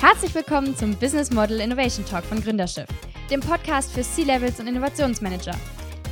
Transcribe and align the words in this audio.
Herzlich 0.00 0.34
willkommen 0.34 0.74
zum 0.74 0.96
Business 0.96 1.30
Model 1.30 1.60
Innovation 1.60 2.06
Talk 2.06 2.24
von 2.24 2.42
Gründerschiff, 2.42 2.86
dem 3.30 3.40
Podcast 3.40 3.92
für 3.92 4.00
C-Levels 4.00 4.58
und 4.58 4.66
Innovationsmanager. 4.66 5.54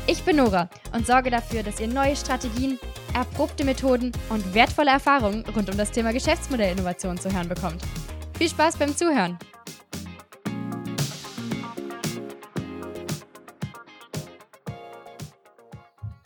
Ich 0.07 0.23
bin 0.25 0.37
Nora 0.37 0.69
und 0.93 1.07
sorge 1.07 1.31
dafür, 1.31 1.63
dass 1.63 1.81
ihr 1.81 1.89
neue 1.89 2.15
Strategien, 2.15 2.79
erprobte 3.15 3.65
Methoden 3.65 4.13
und 4.29 4.53
wertvolle 4.53 4.91
Erfahrungen 4.91 5.43
rund 5.57 5.71
um 5.71 5.79
das 5.79 5.91
Thema 5.91 6.13
Geschäftsmodellinnovation 6.13 7.17
zu 7.17 7.33
hören 7.33 7.49
bekommt. 7.49 7.81
Viel 8.37 8.51
Spaß 8.51 8.77
beim 8.77 8.95
Zuhören! 8.95 9.39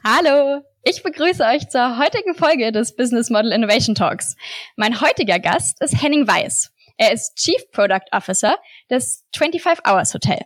Hallo, 0.02 0.62
ich 0.82 1.04
begrüße 1.04 1.44
euch 1.44 1.68
zur 1.68 1.96
heutigen 1.96 2.34
Folge 2.34 2.72
des 2.72 2.96
Business 2.96 3.30
Model 3.30 3.52
Innovation 3.52 3.94
Talks. 3.94 4.34
Mein 4.74 5.00
heutiger 5.00 5.38
Gast 5.38 5.80
ist 5.80 6.02
Henning 6.02 6.26
Weiß. 6.26 6.72
Er 7.02 7.12
ist 7.12 7.34
Chief 7.34 7.60
Product 7.72 8.06
Officer 8.12 8.56
des 8.88 9.24
25 9.34 9.84
Hours 9.84 10.14
Hotel. 10.14 10.38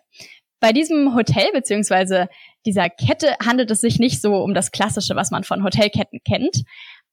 Bei 0.59 0.73
diesem 0.73 1.14
Hotel 1.14 1.52
beziehungsweise 1.52 2.30
dieser 2.64 2.88
Kette 2.88 3.37
handelt 3.45 3.70
es 3.70 3.83
sich 3.83 3.98
nicht 3.98 4.23
so 4.23 4.37
um 4.37 4.55
das 4.55 4.70
Klassische, 4.70 5.14
was 5.16 5.30
man 5.30 5.45
von 5.45 5.62
Hotelketten 5.62 6.20
kennt. 6.27 6.62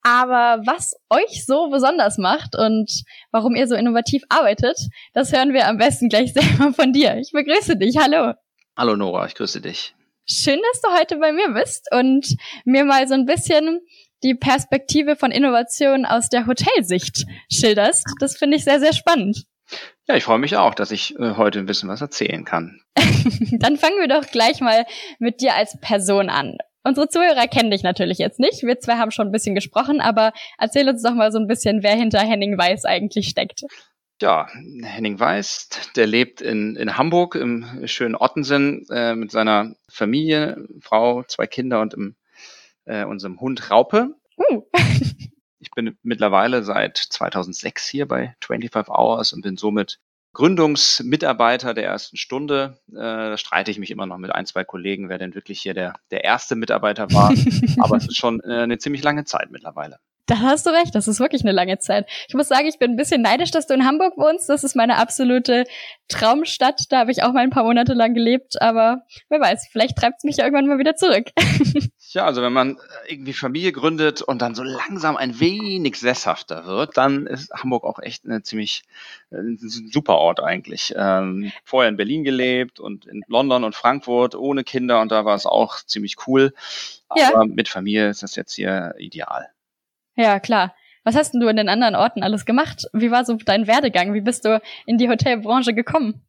Aber 0.02 0.66
was 0.66 0.94
euch 1.10 1.46
so 1.46 1.70
besonders 1.70 2.18
macht 2.18 2.56
und 2.56 2.90
warum 3.32 3.58
ihr 3.58 3.68
so 3.68 3.76
innovativ 3.76 4.24
arbeitet, 4.30 4.78
das 5.12 5.34
hören 5.34 5.52
wir 5.52 5.68
am 5.68 5.78
besten 5.78 6.08
gleich 6.08 6.32
selber 6.34 6.72
von 6.72 6.94
dir. 6.94 7.18
Ich 7.18 7.34
begrüße 7.34 7.76
dich. 7.76 7.98
Hallo. 7.98 8.36
Hallo 8.78 8.96
Nora, 8.96 9.26
ich 9.26 9.36
grüße 9.36 9.60
dich. 9.60 9.94
Schön, 10.26 10.62
dass 10.72 10.82
du 10.82 10.88
heute 10.98 11.18
bei 11.18 11.34
mir 11.34 11.50
bist 11.50 11.90
und 11.92 12.38
mir 12.64 12.86
mal 12.86 13.10
so 13.10 13.14
ein 13.14 13.26
bisschen 13.26 13.82
die 14.24 14.36
Perspektive 14.36 15.16
von 15.16 15.32
Innovation 15.32 16.06
aus 16.06 16.30
der 16.30 16.48
Hotelsicht 16.48 17.26
schilderst. 17.52 18.06
Das 18.20 18.38
finde 18.38 18.58
ich 18.58 18.64
sehr, 18.64 18.80
sehr 18.80 18.94
spannend. 18.94 19.44
Ja, 20.08 20.16
ich 20.16 20.24
freue 20.24 20.40
mich 20.40 20.58
auch, 20.58 20.74
dass 20.74 20.92
ich 20.92 21.18
äh, 21.18 21.36
heute 21.36 21.60
ein 21.60 21.66
bisschen 21.66 21.90
was 21.90 22.02
erzählen 22.02 22.46
kann. 22.46 22.82
Dann 22.96 23.78
fangen 23.78 24.00
wir 24.00 24.08
doch 24.08 24.26
gleich 24.30 24.60
mal 24.60 24.86
mit 25.20 25.42
dir 25.42 25.56
als 25.56 25.80
Person 25.80 26.30
an. 26.30 26.58
Unsere 26.84 27.08
Zuhörer 27.08 27.48
kennen 27.48 27.72
dich 27.72 27.84
natürlich 27.84 28.18
jetzt 28.18 28.40
nicht. 28.40 28.64
Wir 28.64 28.80
zwei 28.80 28.98
haben 28.98 29.12
schon 29.12 29.28
ein 29.28 29.32
bisschen 29.32 29.56
gesprochen, 29.56 30.02
aber 30.02 30.34
erzähl 30.58 30.90
uns 30.90 31.02
doch 31.02 31.14
mal 31.14 31.32
so 31.32 31.40
ein 31.40 31.48
bisschen, 31.48 31.82
wer 31.82 31.96
hinter 31.96 32.20
Henning 32.20 32.58
Weiß 32.58 32.84
eigentlich 32.84 33.30
steckt. 33.30 33.62
Ja, 34.22 34.48
Henning 34.84 35.20
Weiß, 35.20 35.70
der 35.96 36.08
lebt 36.08 36.42
in, 36.42 36.76
in 36.76 36.98
Hamburg 36.98 37.36
im 37.36 37.88
schönen 37.88 38.16
Ottensen 38.16 38.86
äh, 38.92 39.16
mit 39.16 39.32
seiner 39.32 39.76
Familie, 39.90 40.68
Frau, 40.82 41.24
zwei 41.24 41.48
Kinder 41.48 41.82
und 41.82 41.94
im, 41.94 42.16
äh, 42.86 43.06
unserem 43.06 43.40
Hund 43.40 43.70
Raupe. 43.70 44.16
Uh. 44.38 44.64
ich 45.60 45.72
bin 45.72 45.98
mittlerweile 46.04 46.64
seit 46.64 46.98
2006 46.98 47.88
hier 47.88 48.08
bei 48.08 48.36
25 48.42 48.94
Hours 48.94 49.34
und 49.34 49.42
bin 49.42 49.58
somit 49.58 50.00
Gründungsmitarbeiter 50.34 51.74
der 51.74 51.86
ersten 51.86 52.18
Stunde. 52.18 52.80
Äh, 52.90 52.96
da 52.96 53.38
streite 53.38 53.72
ich 53.72 53.78
mich 53.80 53.92
immer 53.92 54.08
noch 54.08 54.18
mit 54.18 54.32
ein, 54.32 54.46
zwei 54.46 54.64
Kollegen, 54.64 55.08
wer 55.08 55.20
denn 55.20 55.36
wirklich 55.36 55.62
hier 55.62 55.76
der, 55.76 55.94
der 56.12 56.24
erste 56.24 56.56
Mitarbeiter 56.56 57.12
war. 57.12 57.30
Aber 57.84 57.98
es 57.98 58.08
ist 58.08 58.18
schon 58.18 58.42
äh, 58.42 58.64
eine 58.64 58.80
ziemlich 58.80 59.04
lange 59.04 59.26
Zeit 59.26 59.52
mittlerweile. 59.52 60.00
Da 60.26 60.40
hast 60.40 60.66
du 60.66 60.70
recht, 60.70 60.96
das 60.96 61.10
ist 61.10 61.20
wirklich 61.20 61.44
eine 61.44 61.52
lange 61.52 61.80
Zeit. 61.80 62.10
Ich 62.30 62.34
muss 62.34 62.48
sagen, 62.48 62.66
ich 62.66 62.80
bin 62.80 62.92
ein 62.92 62.96
bisschen 62.96 63.22
neidisch, 63.22 63.52
dass 63.52 63.68
du 63.68 63.74
in 63.74 63.86
Hamburg 63.86 64.18
wohnst. 64.18 64.48
Das 64.48 64.64
ist 64.64 64.76
meine 64.76 64.98
absolute 64.98 65.66
Traumstadt. 66.08 66.82
Da 66.90 67.00
habe 67.00 67.12
ich 67.12 67.24
auch 67.24 67.34
mal 67.34 67.42
ein 67.42 67.50
paar 67.50 67.66
Monate 67.66 67.94
lang 67.94 68.14
gelebt, 68.14 68.62
aber 68.62 69.04
wer 69.30 69.42
weiß, 69.42 69.68
vielleicht 69.70 69.98
treibt 69.98 70.20
es 70.20 70.24
mich 70.24 70.38
ja 70.38 70.46
irgendwann 70.46 70.68
mal 70.68 70.80
wieder 70.80 70.96
zurück. 70.96 71.26
Ja, 72.14 72.26
also 72.26 72.44
wenn 72.44 72.54
man 72.54 72.78
irgendwie 73.08 73.34
Familie 73.34 73.72
gründet 73.72 74.22
und 74.22 74.42
dann 74.42 74.54
so 74.54 74.62
langsam 74.62 75.18
ein 75.18 75.40
wenig 75.40 76.00
sesshafter 76.00 76.66
wird, 76.66 76.96
dann 76.96 77.26
ist 77.26 77.52
Hamburg 77.52 77.84
auch 77.84 77.98
echt 78.00 78.26
eine 78.26 78.44
ziemlich 78.44 78.84
äh, 79.32 79.38
ein 79.38 79.58
super 79.58 80.18
Ort 80.18 80.40
eigentlich. 80.40 80.94
Ähm, 80.96 81.52
vorher 81.64 81.90
in 81.90 81.98
Berlin 81.98 82.24
gelebt 82.24 82.80
und 82.80 83.06
in 83.06 83.24
London 83.28 83.64
und 83.64 83.76
Frankfurt 83.76 84.36
ohne 84.36 84.64
Kinder 84.64 85.02
und 85.02 85.12
da 85.12 85.26
war 85.26 85.36
es 85.36 85.48
auch 85.48 85.78
ziemlich 85.82 86.16
cool. 86.28 86.54
Aber 87.10 87.20
ja. 87.20 87.46
mit 87.46 87.68
Familie 87.68 88.10
ist 88.10 88.22
das 88.22 88.36
jetzt 88.36 88.54
hier 88.54 88.94
ideal. 89.00 89.50
Ja, 90.16 90.40
klar. 90.40 90.76
Was 91.04 91.16
hast 91.16 91.34
denn 91.34 91.42
du 91.42 91.48
in 91.48 91.58
den 91.58 91.68
anderen 91.68 91.96
Orten 91.96 92.24
alles 92.24 92.46
gemacht? 92.46 92.86
Wie 92.94 93.12
war 93.12 93.26
so 93.26 93.36
dein 93.36 93.68
Werdegang? 93.68 94.14
Wie 94.14 94.22
bist 94.22 94.46
du 94.46 94.62
in 94.86 94.98
die 94.98 95.10
Hotelbranche 95.10 95.74
gekommen? 95.74 96.22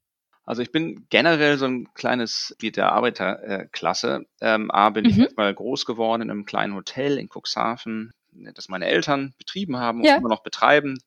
Also 0.44 0.62
ich 0.62 0.72
bin 0.72 1.06
generell 1.09 1.56
so 1.56 1.66
ein 1.66 1.93
kleines 1.94 2.55
Glied 2.59 2.77
der 2.77 2.93
Arbeiterklasse. 2.93 4.27
Ähm, 4.41 4.71
A, 4.71 4.91
bin 4.91 5.05
mhm. 5.05 5.10
ich 5.10 5.37
mal 5.37 5.55
groß 5.55 5.87
geworden 5.87 6.22
in 6.22 6.31
einem 6.31 6.44
kleinen 6.44 6.75
Hotel 6.75 7.19
in 7.19 7.28
Cuxhaven, 7.28 8.12
das 8.31 8.69
meine 8.69 8.87
Eltern 8.87 9.34
betrieben 9.38 9.78
haben 9.78 10.00
und 10.00 10.06
ja. 10.06 10.16
immer 10.16 10.28
noch 10.28 10.43
betreiben. 10.43 10.99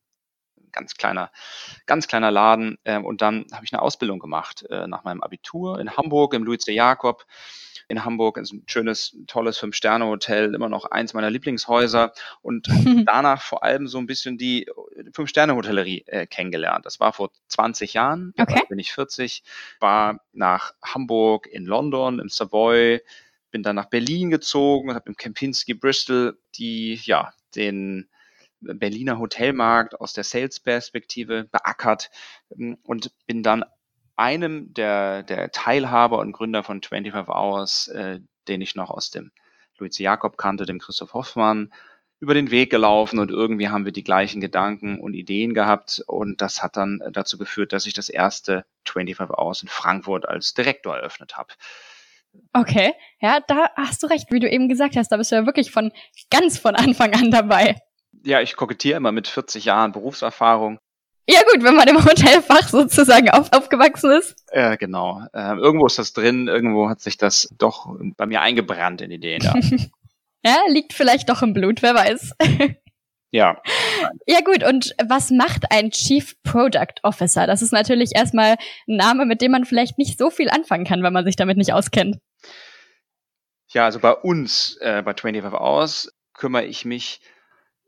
Ganz 0.72 0.96
kleiner, 0.96 1.32
ganz 1.86 2.08
kleiner 2.08 2.32
Laden. 2.32 2.78
Ähm, 2.84 3.06
und 3.06 3.22
dann 3.22 3.46
habe 3.54 3.66
ich 3.66 3.74
eine 3.74 3.82
Ausbildung 3.82 4.20
gemacht 4.20 4.66
äh, 4.70 4.88
nach 4.88 5.04
meinem 5.04 5.22
Abitur 5.22 5.80
in 5.80 5.96
Hamburg 5.96 6.34
im 6.34 6.44
Louis 6.44 6.64
de 6.66 6.76
Jacob 6.76 7.26
in 7.88 8.04
Hamburg. 8.04 8.38
ist 8.38 8.54
ein 8.54 8.64
schönes, 8.68 9.18
tolles 9.28 9.58
Fünf-Sterne-Hotel, 9.58 10.54
immer 10.54 10.70
noch 10.70 10.86
eins 10.86 11.14
meiner 11.14 11.30
Lieblingshäuser. 11.30 12.14
Und 12.42 12.68
danach 13.06 13.42
vor 13.42 13.64
allem 13.64 13.88
so 13.88 13.98
ein 13.98 14.08
bisschen 14.08 14.38
die 14.38 14.70
Fünf-Sterne-Hotellerie 15.14 16.04
äh, 16.08 16.28
kennengelernt. 16.28 16.86
Das 16.86 17.00
war 17.00 17.14
vor 17.14 17.32
20 17.48 17.94
Jahren, 17.94 18.34
okay. 18.38 18.62
bin 18.70 18.80
ich 18.80 18.94
40, 18.94 19.44
war 19.80 20.20
nach 20.34 20.74
Hamburg, 20.84 21.48
in 21.48 21.66
London, 21.66 22.20
im 22.20 22.30
Savoy, 22.30 23.02
bin 23.52 23.64
dann 23.64 23.76
nach 23.76 23.90
Berlin 23.90 24.30
gezogen 24.30 24.90
und 24.90 24.96
habe 24.96 25.10
im 25.10 25.16
Kempinski 25.16 25.74
Bristol 25.74 26.38
die, 26.56 27.00
ja, 27.04 27.34
den 27.56 28.10
Berliner 28.60 29.20
Hotelmarkt 29.20 30.00
aus 30.00 30.14
der 30.14 30.24
Sales-Perspektive 30.24 31.46
beackert 31.46 32.10
und 32.50 33.12
bin 33.26 33.44
dann 33.44 33.64
einem 34.18 34.74
der, 34.74 35.24
der 35.24 35.52
Teilhaber 35.52 36.20
und 36.20 36.32
Gründer 36.32 36.64
von 36.64 36.82
25 36.82 37.30
Hours, 37.30 37.88
äh, 37.90 38.20
den 38.48 38.62
ich 38.62 38.76
noch 38.76 38.90
aus 38.90 39.12
dem 39.12 39.32
Luiz 39.78 39.98
Jakob 40.00 40.38
kannte, 40.38 40.66
dem 40.66 40.80
Christoph 40.80 41.14
Hoffmann, 41.14 41.72
über 42.20 42.34
den 42.34 42.50
Weg 42.50 42.72
gelaufen 42.72 43.20
und 43.20 43.30
irgendwie 43.30 43.70
haben 43.70 43.86
wir 43.86 43.92
die 43.92 44.04
gleichen 44.04 44.42
Gedanken 44.42 45.00
und 45.00 45.14
Ideen 45.14 45.54
gehabt 45.54 46.04
und 46.08 46.42
das 46.42 46.64
hat 46.64 46.76
dann 46.76 47.02
dazu 47.12 47.38
geführt, 47.38 47.74
dass 47.74 47.86
ich 47.86 47.94
das 47.94 48.10
erste 48.10 48.66
25 48.86 49.38
Hours 49.38 49.62
in 49.62 49.68
Frankfurt 49.68 50.28
als 50.28 50.56
Direktor 50.56 50.98
eröffnet 50.98 51.38
habe. 51.38 51.54
Okay, 52.54 52.94
ja, 53.20 53.40
da 53.48 53.70
hast 53.76 54.02
du 54.02 54.08
recht, 54.08 54.32
wie 54.32 54.40
du 54.40 54.50
eben 54.50 54.68
gesagt 54.68 54.96
hast, 54.96 55.12
da 55.12 55.18
bist 55.18 55.32
du 55.32 55.36
ja 55.36 55.46
wirklich 55.46 55.72
von 55.72 55.92
ganz 56.32 56.58
von 56.58 56.76
Anfang 56.76 57.14
an 57.14 57.30
dabei. 57.30 57.76
Ja, 58.24 58.42
ich 58.42 58.56
kokettiere 58.56 58.98
immer 58.98 59.12
mit 59.12 59.28
40 59.28 59.66
Jahren 59.66 59.92
Berufserfahrung 59.92 60.80
ja 61.30 61.42
gut, 61.52 61.64
wenn 61.64 61.76
man 61.76 61.88
im 61.88 62.04
Hotelfach 62.04 62.70
sozusagen 62.70 63.30
auf, 63.30 63.52
aufgewachsen 63.52 64.12
ist. 64.12 64.36
Ja, 64.54 64.76
genau. 64.76 65.22
Ähm, 65.34 65.60
irgendwo 65.60 65.86
ist 65.86 66.00
das 66.00 66.14
drin, 66.14 66.48
irgendwo 66.48 66.90
hat 66.90 67.02
sich 67.02 67.18
das 67.18 67.50
doch 67.58 67.96
bei 68.16 68.26
mir 68.26 68.42
eingebrannt 68.42 69.02
in 69.02 69.12
Ideen. 69.12 69.42
Ja. 69.42 69.54
ja, 70.44 70.58
liegt 70.70 70.94
vielleicht 70.94 71.30
doch 71.30 71.42
im 71.42 71.54
Blut, 71.54 71.82
wer 71.82 71.96
weiß. 71.96 72.34
Ja. 73.32 73.62
Ja 74.28 74.42
gut, 74.42 74.64
und 74.64 74.94
was 75.04 75.32
macht 75.32 75.72
ein 75.72 75.90
Chief 75.90 76.36
Product 76.44 77.02
Officer? 77.02 77.48
Das 77.48 77.62
ist 77.62 77.72
natürlich 77.74 78.12
erstmal 78.14 78.52
ein 78.88 78.96
Name, 78.96 79.26
mit 79.26 79.42
dem 79.42 79.52
man 79.52 79.66
vielleicht 79.66 79.98
nicht 79.98 80.20
so 80.20 80.30
viel 80.30 80.50
anfangen 80.50 80.86
kann, 80.86 81.02
wenn 81.02 81.14
man 81.14 81.26
sich 81.26 81.36
damit 81.36 81.58
nicht 81.58 81.74
auskennt. 81.74 82.18
Ja, 83.70 83.86
also 83.86 84.00
bei 84.00 84.14
uns, 84.14 84.78
äh, 84.82 85.02
bei 85.02 85.14
25 85.14 85.60
Hours, 85.60 86.16
kümmere 86.34 86.66
ich 86.66 86.86
mich 86.86 87.22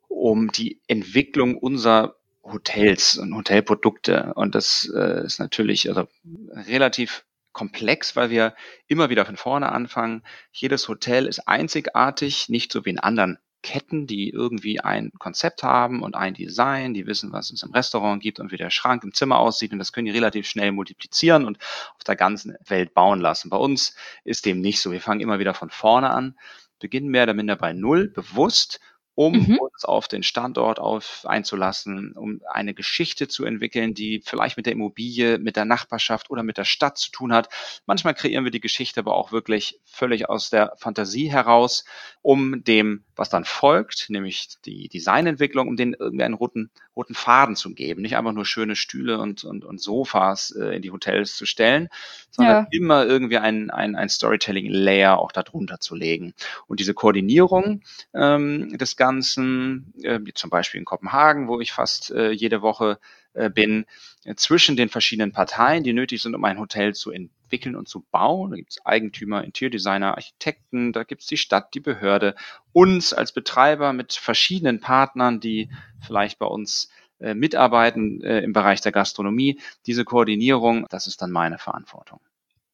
um 0.08 0.52
die 0.52 0.82
Entwicklung 0.88 1.58
unserer 1.58 2.16
Hotels 2.44 3.18
und 3.18 3.36
Hotelprodukte. 3.36 4.34
Und 4.36 4.56
das 4.56 4.92
äh, 4.96 5.26
ist 5.26 5.40
natürlich 5.40 5.90
also 5.90 6.08
relativ 6.52 7.26
komplex, 7.52 8.16
weil 8.16 8.30
wir 8.30 8.56
immer 8.88 9.10
wieder 9.10 9.26
von 9.26 9.38
vorne 9.38 9.72
anfangen. 9.72 10.24
Jedes 10.52 10.88
Hotel 10.88 11.26
ist 11.26 11.48
einzigartig, 11.48 12.50
nicht 12.50 12.72
so 12.72 12.86
wie 12.86 12.92
in 12.92 13.00
anderen 13.00 13.38
Ketten, 13.62 14.08
die 14.08 14.30
irgendwie 14.30 14.80
ein 14.80 15.12
Konzept 15.20 15.64
haben 15.64 16.02
und 16.02 16.16
ein 16.16 16.34
Design, 16.34 16.94
die 16.94 17.08
wissen, 17.08 17.34
was 17.34 17.52
es 17.52 17.64
im 17.64 17.72
Restaurant 17.72 18.22
gibt 18.22 18.40
und 18.40 18.52
wie 18.52 18.58
der 18.58 18.70
Schrank 18.70 19.04
im 19.04 19.14
Zimmer 19.14 19.38
aussieht 19.40 19.74
und 19.74 19.80
das 19.80 19.92
können 19.92 20.06
die 20.06 20.12
relativ 20.12 20.48
schnell 20.48 20.72
multiplizieren 20.72 21.46
und 21.46 21.58
auf 21.98 22.04
der 22.06 22.16
ganzen 22.16 22.56
Welt 22.66 22.94
bauen 22.94 23.20
lassen. 23.20 23.50
Bei 23.50 23.58
uns 23.58 23.96
ist 24.24 24.46
dem 24.46 24.62
nicht 24.62 24.80
so. 24.80 24.92
Wir 24.92 25.02
fangen 25.02 25.20
immer 25.20 25.40
wieder 25.40 25.54
von 25.54 25.70
vorne 25.70 26.10
an, 26.12 26.38
beginnen 26.80 27.10
mehr 27.10 27.24
oder 27.24 27.34
minder 27.34 27.58
bei 27.58 27.74
Null, 27.74 28.08
bewusst 28.08 28.80
um 29.20 29.34
mhm. 29.34 29.58
uns 29.58 29.84
auf 29.84 30.08
den 30.08 30.24
Standort 30.24 30.80
auf 30.80 31.26
einzulassen, 31.26 32.14
um 32.14 32.40
eine 32.50 32.74
Geschichte 32.74 33.28
zu 33.28 33.44
entwickeln, 33.44 33.94
die 33.94 34.22
vielleicht 34.24 34.56
mit 34.56 34.66
der 34.66 34.72
Immobilie, 34.72 35.40
mit 35.40 35.58
der 35.58 35.66
Nachbarschaft 35.66 36.30
oder 36.30 36.42
mit 36.42 36.58
der 36.58 36.64
Stadt 36.64 36.98
zu 36.98 37.12
tun 37.12 37.34
hat. 37.34 37.50
Manchmal 37.86 38.14
kreieren 38.14 38.46
wir 38.46 38.52
die 38.52 38.62
Geschichte 38.62 39.02
aber 39.02 39.16
auch 39.16 39.34
wirklich 39.34 39.82
völlig 39.84 40.30
aus 40.30 40.50
der 40.50 40.72
Fantasie 40.78 41.30
heraus. 41.30 41.84
Um 42.22 42.64
dem, 42.64 43.04
was 43.16 43.30
dann 43.30 43.46
folgt, 43.46 44.10
nämlich 44.10 44.50
die 44.66 44.90
Designentwicklung, 44.90 45.70
um 45.70 45.78
den 45.78 45.96
irgendwie 45.98 46.24
einen 46.24 46.34
roten, 46.34 46.70
roten 46.96 47.14
Faden 47.14 47.56
zu 47.56 47.74
geben. 47.74 48.02
Nicht 48.02 48.18
einfach 48.18 48.34
nur 48.34 48.46
schöne 48.46 48.76
Stühle 48.76 49.20
und, 49.20 49.46
und, 49.46 49.64
und 49.64 49.82
Sofas 49.82 50.52
äh, 50.52 50.76
in 50.76 50.82
die 50.82 50.92
Hotels 50.92 51.36
zu 51.38 51.46
stellen, 51.46 51.88
sondern 52.30 52.64
ja. 52.64 52.68
immer 52.72 53.06
irgendwie 53.06 53.38
ein, 53.38 53.70
ein, 53.70 53.96
ein 53.96 54.10
Storytelling-Layer 54.10 55.18
auch 55.18 55.32
darunter 55.32 55.80
zu 55.80 55.96
legen. 55.96 56.34
Und 56.68 56.82
diese 56.82 56.94
Koordinierung 56.94 57.84
ähm, 58.14 58.78
des 58.78 58.98
Ganzen, 58.98 59.94
äh, 60.04 60.20
wie 60.22 60.34
zum 60.34 60.50
Beispiel 60.50 60.80
in 60.80 60.86
Kopenhagen, 60.86 61.48
wo 61.48 61.62
ich 61.62 61.72
fast 61.72 62.12
äh, 62.12 62.32
jede 62.32 62.62
Woche 62.62 63.00
äh, 63.34 63.50
bin, 63.50 63.86
äh, 64.26 64.36
zwischen 64.36 64.76
den 64.76 64.90
verschiedenen 64.90 65.32
Parteien, 65.32 65.84
die 65.84 65.94
nötig 65.94 66.22
sind, 66.22 66.36
um 66.36 66.44
ein 66.44 66.60
Hotel 66.60 66.94
zu 66.94 67.12
entwickeln 67.12 67.39
und 67.76 67.88
zu 67.88 68.06
bauen. 68.12 68.52
Da 68.52 68.58
gibt 68.58 68.72
es 68.72 68.86
Eigentümer, 68.86 69.44
Interiordesigner, 69.44 70.16
Architekten, 70.16 70.94
da 70.94 71.04
gibt 71.04 71.22
es 71.22 71.28
die 71.28 71.38
Stadt, 71.38 71.74
die 71.74 71.80
Behörde, 71.80 72.36
uns 72.74 73.14
als 73.14 73.32
Betreiber 73.32 73.94
mit 73.94 74.14
verschiedenen 74.14 74.80
Partnern, 74.80 75.40
die 75.40 75.70
vielleicht 76.06 76.40
bei 76.40 76.46
uns 76.46 76.90
äh, 77.20 77.34
mitarbeiten 77.34 78.22
äh, 78.22 78.40
im 78.42 78.54
Bereich 78.54 78.82
der 78.82 78.92
Gastronomie. 78.92 79.60
Diese 79.86 80.06
Koordinierung, 80.06 80.86
das 80.90 81.08
ist 81.08 81.22
dann 81.22 81.32
meine 81.32 81.58
Verantwortung. 81.58 82.20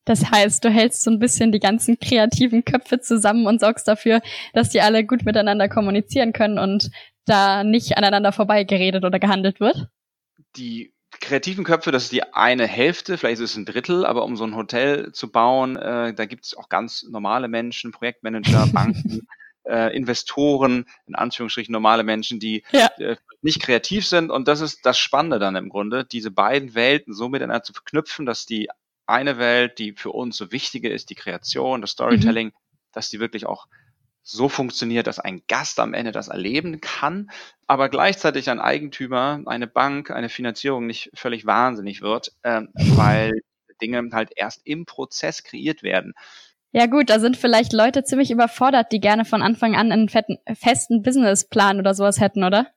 Das 0.05 0.29
heißt, 0.29 0.63
du 0.63 0.69
hältst 0.69 1.01
so 1.01 1.09
ein 1.09 1.17
bisschen 1.17 1.51
die 1.51 1.59
ganzen 1.59 1.99
kreativen 1.99 2.63
Köpfe 2.63 2.99
zusammen 2.99 3.47
und 3.47 3.59
sorgst 3.59 3.87
dafür, 3.87 4.21
dass 4.53 4.69
die 4.69 4.81
alle 4.81 5.03
gut 5.03 5.25
miteinander 5.25 5.67
kommunizieren 5.67 6.31
können 6.31 6.59
und 6.59 6.91
da 7.25 7.63
nicht 7.63 7.97
aneinander 7.97 8.31
vorbei 8.31 8.65
geredet 8.65 9.03
oder 9.03 9.19
gehandelt 9.19 9.59
wird? 9.59 9.89
die 10.57 10.93
kreativen 11.19 11.63
Köpfe, 11.63 11.91
das 11.91 12.03
ist 12.03 12.11
die 12.11 12.23
eine 12.33 12.67
Hälfte, 12.67 13.17
vielleicht 13.17 13.41
ist 13.41 13.51
es 13.51 13.57
ein 13.57 13.65
Drittel, 13.65 14.05
aber 14.05 14.23
um 14.23 14.35
so 14.37 14.43
ein 14.43 14.55
Hotel 14.55 15.11
zu 15.11 15.31
bauen, 15.31 15.75
äh, 15.75 16.13
da 16.13 16.25
gibt 16.25 16.45
es 16.45 16.55
auch 16.55 16.69
ganz 16.69 17.03
normale 17.03 17.47
Menschen, 17.47 17.91
Projektmanager, 17.91 18.67
Banken, 18.73 19.27
äh, 19.65 19.95
Investoren, 19.95 20.85
in 21.07 21.15
Anführungsstrichen 21.15 21.71
normale 21.71 22.03
Menschen, 22.03 22.39
die 22.39 22.63
ja. 22.71 22.87
äh, 22.97 23.17
nicht 23.41 23.61
kreativ 23.61 24.07
sind. 24.07 24.31
Und 24.31 24.47
das 24.47 24.61
ist 24.61 24.85
das 24.85 24.97
Spannende 24.97 25.39
dann 25.39 25.55
im 25.55 25.69
Grunde, 25.69 26.05
diese 26.05 26.31
beiden 26.31 26.75
Welten 26.75 27.13
so 27.13 27.29
miteinander 27.29 27.63
zu 27.63 27.73
verknüpfen, 27.73 28.25
dass 28.25 28.45
die 28.45 28.69
eine 29.07 29.37
Welt, 29.37 29.79
die 29.79 29.93
für 29.93 30.11
uns 30.11 30.37
so 30.37 30.51
wichtige 30.51 30.89
ist, 30.89 31.09
die 31.09 31.15
Kreation, 31.15 31.81
das 31.81 31.91
Storytelling, 31.91 32.47
mhm. 32.47 32.77
dass 32.91 33.09
die 33.09 33.19
wirklich 33.19 33.45
auch 33.45 33.67
so 34.27 34.49
funktioniert, 34.49 35.05
dass 35.05 35.19
ein 35.19 35.43
Gast 35.47 35.79
am 35.79 35.93
Ende 35.93 36.11
das 36.11 36.29
erleben 36.29 36.81
kann, 36.81 37.29
aber 37.67 37.89
gleichzeitig 37.89 38.49
ein 38.49 38.59
Eigentümer, 38.59 39.41
eine 39.45 39.67
Bank, 39.67 40.09
eine 40.09 40.29
Finanzierung 40.29 40.87
nicht 40.87 41.11
völlig 41.13 41.45
wahnsinnig 41.45 42.01
wird, 42.01 42.33
äh, 42.41 42.61
weil 42.73 43.33
Dinge 43.81 44.09
halt 44.13 44.31
erst 44.35 44.61
im 44.65 44.85
Prozess 44.85 45.43
kreiert 45.43 45.83
werden. 45.83 46.13
Ja 46.71 46.87
gut, 46.87 47.09
da 47.09 47.19
sind 47.19 47.37
vielleicht 47.37 47.71
Leute 47.71 48.03
ziemlich 48.03 48.31
überfordert, 48.31 48.91
die 48.91 48.99
gerne 48.99 49.25
von 49.25 49.41
Anfang 49.41 49.75
an 49.75 49.91
einen 49.91 50.09
fetten, 50.09 50.39
festen 50.55 51.03
Businessplan 51.03 51.79
oder 51.79 51.93
sowas 51.93 52.19
hätten, 52.19 52.43
oder? 52.43 52.67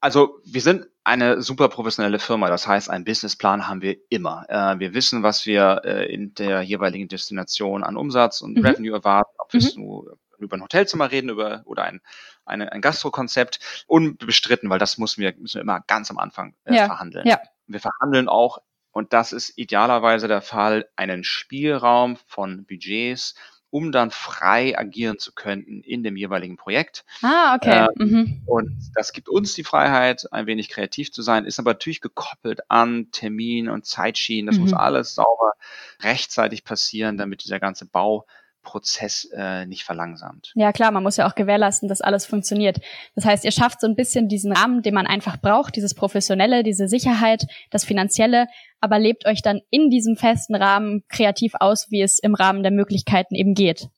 Also 0.00 0.40
wir 0.44 0.60
sind 0.60 0.86
eine 1.02 1.40
super 1.40 1.68
professionelle 1.68 2.18
Firma. 2.18 2.48
Das 2.48 2.66
heißt, 2.66 2.90
einen 2.90 3.04
Businessplan 3.04 3.66
haben 3.66 3.80
wir 3.80 3.96
immer. 4.10 4.44
Äh, 4.48 4.78
wir 4.78 4.94
wissen, 4.94 5.22
was 5.22 5.46
wir 5.46 5.80
äh, 5.84 6.12
in 6.12 6.34
der 6.34 6.60
jeweiligen 6.62 7.08
Destination 7.08 7.82
an 7.82 7.96
Umsatz 7.96 8.42
und 8.42 8.58
mhm. 8.58 8.66
Revenue 8.66 8.94
erwarten. 8.94 9.34
Ob 9.38 9.52
mhm. 9.52 9.58
wir 9.58 9.72
nur 9.76 10.18
über 10.38 10.56
ein 10.56 10.62
Hotelzimmer 10.62 11.10
reden 11.10 11.30
über, 11.30 11.62
oder 11.64 11.84
ein, 11.84 12.00
eine, 12.44 12.72
ein 12.72 12.80
Gastrokonzept. 12.80 13.84
Unbestritten, 13.86 14.70
weil 14.70 14.78
das 14.78 14.98
müssen 14.98 15.20
wir, 15.20 15.34
müssen 15.36 15.56
wir 15.56 15.62
immer 15.62 15.80
ganz 15.86 16.10
am 16.10 16.18
Anfang 16.18 16.54
äh, 16.64 16.74
ja. 16.74 16.86
verhandeln. 16.86 17.26
Ja. 17.26 17.40
Wir 17.66 17.80
verhandeln 17.80 18.28
auch, 18.28 18.58
und 18.92 19.12
das 19.12 19.32
ist 19.32 19.56
idealerweise 19.56 20.28
der 20.28 20.42
Fall, 20.42 20.88
einen 20.96 21.24
Spielraum 21.24 22.16
von 22.26 22.64
Budgets, 22.64 23.34
um 23.74 23.90
dann 23.90 24.12
frei 24.12 24.78
agieren 24.78 25.18
zu 25.18 25.32
können 25.32 25.82
in 25.82 26.04
dem 26.04 26.16
jeweiligen 26.16 26.56
Projekt. 26.56 27.04
Ah, 27.22 27.56
okay. 27.56 27.88
Ähm, 27.98 28.08
mhm. 28.08 28.42
Und 28.46 28.92
das 28.94 29.12
gibt 29.12 29.28
uns 29.28 29.54
die 29.54 29.64
Freiheit, 29.64 30.32
ein 30.32 30.46
wenig 30.46 30.68
kreativ 30.68 31.10
zu 31.10 31.22
sein, 31.22 31.44
ist 31.44 31.58
aber 31.58 31.72
natürlich 31.72 32.00
gekoppelt 32.00 32.70
an 32.70 33.08
Termin 33.10 33.68
und 33.68 33.84
Zeitschienen. 33.84 34.46
Das 34.46 34.58
mhm. 34.58 34.62
muss 34.62 34.74
alles 34.74 35.16
sauber 35.16 35.54
rechtzeitig 36.00 36.62
passieren, 36.62 37.16
damit 37.16 37.42
dieser 37.42 37.58
ganze 37.58 37.86
Bau 37.86 38.26
Prozess 38.64 39.28
äh, 39.32 39.66
nicht 39.66 39.84
verlangsamt. 39.84 40.50
Ja 40.56 40.72
klar, 40.72 40.90
man 40.90 41.04
muss 41.04 41.16
ja 41.16 41.28
auch 41.28 41.36
gewährleisten, 41.36 41.88
dass 41.88 42.00
alles 42.00 42.26
funktioniert. 42.26 42.80
Das 43.14 43.24
heißt, 43.24 43.44
ihr 43.44 43.52
schafft 43.52 43.80
so 43.80 43.86
ein 43.86 43.94
bisschen 43.94 44.28
diesen 44.28 44.52
Rahmen, 44.52 44.82
den 44.82 44.94
man 44.94 45.06
einfach 45.06 45.36
braucht, 45.36 45.76
dieses 45.76 45.94
Professionelle, 45.94 46.64
diese 46.64 46.88
Sicherheit, 46.88 47.46
das 47.70 47.84
Finanzielle, 47.84 48.48
aber 48.80 48.98
lebt 48.98 49.26
euch 49.26 49.42
dann 49.42 49.60
in 49.70 49.90
diesem 49.90 50.16
festen 50.16 50.56
Rahmen 50.56 51.04
kreativ 51.08 51.52
aus, 51.60 51.86
wie 51.90 52.02
es 52.02 52.18
im 52.18 52.34
Rahmen 52.34 52.62
der 52.62 52.72
Möglichkeiten 52.72 53.36
eben 53.36 53.54
geht. 53.54 53.88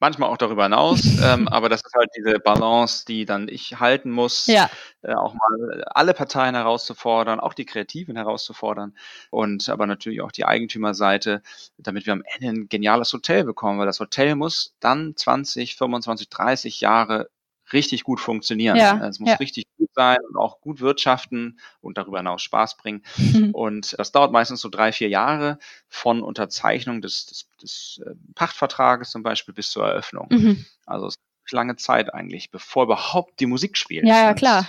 Manchmal 0.00 0.28
auch 0.28 0.36
darüber 0.36 0.64
hinaus, 0.64 1.02
ähm, 1.22 1.48
aber 1.48 1.68
das 1.68 1.82
ist 1.82 1.94
halt 1.94 2.10
diese 2.16 2.38
Balance, 2.38 3.04
die 3.06 3.24
dann 3.24 3.48
ich 3.48 3.78
halten 3.80 4.10
muss, 4.10 4.46
ja. 4.46 4.68
äh, 5.02 5.14
auch 5.14 5.34
mal 5.34 5.84
alle 5.86 6.14
Parteien 6.14 6.54
herauszufordern, 6.54 7.40
auch 7.40 7.54
die 7.54 7.64
Kreativen 7.64 8.16
herauszufordern 8.16 8.94
und 9.30 9.68
aber 9.68 9.86
natürlich 9.86 10.20
auch 10.20 10.32
die 10.32 10.44
Eigentümerseite, 10.44 11.42
damit 11.78 12.06
wir 12.06 12.12
am 12.12 12.22
Ende 12.38 12.62
ein 12.62 12.68
geniales 12.68 13.12
Hotel 13.12 13.44
bekommen, 13.44 13.78
weil 13.78 13.86
das 13.86 14.00
Hotel 14.00 14.34
muss 14.34 14.74
dann 14.80 15.16
20, 15.16 15.76
25, 15.76 16.28
30 16.28 16.80
Jahre 16.80 17.30
richtig 17.72 18.04
gut 18.04 18.20
funktionieren. 18.20 18.76
Ja, 18.76 19.06
es 19.06 19.20
muss 19.20 19.30
ja. 19.30 19.36
richtig 19.36 19.64
gut 19.78 19.90
sein 19.94 20.18
und 20.28 20.36
auch 20.36 20.60
gut 20.60 20.80
wirtschaften 20.80 21.58
und 21.80 21.98
darüber 21.98 22.18
hinaus 22.18 22.42
Spaß 22.42 22.76
bringen. 22.76 23.02
Mhm. 23.16 23.50
Und 23.54 23.98
das 23.98 24.12
dauert 24.12 24.32
meistens 24.32 24.60
so 24.60 24.68
drei, 24.68 24.92
vier 24.92 25.08
Jahre 25.08 25.58
von 25.88 26.22
Unterzeichnung 26.22 27.00
des, 27.00 27.26
des, 27.26 27.48
des 27.62 28.00
äh, 28.04 28.14
Pachtvertrages 28.34 29.10
zum 29.10 29.22
Beispiel 29.22 29.54
bis 29.54 29.70
zur 29.70 29.86
Eröffnung. 29.86 30.28
Mhm. 30.30 30.64
Also 30.86 31.06
es 31.06 31.14
ist 31.14 31.52
lange 31.52 31.76
Zeit 31.76 32.12
eigentlich, 32.12 32.50
bevor 32.50 32.84
überhaupt 32.84 33.40
die 33.40 33.46
Musik 33.46 33.76
spielt. 33.76 34.06
Ja, 34.06 34.24
ja, 34.24 34.34
klar. 34.34 34.66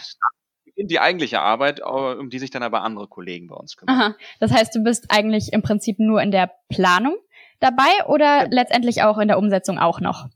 In 0.75 0.88
die 0.88 1.00
eigentliche 1.00 1.39
Arbeit, 1.39 1.81
um 1.81 2.30
die 2.30 2.39
sich 2.39 2.51
dann 2.51 2.62
aber 2.62 2.81
andere 2.81 3.07
Kollegen 3.07 3.48
bei 3.48 3.56
uns 3.56 3.77
kümmern. 3.77 3.95
Aha. 3.98 4.15
Das 4.41 4.51
heißt, 4.51 4.75
du 4.75 4.83
bist 4.83 5.06
eigentlich 5.09 5.53
im 5.53 5.62
Prinzip 5.62 6.00
nur 6.00 6.21
in 6.21 6.31
der 6.31 6.51
Planung 6.68 7.15
dabei 7.62 8.06
oder 8.07 8.44
ja. 8.44 8.48
letztendlich 8.50 9.01
auch 9.03 9.18
in 9.18 9.30
der 9.30 9.38
Umsetzung 9.38 9.80
auch 9.80 10.01
noch? 10.01 10.27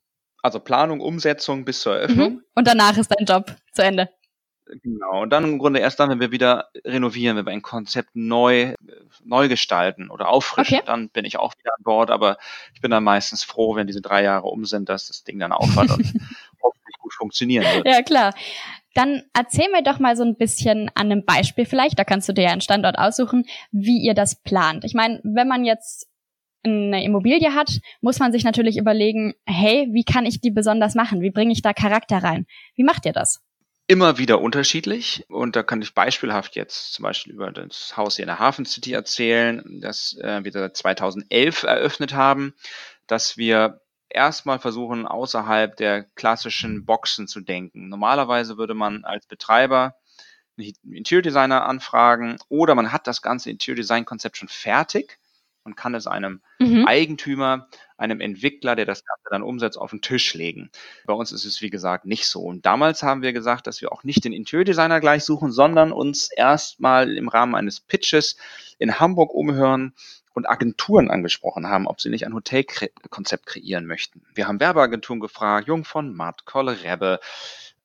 Also 0.41 0.59
Planung, 0.59 1.01
Umsetzung 1.01 1.65
bis 1.65 1.81
zur 1.81 1.97
Eröffnung. 1.97 2.33
Mhm. 2.33 2.43
Und 2.55 2.67
danach 2.67 2.97
ist 2.97 3.11
dein 3.11 3.25
Job 3.25 3.55
zu 3.73 3.83
Ende. 3.83 4.09
Genau. 4.83 5.23
Und 5.23 5.31
dann 5.31 5.43
im 5.43 5.59
Grunde 5.59 5.79
erst 5.79 5.99
dann, 5.99 6.09
wenn 6.09 6.19
wir 6.19 6.31
wieder 6.31 6.69
renovieren, 6.85 7.37
wenn 7.37 7.45
wir 7.45 7.53
ein 7.53 7.61
Konzept 7.61 8.11
neu, 8.13 8.75
neu 9.23 9.47
gestalten 9.47 10.09
oder 10.09 10.29
auffrischen, 10.29 10.77
okay. 10.77 10.85
dann 10.85 11.09
bin 11.09 11.25
ich 11.25 11.37
auch 11.37 11.53
wieder 11.57 11.71
an 11.75 11.83
Bord. 11.83 12.11
Aber 12.11 12.37
ich 12.73 12.81
bin 12.81 12.91
dann 12.91 13.03
meistens 13.03 13.43
froh, 13.43 13.75
wenn 13.75 13.87
diese 13.87 14.01
drei 14.01 14.23
Jahre 14.23 14.47
um 14.47 14.65
sind, 14.65 14.89
dass 14.89 15.07
das 15.07 15.23
Ding 15.23 15.39
dann 15.39 15.51
aufhört 15.51 15.89
und 15.89 16.05
hoffentlich 16.63 16.97
gut 16.99 17.13
funktionieren 17.13 17.65
wird. 17.73 17.87
Ja, 17.87 18.01
klar. 18.03 18.33
Dann 18.93 19.23
erzähl 19.33 19.69
mir 19.71 19.83
doch 19.83 19.99
mal 19.99 20.15
so 20.15 20.23
ein 20.23 20.35
bisschen 20.35 20.89
an 20.95 21.11
einem 21.11 21.23
Beispiel 21.25 21.65
vielleicht, 21.65 21.97
da 21.97 22.03
kannst 22.03 22.27
du 22.27 22.33
dir 22.33 22.45
ja 22.45 22.51
einen 22.51 22.61
Standort 22.61 22.97
aussuchen, 22.97 23.45
wie 23.71 23.99
ihr 23.99 24.13
das 24.13 24.41
plant. 24.41 24.83
Ich 24.83 24.93
meine, 24.93 25.19
wenn 25.23 25.47
man 25.47 25.63
jetzt 25.63 26.08
eine 26.63 27.03
Immobilie 27.03 27.53
hat, 27.53 27.79
muss 28.01 28.19
man 28.19 28.31
sich 28.31 28.43
natürlich 28.43 28.77
überlegen, 28.77 29.33
hey, 29.45 29.87
wie 29.91 30.03
kann 30.03 30.25
ich 30.25 30.41
die 30.41 30.51
besonders 30.51 30.95
machen? 30.95 31.21
Wie 31.21 31.31
bringe 31.31 31.53
ich 31.53 31.61
da 31.61 31.73
Charakter 31.73 32.17
rein? 32.17 32.45
Wie 32.75 32.83
macht 32.83 33.05
ihr 33.05 33.13
das? 33.13 33.41
Immer 33.87 34.19
wieder 34.19 34.39
unterschiedlich 34.41 35.25
und 35.29 35.55
da 35.55 35.63
kann 35.63 35.81
ich 35.81 35.95
beispielhaft 35.95 36.55
jetzt 36.55 36.93
zum 36.93 37.03
Beispiel 37.03 37.33
über 37.33 37.51
das 37.51 37.97
Haus 37.97 38.17
hier 38.17 38.23
in 38.23 38.27
der 38.27 38.39
Hafen 38.39 38.65
City 38.65 38.93
erzählen, 38.93 39.79
das 39.81 40.15
äh, 40.21 40.43
wir 40.43 40.73
2011 40.73 41.63
eröffnet 41.63 42.13
haben, 42.13 42.53
dass 43.07 43.37
wir 43.37 43.81
erstmal 44.09 44.59
versuchen, 44.59 45.07
außerhalb 45.07 45.75
der 45.75 46.03
klassischen 46.03 46.85
Boxen 46.85 47.27
zu 47.27 47.41
denken. 47.41 47.89
Normalerweise 47.89 48.57
würde 48.57 48.75
man 48.75 49.05
als 49.05 49.25
Betreiber 49.25 49.95
einen 50.57 50.73
Interior 50.93 51.21
Designer 51.23 51.65
anfragen 51.65 52.37
oder 52.49 52.75
man 52.75 52.91
hat 52.91 53.07
das 53.07 53.21
ganze 53.21 53.49
Interior 53.49 53.77
Design 53.77 54.05
Konzept 54.05 54.37
schon 54.37 54.49
fertig 54.49 55.17
und 55.63 55.75
kann 55.75 55.95
es 55.95 56.07
einem 56.07 56.41
mhm. 56.59 56.85
Eigentümer, 56.87 57.67
einem 57.97 58.21
Entwickler, 58.21 58.75
der 58.75 58.85
das 58.85 59.03
Ganze 59.05 59.25
dann 59.29 59.43
umsetzt, 59.43 59.77
auf 59.77 59.91
den 59.91 60.01
Tisch 60.01 60.33
legen. 60.33 60.69
Bei 61.05 61.13
uns 61.13 61.31
ist 61.31 61.45
es, 61.45 61.61
wie 61.61 61.69
gesagt, 61.69 62.05
nicht 62.05 62.27
so. 62.27 62.41
Und 62.41 62.65
damals 62.65 63.03
haben 63.03 63.21
wir 63.21 63.33
gesagt, 63.33 63.67
dass 63.67 63.81
wir 63.81 63.91
auch 63.91 64.03
nicht 64.03 64.23
den 64.23 64.33
Interior-Designer 64.33 64.99
gleich 64.99 65.23
suchen, 65.23 65.51
sondern 65.51 65.91
uns 65.91 66.29
erstmal 66.31 67.17
im 67.17 67.27
Rahmen 67.27 67.55
eines 67.55 67.79
Pitches 67.79 68.37
in 68.77 68.99
Hamburg 68.99 69.33
umhören 69.33 69.93
und 70.33 70.49
Agenturen 70.49 71.11
angesprochen 71.11 71.67
haben, 71.67 71.87
ob 71.87 71.99
sie 71.99 72.09
nicht 72.09 72.25
ein 72.25 72.33
Hotelkonzept 72.33 73.45
kreieren 73.45 73.85
möchten. 73.85 74.21
Wir 74.33 74.47
haben 74.47 74.59
Werbeagenturen 74.59 75.19
gefragt, 75.19 75.67
Jung 75.67 75.83
von 75.83 76.13
Matt, 76.13 76.45
Kolle 76.45 76.83
Rebbe, 76.83 77.19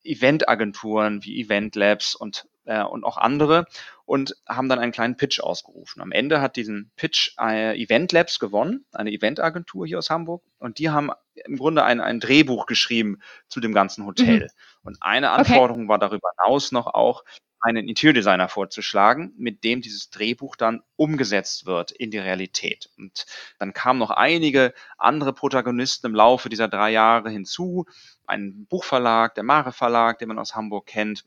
Eventagenturen 0.04 1.25
wie 1.25 1.40
Event 1.40 1.75
Labs 1.75 2.14
und, 2.14 2.47
äh, 2.64 2.83
und 2.83 3.04
auch 3.04 3.16
andere 3.16 3.66
und 4.04 4.37
haben 4.49 4.68
dann 4.68 4.78
einen 4.78 4.92
kleinen 4.92 5.16
Pitch 5.16 5.40
ausgerufen. 5.40 6.02
Am 6.02 6.12
Ende 6.12 6.40
hat 6.40 6.56
diesen 6.56 6.90
Pitch 6.97 7.33
äh, 7.38 7.80
Event 7.80 8.12
Labs 8.12 8.38
gewonnen, 8.38 8.85
eine 8.92 9.12
Eventagentur 9.12 9.87
hier 9.87 9.99
aus 9.99 10.11
Hamburg 10.11 10.42
und 10.59 10.78
die 10.78 10.90
haben 10.90 11.11
im 11.35 11.56
Grunde 11.56 11.85
ein, 11.85 12.00
ein 12.00 12.21
Drehbuch 12.21 12.66
geschrieben 12.66 13.21
zu 13.49 13.61
dem 13.61 13.73
ganzen 13.73 14.06
Hotel. 14.06 14.40
Mhm. 14.40 14.49
Und 14.83 14.99
eine 15.00 15.30
Anforderung 15.30 15.83
okay. 15.83 15.88
war 15.88 15.99
darüber 15.99 16.28
hinaus 16.42 16.73
noch 16.73 16.87
auch, 16.87 17.25
einen 17.64 17.88
Interior-Designer 17.88 18.49
vorzuschlagen, 18.50 19.33
mit 19.38 19.64
dem 19.64 19.80
dieses 19.80 20.11
Drehbuch 20.11 20.54
dann 20.54 20.83
umgesetzt 20.97 21.64
wird 21.64 21.92
in 21.92 22.11
die 22.11 22.18
Realität. 22.18 22.90
Und 22.99 23.25
dann 23.59 23.73
kamen 23.73 23.99
noch 23.99 24.11
einige 24.11 24.75
andere 24.99 25.33
Protagonisten 25.33 26.09
im 26.09 26.14
Laufe 26.14 26.50
dieser 26.50 26.68
drei 26.68 26.90
Jahre 26.90 27.30
hinzu. 27.30 27.87
Ein 28.26 28.66
Buchverlag, 28.66 29.35
der 29.35 29.44
Mare 29.44 29.73
Verlag, 29.73 30.18
den 30.18 30.28
man 30.28 30.38
aus 30.38 30.54
Hamburg 30.54 30.85
kennt, 30.85 31.25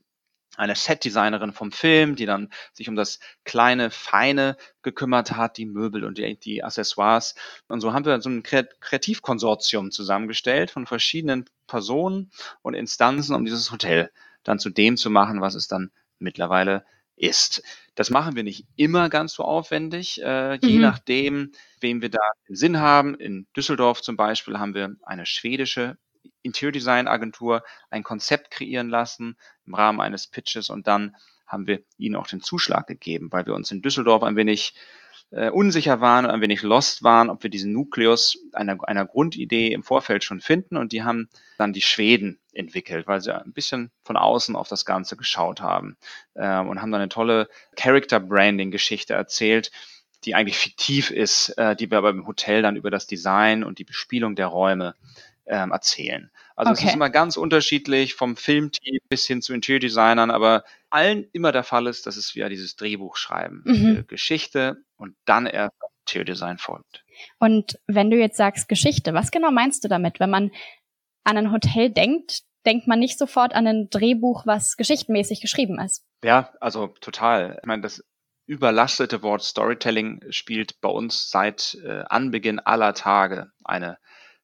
eine 0.57 0.75
Setdesignerin 0.75 1.53
vom 1.53 1.71
Film, 1.71 2.15
die 2.15 2.25
dann 2.25 2.49
sich 2.73 2.89
um 2.89 2.95
das 2.95 3.19
kleine, 3.45 3.91
feine 3.91 4.57
gekümmert 4.81 5.31
hat, 5.31 5.57
die 5.57 5.65
Möbel 5.65 6.03
und 6.03 6.17
die, 6.17 6.37
die 6.37 6.63
Accessoires. 6.63 7.35
Und 7.67 7.79
so 7.79 7.93
haben 7.93 8.05
wir 8.05 8.19
so 8.19 8.29
ein 8.29 8.43
Kreativkonsortium 8.43 9.91
zusammengestellt 9.91 10.71
von 10.71 10.85
verschiedenen 10.85 11.45
Personen 11.67 12.31
und 12.61 12.73
Instanzen, 12.73 13.35
um 13.35 13.45
dieses 13.45 13.71
Hotel 13.71 14.11
dann 14.43 14.59
zu 14.59 14.69
dem 14.69 14.97
zu 14.97 15.09
machen, 15.09 15.41
was 15.41 15.55
es 15.55 15.67
dann 15.67 15.91
mittlerweile 16.19 16.85
ist. 17.15 17.63
Das 17.95 18.09
machen 18.09 18.35
wir 18.35 18.43
nicht 18.43 18.65
immer 18.75 19.09
ganz 19.09 19.33
so 19.33 19.43
aufwendig, 19.43 20.21
äh, 20.21 20.55
je 20.55 20.75
mhm. 20.75 20.81
nachdem, 20.81 21.51
wem 21.81 22.01
wir 22.01 22.09
da 22.09 22.19
im 22.47 22.55
Sinn 22.55 22.79
haben. 22.79 23.15
In 23.15 23.47
Düsseldorf 23.55 24.01
zum 24.01 24.17
Beispiel 24.17 24.59
haben 24.59 24.75
wir 24.75 24.95
eine 25.01 25.25
schwedische 25.25 25.97
Interior 26.47 26.71
Design 26.71 27.07
Agentur 27.07 27.63
ein 27.89 28.03
Konzept 28.03 28.51
kreieren 28.51 28.89
lassen 28.89 29.37
im 29.65 29.75
Rahmen 29.75 30.01
eines 30.01 30.27
Pitches 30.27 30.69
und 30.69 30.87
dann 30.87 31.15
haben 31.45 31.67
wir 31.67 31.81
ihnen 31.97 32.15
auch 32.15 32.27
den 32.27 32.41
Zuschlag 32.41 32.87
gegeben, 32.87 33.31
weil 33.31 33.45
wir 33.45 33.53
uns 33.53 33.71
in 33.71 33.81
Düsseldorf 33.81 34.23
ein 34.23 34.35
wenig 34.35 34.73
äh, 35.31 35.49
unsicher 35.49 35.99
waren 35.99 36.25
und 36.25 36.31
ein 36.31 36.41
wenig 36.41 36.61
lost 36.61 37.03
waren, 37.03 37.29
ob 37.29 37.43
wir 37.43 37.49
diesen 37.49 37.73
Nukleus 37.73 38.37
einer, 38.53 38.77
einer 38.87 39.05
Grundidee 39.05 39.71
im 39.71 39.83
Vorfeld 39.83 40.23
schon 40.23 40.39
finden. 40.39 40.77
Und 40.77 40.91
die 40.91 41.03
haben 41.03 41.29
dann 41.57 41.73
die 41.73 41.81
Schweden 41.81 42.39
entwickelt, 42.53 43.07
weil 43.07 43.21
sie 43.21 43.35
ein 43.35 43.53
bisschen 43.53 43.91
von 44.03 44.17
außen 44.17 44.55
auf 44.55 44.67
das 44.67 44.85
Ganze 44.85 45.17
geschaut 45.17 45.61
haben 45.61 45.97
äh, 46.33 46.59
und 46.59 46.81
haben 46.81 46.91
dann 46.91 47.01
eine 47.01 47.09
tolle 47.09 47.49
Character-Branding-Geschichte 47.75 49.13
erzählt, 49.13 49.71
die 50.23 50.33
eigentlich 50.35 50.57
fiktiv 50.57 51.11
ist, 51.11 51.49
äh, 51.57 51.75
die 51.75 51.91
wir 51.91 51.97
aber 51.97 52.09
im 52.09 52.27
Hotel 52.27 52.61
dann 52.61 52.75
über 52.75 52.89
das 52.89 53.07
Design 53.07 53.63
und 53.63 53.79
die 53.79 53.83
Bespielung 53.83 54.35
der 54.35 54.47
Räume 54.47 54.95
ähm, 55.47 55.71
erzählen. 55.71 56.29
Also 56.55 56.71
okay. 56.71 56.81
es 56.81 56.89
ist 56.89 56.95
immer 56.95 57.09
ganz 57.09 57.37
unterschiedlich 57.37 58.15
vom 58.15 58.35
Filmteam 58.35 58.99
bis 59.09 59.25
hin 59.25 59.41
zu 59.41 59.53
Interior-Designern, 59.53 60.31
aber 60.31 60.63
allen 60.89 61.25
immer 61.31 61.51
der 61.51 61.63
Fall 61.63 61.87
ist, 61.87 62.05
dass 62.05 62.17
es 62.17 62.35
wieder 62.35 62.49
dieses 62.49 62.75
Drehbuch 62.75 63.15
schreiben, 63.17 63.63
mhm. 63.65 64.05
Geschichte 64.07 64.77
und 64.97 65.15
dann 65.25 65.45
erst 65.45 65.75
Interior-Design 66.05 66.57
folgt. 66.57 67.03
Und 67.39 67.79
wenn 67.87 68.09
du 68.09 68.17
jetzt 68.17 68.37
sagst 68.37 68.67
Geschichte, 68.67 69.13
was 69.13 69.31
genau 69.31 69.51
meinst 69.51 69.83
du 69.83 69.87
damit? 69.87 70.19
Wenn 70.19 70.29
man 70.29 70.51
an 71.23 71.37
ein 71.37 71.51
Hotel 71.51 71.89
denkt, 71.89 72.43
denkt 72.65 72.87
man 72.87 72.99
nicht 72.99 73.17
sofort 73.17 73.53
an 73.53 73.67
ein 73.67 73.89
Drehbuch, 73.89 74.45
was 74.45 74.77
geschichtenmäßig 74.77 75.41
geschrieben 75.41 75.79
ist. 75.79 76.03
Ja, 76.23 76.53
also 76.59 76.87
total. 76.87 77.57
Ich 77.61 77.67
meine, 77.67 77.81
das 77.81 78.03
überlastete 78.45 79.23
Wort 79.23 79.43
Storytelling 79.43 80.23
spielt 80.29 80.79
bei 80.81 80.89
uns 80.89 81.29
seit 81.29 81.77
äh, 81.83 82.03
Anbeginn 82.07 82.59
aller 82.59 82.93
Tage 82.93 83.51
eine 83.63 83.97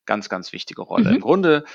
ganz, 0.06 0.30
ganz 0.30 0.54
wichtige 0.54 0.82
Rolle. 0.82 1.10
Mhm. 1.10 1.16
Im 1.16 1.22
Grunde 1.22 1.66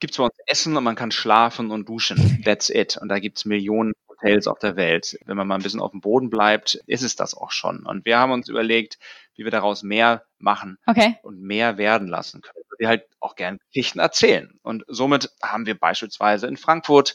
gibt 0.00 0.12
es 0.12 0.18
bei 0.18 0.24
uns 0.24 0.34
Essen 0.46 0.76
und 0.76 0.84
man 0.84 0.96
kann 0.96 1.10
schlafen 1.10 1.70
und 1.70 1.88
duschen. 1.88 2.42
That's 2.44 2.70
it. 2.70 2.96
Und 2.96 3.08
da 3.08 3.18
gibt 3.18 3.38
es 3.38 3.44
Millionen 3.44 3.92
Hotels 4.08 4.46
auf 4.46 4.58
der 4.58 4.76
Welt. 4.76 5.18
Wenn 5.24 5.36
man 5.36 5.46
mal 5.46 5.56
ein 5.56 5.62
bisschen 5.62 5.80
auf 5.80 5.90
dem 5.90 6.00
Boden 6.00 6.30
bleibt, 6.30 6.74
ist 6.86 7.02
es 7.02 7.16
das 7.16 7.34
auch 7.34 7.50
schon. 7.50 7.86
Und 7.86 8.04
wir 8.04 8.18
haben 8.18 8.32
uns 8.32 8.48
überlegt, 8.48 8.98
wie 9.34 9.44
wir 9.44 9.50
daraus 9.50 9.82
mehr 9.82 10.24
machen 10.38 10.78
okay. 10.86 11.16
und 11.22 11.40
mehr 11.40 11.78
werden 11.78 12.08
lassen 12.08 12.40
können. 12.40 12.64
Wir 12.78 12.88
halt 12.88 13.04
auch 13.20 13.36
gern 13.36 13.58
Geschichten 13.72 13.98
erzählen. 13.98 14.58
Und 14.62 14.84
somit 14.86 15.30
haben 15.42 15.66
wir 15.66 15.78
beispielsweise 15.78 16.46
in 16.46 16.58
Frankfurt 16.58 17.14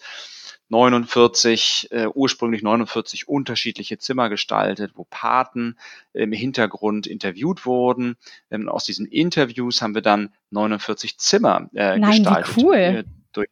49, 0.72 1.90
äh, 1.92 2.08
ursprünglich 2.08 2.64
49 2.64 3.28
unterschiedliche 3.28 3.98
Zimmer 3.98 4.30
gestaltet, 4.30 4.94
wo 4.96 5.04
Paten 5.04 5.78
im 6.14 6.32
Hintergrund 6.32 7.08
interviewt 7.08 7.66
wurden. 7.66 8.16
Ähm, 8.50 8.70
aus 8.70 8.86
diesen 8.86 9.06
Interviews 9.06 9.82
haben 9.82 9.96
wir 9.96 10.02
dann 10.02 10.34
49 10.52 11.18
Zimmer 11.18 11.70
äh, 11.74 11.98
Nein, 11.98 12.24
gestaltet. 12.24 12.56
Wie 12.56 12.64
cool. 12.64 12.76
Äh, 12.76 13.04
durch 13.34 13.50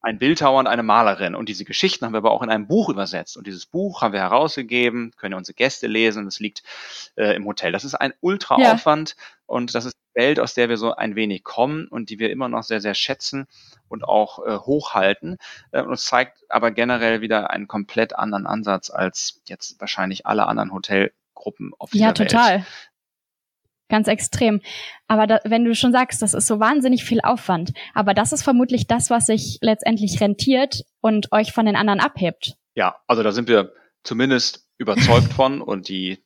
ein 0.00 0.18
Bildhauer 0.18 0.58
und 0.58 0.66
eine 0.66 0.82
Malerin. 0.82 1.34
Und 1.34 1.50
diese 1.50 1.66
Geschichten 1.66 2.06
haben 2.06 2.14
wir 2.14 2.18
aber 2.18 2.32
auch 2.32 2.42
in 2.42 2.50
einem 2.50 2.66
Buch 2.66 2.88
übersetzt. 2.88 3.36
Und 3.36 3.46
dieses 3.46 3.66
Buch 3.66 4.00
haben 4.00 4.12
wir 4.14 4.20
herausgegeben, 4.20 5.12
können 5.16 5.34
unsere 5.34 5.54
Gäste 5.54 5.86
lesen. 5.86 6.26
Es 6.26 6.40
liegt 6.40 6.62
äh, 7.16 7.36
im 7.36 7.44
Hotel. 7.44 7.72
Das 7.72 7.84
ist 7.84 7.94
ein 7.94 8.14
Ultraaufwand 8.20 9.10
ja. 9.10 9.24
und 9.46 9.74
das 9.74 9.84
ist 9.84 9.96
Welt, 10.14 10.40
aus 10.40 10.54
der 10.54 10.68
wir 10.68 10.76
so 10.76 10.94
ein 10.94 11.16
wenig 11.16 11.44
kommen 11.44 11.88
und 11.88 12.10
die 12.10 12.18
wir 12.18 12.30
immer 12.30 12.48
noch 12.48 12.62
sehr, 12.62 12.80
sehr 12.80 12.94
schätzen 12.94 13.46
und 13.88 14.04
auch 14.04 14.44
äh, 14.44 14.58
hochhalten. 14.58 15.38
Äh, 15.70 15.82
und 15.82 15.92
es 15.92 16.04
zeigt 16.04 16.44
aber 16.48 16.70
generell 16.70 17.20
wieder 17.20 17.50
einen 17.50 17.68
komplett 17.68 18.16
anderen 18.16 18.46
Ansatz 18.46 18.90
als 18.90 19.42
jetzt 19.46 19.80
wahrscheinlich 19.80 20.26
alle 20.26 20.46
anderen 20.46 20.72
Hotelgruppen 20.72 21.72
auf 21.78 21.90
dieser 21.90 22.06
Welt. 22.06 22.18
Ja, 22.18 22.24
total. 22.24 22.66
Ganz 23.88 24.08
extrem. 24.08 24.62
Aber 25.06 25.26
da, 25.26 25.40
wenn 25.44 25.66
du 25.66 25.74
schon 25.74 25.92
sagst, 25.92 26.22
das 26.22 26.32
ist 26.32 26.46
so 26.46 26.58
wahnsinnig 26.58 27.04
viel 27.04 27.20
Aufwand, 27.20 27.72
aber 27.92 28.14
das 28.14 28.32
ist 28.32 28.42
vermutlich 28.42 28.86
das, 28.86 29.10
was 29.10 29.26
sich 29.26 29.58
letztendlich 29.60 30.18
rentiert 30.18 30.84
und 31.02 31.30
euch 31.30 31.52
von 31.52 31.66
den 31.66 31.76
anderen 31.76 32.00
abhebt. 32.00 32.54
Ja, 32.74 32.96
also 33.06 33.22
da 33.22 33.32
sind 33.32 33.48
wir 33.48 33.74
zumindest 34.02 34.61
überzeugt 34.82 35.32
von 35.32 35.60
und 35.60 35.88
die 35.88 36.18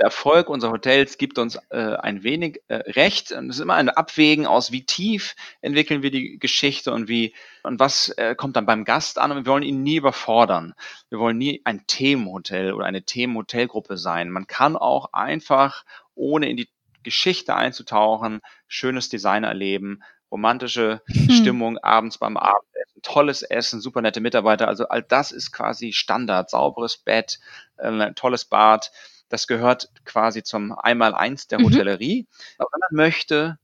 der 0.00 0.06
Erfolg 0.06 0.48
unserer 0.48 0.72
Hotels 0.72 1.18
gibt 1.18 1.38
uns 1.38 1.58
äh, 1.68 1.76
ein 1.76 2.22
wenig 2.22 2.62
äh, 2.68 2.76
recht. 2.76 3.32
Und 3.32 3.50
es 3.50 3.56
ist 3.56 3.62
immer 3.62 3.74
ein 3.74 3.90
Abwägen 3.90 4.46
aus, 4.46 4.72
wie 4.72 4.84
tief 4.84 5.36
entwickeln 5.60 6.02
wir 6.02 6.10
die 6.10 6.38
Geschichte 6.38 6.92
und 6.92 7.08
wie 7.08 7.34
und 7.62 7.78
was 7.78 8.08
äh, 8.10 8.34
kommt 8.34 8.56
dann 8.56 8.64
beim 8.64 8.84
Gast 8.84 9.18
an. 9.18 9.30
Und 9.30 9.44
wir 9.44 9.52
wollen 9.52 9.62
ihn 9.62 9.82
nie 9.82 9.96
überfordern. 9.96 10.74
Wir 11.10 11.18
wollen 11.18 11.36
nie 11.36 11.60
ein 11.64 11.86
Themenhotel 11.86 12.72
oder 12.72 12.86
eine 12.86 13.02
Themenhotelgruppe 13.02 13.98
sein. 13.98 14.30
Man 14.30 14.46
kann 14.46 14.76
auch 14.76 15.12
einfach, 15.12 15.84
ohne 16.14 16.48
in 16.48 16.56
die 16.56 16.68
Geschichte 17.02 17.54
einzutauchen, 17.54 18.40
schönes 18.68 19.10
Design 19.10 19.44
erleben, 19.44 20.02
romantische 20.30 21.02
hm. 21.06 21.30
Stimmung 21.30 21.78
abends 21.78 22.18
beim 22.18 22.36
Abendessen, 22.36 23.02
tolles 23.02 23.42
Essen, 23.42 23.80
super 23.80 24.02
nette 24.02 24.20
Mitarbeiter. 24.20 24.68
Also 24.68 24.88
all 24.88 25.02
das 25.02 25.32
ist 25.32 25.52
quasi 25.52 25.92
Standard. 25.92 26.50
Sauberes 26.50 26.96
Bett, 26.98 27.38
äh, 27.76 28.12
tolles 28.14 28.44
Bad. 28.44 28.90
Das 29.28 29.46
gehört 29.46 29.90
quasi 30.04 30.42
zum 30.42 30.72
Einmaleins 30.72 31.46
der 31.46 31.60
mhm. 31.60 31.66
Hotellerie. 31.66 32.26
Aber 32.58 32.68
wenn 32.72 32.80
man 32.80 33.06
möchte, 33.06 33.58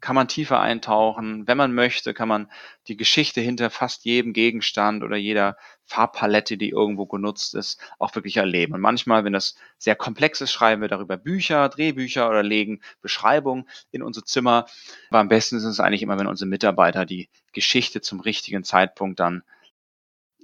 kann 0.00 0.14
man 0.14 0.28
tiefer 0.28 0.60
eintauchen. 0.60 1.46
Wenn 1.46 1.56
man 1.56 1.74
möchte, 1.74 2.14
kann 2.14 2.28
man 2.28 2.50
die 2.86 2.96
Geschichte 2.96 3.40
hinter 3.40 3.70
fast 3.70 4.04
jedem 4.04 4.32
Gegenstand 4.32 5.02
oder 5.02 5.16
jeder 5.16 5.56
Farbpalette, 5.84 6.56
die 6.56 6.70
irgendwo 6.70 7.06
genutzt 7.06 7.54
ist, 7.54 7.80
auch 7.98 8.14
wirklich 8.14 8.36
erleben. 8.36 8.74
Und 8.74 8.80
manchmal, 8.80 9.24
wenn 9.24 9.32
das 9.32 9.56
sehr 9.78 9.96
komplex 9.96 10.40
ist, 10.40 10.52
schreiben 10.52 10.82
wir 10.82 10.88
darüber 10.88 11.16
Bücher, 11.16 11.68
Drehbücher 11.68 12.28
oder 12.28 12.42
legen 12.42 12.80
Beschreibungen 13.00 13.68
in 13.90 14.02
unsere 14.02 14.24
Zimmer. 14.24 14.66
Aber 15.10 15.18
am 15.20 15.28
besten 15.28 15.56
ist 15.56 15.64
es 15.64 15.80
eigentlich 15.80 16.02
immer, 16.02 16.18
wenn 16.18 16.26
unsere 16.26 16.48
Mitarbeiter 16.48 17.04
die 17.04 17.28
Geschichte 17.52 18.00
zum 18.00 18.20
richtigen 18.20 18.64
Zeitpunkt 18.64 19.18
dann 19.18 19.42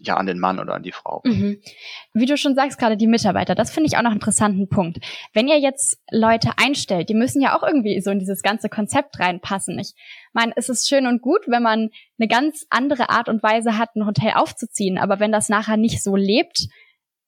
ja 0.06 0.16
an 0.16 0.26
den 0.26 0.38
Mann 0.38 0.58
oder 0.58 0.74
an 0.74 0.82
die 0.82 0.92
Frau. 0.92 1.22
Mhm. 1.24 1.60
Wie 2.12 2.26
du 2.26 2.36
schon 2.36 2.54
sagst, 2.54 2.78
gerade 2.78 2.96
die 2.96 3.06
Mitarbeiter, 3.06 3.54
das 3.54 3.70
finde 3.70 3.88
ich 3.88 3.96
auch 3.96 4.02
noch 4.02 4.10
einen 4.10 4.20
interessanten 4.20 4.68
Punkt. 4.68 4.98
Wenn 5.32 5.48
ihr 5.48 5.58
jetzt 5.58 5.98
Leute 6.10 6.52
einstellt, 6.56 7.08
die 7.08 7.14
müssen 7.14 7.40
ja 7.40 7.56
auch 7.56 7.62
irgendwie 7.62 8.00
so 8.00 8.10
in 8.10 8.18
dieses 8.18 8.42
ganze 8.42 8.68
Konzept 8.68 9.18
reinpassen. 9.18 9.78
Ich 9.78 9.92
meine, 10.32 10.52
es 10.56 10.68
ist 10.68 10.88
schön 10.88 11.06
und 11.06 11.22
gut, 11.22 11.42
wenn 11.46 11.62
man 11.62 11.90
eine 12.18 12.28
ganz 12.28 12.66
andere 12.70 13.10
Art 13.10 13.28
und 13.28 13.42
Weise 13.42 13.78
hat, 13.78 13.96
ein 13.96 14.06
Hotel 14.06 14.32
aufzuziehen, 14.34 14.98
aber 14.98 15.20
wenn 15.20 15.32
das 15.32 15.48
nachher 15.48 15.76
nicht 15.76 16.02
so 16.02 16.16
lebt, 16.16 16.66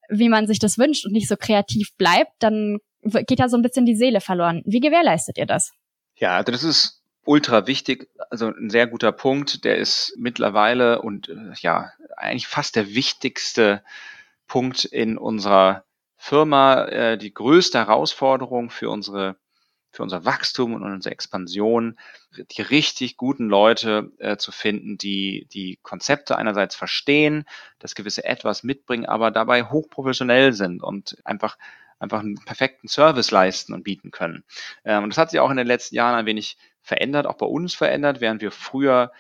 wie 0.09 0.28
man 0.28 0.47
sich 0.47 0.59
das 0.59 0.78
wünscht 0.78 1.04
und 1.04 1.12
nicht 1.12 1.28
so 1.28 1.37
kreativ 1.37 1.97
bleibt, 1.97 2.33
dann 2.38 2.78
geht 3.02 3.40
da 3.40 3.49
so 3.49 3.56
ein 3.56 3.62
bisschen 3.62 3.87
die 3.87 3.97
Seele 3.97 4.21
verloren. 4.21 4.62
Wie 4.64 4.80
gewährleistet 4.80 5.38
ihr 5.38 5.47
das? 5.47 5.73
Ja, 6.18 6.42
das 6.42 6.64
ist 6.64 6.96
ultra 7.26 7.66
wichtig, 7.66 8.09
also 8.30 8.49
ein 8.49 8.71
sehr 8.71 8.87
guter 8.87 9.12
Punkt, 9.12 9.64
der 9.64 9.76
ist 9.76 10.14
mittlerweile 10.16 11.02
und 11.02 11.28
äh, 11.28 11.52
ja, 11.61 11.92
eigentlich 12.16 12.47
fast 12.47 12.76
der 12.76 12.95
wichtigste 12.95 13.83
Punkt 14.47 14.85
in 14.85 15.18
unserer 15.18 15.85
Firma, 16.16 16.85
äh, 16.87 17.18
die 17.18 17.35
größte 17.35 17.78
Herausforderung 17.78 18.71
für 18.71 18.90
unsere 18.90 19.37
für 19.97 20.02
unser 20.02 20.26
Wachstum 20.26 20.75
und 20.75 20.83
unsere 20.83 21.12
Expansion, 21.12 21.99
die 22.37 22.61
richtig 22.61 23.16
guten 23.16 23.49
Leute 23.49 24.12
äh, 24.18 24.37
zu 24.37 24.52
finden, 24.52 24.99
die 24.99 25.49
die 25.52 25.78
Konzepte 25.83 26.37
einerseits 26.37 26.75
verstehen, 26.75 27.47
das 27.78 27.95
gewisse 27.95 28.25
etwas 28.25 28.62
mitbringen, 28.62 29.06
aber 29.06 29.30
dabei 29.30 29.64
hochprofessionell 29.64 30.52
sind 30.52 30.83
und 30.83 31.16
einfach 31.25 31.56
einfach 31.99 32.21
einen 32.21 32.37
perfekten 32.45 32.88
Service 32.88 33.30
leisten 33.30 33.73
und 33.73 33.85
bieten 33.85 34.11
können. 34.11 34.45
Ähm, 34.85 35.04
und 35.04 35.11
das 35.11 35.18
hat 35.18 35.30
sich 35.30 35.40
auch 35.40 35.50
in 35.50 35.56
den 35.56 35.66
letzten 35.66 35.95
Jahren 35.95 36.14
ein 36.14 36.26
wenig 36.26 36.59
verändert, 36.87 37.26
auch 37.26 37.37
bei 37.37 37.47
uns 37.47 37.75
verändert, 37.75 38.21
während 38.21 38.40
wir 38.40 38.52
früher 38.52 39.11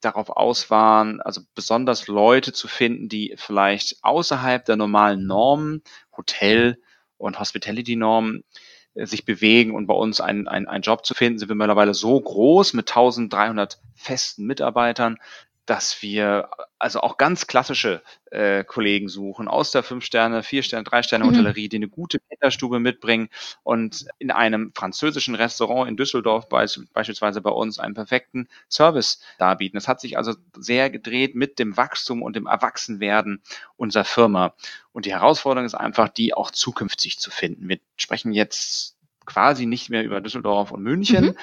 darauf 0.00 0.30
aus 0.30 0.70
waren, 0.70 1.20
also 1.20 1.42
besonders 1.54 2.06
Leute 2.06 2.54
zu 2.54 2.66
finden, 2.66 3.10
die 3.10 3.34
vielleicht 3.36 4.02
außerhalb 4.02 4.64
der 4.64 4.76
normalen 4.76 5.26
Normen, 5.26 5.82
Hotel- 6.16 6.80
und 7.18 7.38
Hospitality-Normen, 7.38 8.42
äh, 8.94 9.04
sich 9.04 9.26
bewegen 9.26 9.74
und 9.74 9.86
bei 9.86 9.94
uns 9.94 10.22
einen, 10.22 10.48
einen, 10.48 10.66
einen 10.66 10.82
Job 10.82 11.04
zu 11.04 11.12
finden, 11.12 11.38
sind 11.38 11.50
wir 11.50 11.56
mittlerweile 11.56 11.92
so 11.92 12.18
groß 12.18 12.72
mit 12.72 12.88
1300 12.88 13.78
festen 13.94 14.46
Mitarbeitern, 14.46 15.18
dass 15.70 16.02
wir 16.02 16.50
also 16.80 17.00
auch 17.00 17.16
ganz 17.16 17.46
klassische 17.46 18.02
äh, 18.32 18.64
Kollegen 18.64 19.08
suchen 19.08 19.46
aus 19.46 19.70
der 19.70 19.84
Fünf-Sterne, 19.84 20.42
Vier-Sterne, 20.42 20.82
Drei-Sterne-Hotellerie, 20.82 21.66
mhm. 21.66 21.70
die 21.70 21.76
eine 21.76 21.88
gute 21.88 22.18
Kinderstube 22.18 22.80
mitbringen 22.80 23.28
und 23.62 24.04
in 24.18 24.32
einem 24.32 24.72
französischen 24.74 25.36
Restaurant 25.36 25.88
in 25.88 25.96
Düsseldorf 25.96 26.48
beisp 26.48 26.80
beispielsweise 26.92 27.40
bei 27.40 27.50
uns 27.50 27.78
einen 27.78 27.94
perfekten 27.94 28.48
Service 28.68 29.20
darbieten. 29.38 29.76
Das 29.76 29.86
hat 29.86 30.00
sich 30.00 30.18
also 30.18 30.34
sehr 30.56 30.90
gedreht 30.90 31.36
mit 31.36 31.60
dem 31.60 31.76
Wachstum 31.76 32.22
und 32.22 32.34
dem 32.34 32.46
Erwachsenwerden 32.46 33.40
unserer 33.76 34.04
Firma. 34.04 34.54
Und 34.90 35.06
die 35.06 35.12
Herausforderung 35.12 35.66
ist 35.66 35.74
einfach, 35.74 36.08
die 36.08 36.34
auch 36.34 36.50
zukünftig 36.50 37.20
zu 37.20 37.30
finden. 37.30 37.68
Wir 37.68 37.78
sprechen 37.96 38.32
jetzt 38.32 38.96
quasi 39.30 39.66
nicht 39.66 39.90
mehr 39.90 40.04
über 40.04 40.20
Düsseldorf 40.20 40.72
und 40.72 40.82
München, 40.82 41.26
mhm. 41.26 41.36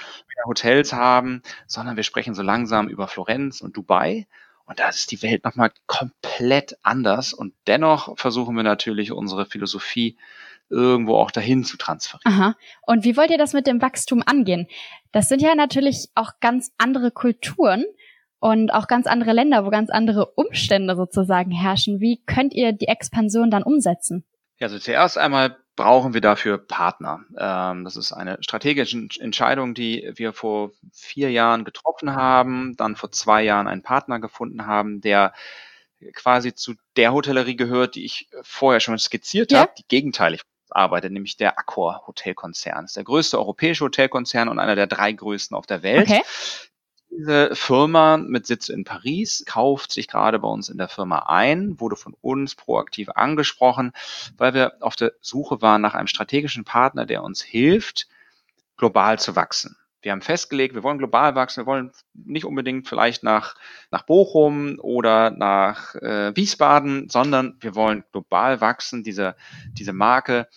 Hotels 0.46 0.94
haben, 0.94 1.42
sondern 1.66 1.96
wir 1.96 2.04
sprechen 2.04 2.36
so 2.36 2.44
langsam 2.44 2.90
über 2.90 3.08
Florenz 3.08 3.62
und 3.62 3.76
Dubai. 3.78 4.28
Und 4.66 4.80
da 4.80 4.90
ist 4.90 5.12
die 5.12 5.22
Welt 5.24 5.46
nochmal 5.46 5.72
komplett 5.86 6.78
anders. 6.84 7.34
Und 7.34 7.54
dennoch 7.68 8.18
versuchen 8.18 8.56
wir 8.56 8.64
natürlich 8.64 9.14
unsere 9.14 9.46
Philosophie 9.46 10.18
irgendwo 10.70 11.16
auch 11.16 11.32
dahin 11.32 11.64
zu 11.64 11.78
transferieren. 11.78 12.34
Aha. 12.34 12.56
Und 12.86 13.06
wie 13.06 13.16
wollt 13.16 13.32
ihr 13.32 13.38
das 13.38 13.54
mit 13.54 13.68
dem 13.68 13.82
Wachstum 13.82 14.22
angehen? 14.26 14.68
Das 15.14 15.30
sind 15.30 15.42
ja 15.42 15.56
natürlich 15.56 16.10
auch 16.16 16.34
ganz 16.42 16.74
andere 16.78 17.12
Kulturen 17.12 17.86
und 18.40 18.74
auch 18.74 18.88
ganz 18.88 19.08
andere 19.08 19.32
Länder, 19.32 19.66
wo 19.66 19.70
ganz 19.70 19.90
andere 19.90 20.26
Umstände 20.26 20.98
sozusagen 20.98 21.52
herrschen. 21.52 22.02
Wie 22.02 22.22
könnt 22.26 22.54
ihr 22.54 22.74
die 22.74 22.90
Expansion 22.90 23.50
dann 23.50 23.64
umsetzen? 23.64 24.26
Ja, 24.60 24.68
also 24.68 24.78
zuerst 24.78 25.18
einmal 25.18 25.56
brauchen 25.78 26.14
wir 26.14 26.20
dafür 26.20 26.58
Partner. 26.58 27.22
Ähm, 27.40 27.86
das 27.86 27.96
ist 27.96 28.12
eine 28.12 28.38
strategische 28.42 29.08
Entscheidung, 29.20 29.74
die 29.74 30.12
wir 30.16 30.34
vor 30.34 30.72
vier 30.92 31.32
Jahren 31.32 31.64
getroffen 31.64 32.14
haben, 32.14 32.76
dann 32.76 32.98
vor 32.98 33.12
zwei 33.14 33.44
Jahren 33.44 33.70
einen 33.70 33.84
Partner 33.84 34.20
gefunden 34.20 34.66
haben, 34.66 35.00
der 35.00 35.34
quasi 36.14 36.54
zu 36.54 36.74
der 36.98 37.14
Hotellerie 37.14 37.56
gehört, 37.56 37.96
die 37.96 38.04
ich 38.04 38.28
vorher 38.42 38.82
schon 38.82 39.00
skizziert 39.00 39.52
ja. 39.52 39.62
habe, 39.62 39.72
die 39.78 39.88
gegenteilig 39.88 40.42
arbeitet, 40.70 41.14
nämlich 41.14 41.38
der 41.38 41.58
Accor 41.58 42.04
Hotelkonzern. 42.08 42.84
Das 42.84 42.92
ist 42.92 42.98
der 42.98 43.04
größte 43.06 43.40
europäische 43.40 43.86
Hotelkonzern 43.86 44.50
und 44.50 44.60
einer 44.60 44.76
der 44.76 44.88
drei 44.88 45.12
größten 45.14 45.56
auf 45.56 45.66
der 45.66 45.84
Welt. 45.84 46.10
Okay. 46.10 46.22
Diese 47.10 47.56
Firma 47.56 48.18
mit 48.18 48.46
Sitz 48.46 48.70
in 48.70 48.84
Paris 48.84 49.44
kauft 49.48 49.92
sich 49.92 50.08
gerade 50.08 50.40
bei 50.40 50.48
uns 50.48 50.70
in 50.70 50.78
der 50.78 50.88
Firma 50.88 51.20
ein, 51.28 51.80
wurde 51.80 51.96
von 51.96 52.16
uns 52.22 52.54
proaktiv 52.54 53.10
angesprochen, 53.10 53.94
weil 54.38 54.54
wir 54.54 54.74
auf 54.82 54.96
der 54.96 55.14
Suche 55.22 55.62
waren 55.62 55.82
nach 55.82 55.96
einem 55.96 56.08
strategischen 56.08 56.64
Partner, 56.64 57.06
der 57.06 57.24
uns 57.24 57.42
hilft, 57.42 58.08
global 58.76 59.20
zu 59.20 59.36
wachsen. 59.36 59.78
Wir 60.02 60.12
haben 60.12 60.22
festgelegt, 60.22 60.76
wir 60.76 60.84
wollen 60.84 61.00
global 61.00 61.36
wachsen, 61.36 61.64
wir 61.64 61.66
wollen 61.66 61.92
nicht 62.14 62.46
unbedingt 62.46 62.88
vielleicht 62.88 63.24
nach, 63.24 63.56
nach 63.90 64.04
Bochum 64.04 64.78
oder 64.80 65.32
nach 65.32 65.96
äh, 65.96 66.36
Wiesbaden, 66.36 67.10
sondern 67.10 67.58
wir 67.60 67.74
wollen 67.74 68.04
global 68.12 68.62
wachsen, 68.62 69.04
diese, 69.04 69.36
diese 69.74 69.94
Marke 69.94 70.48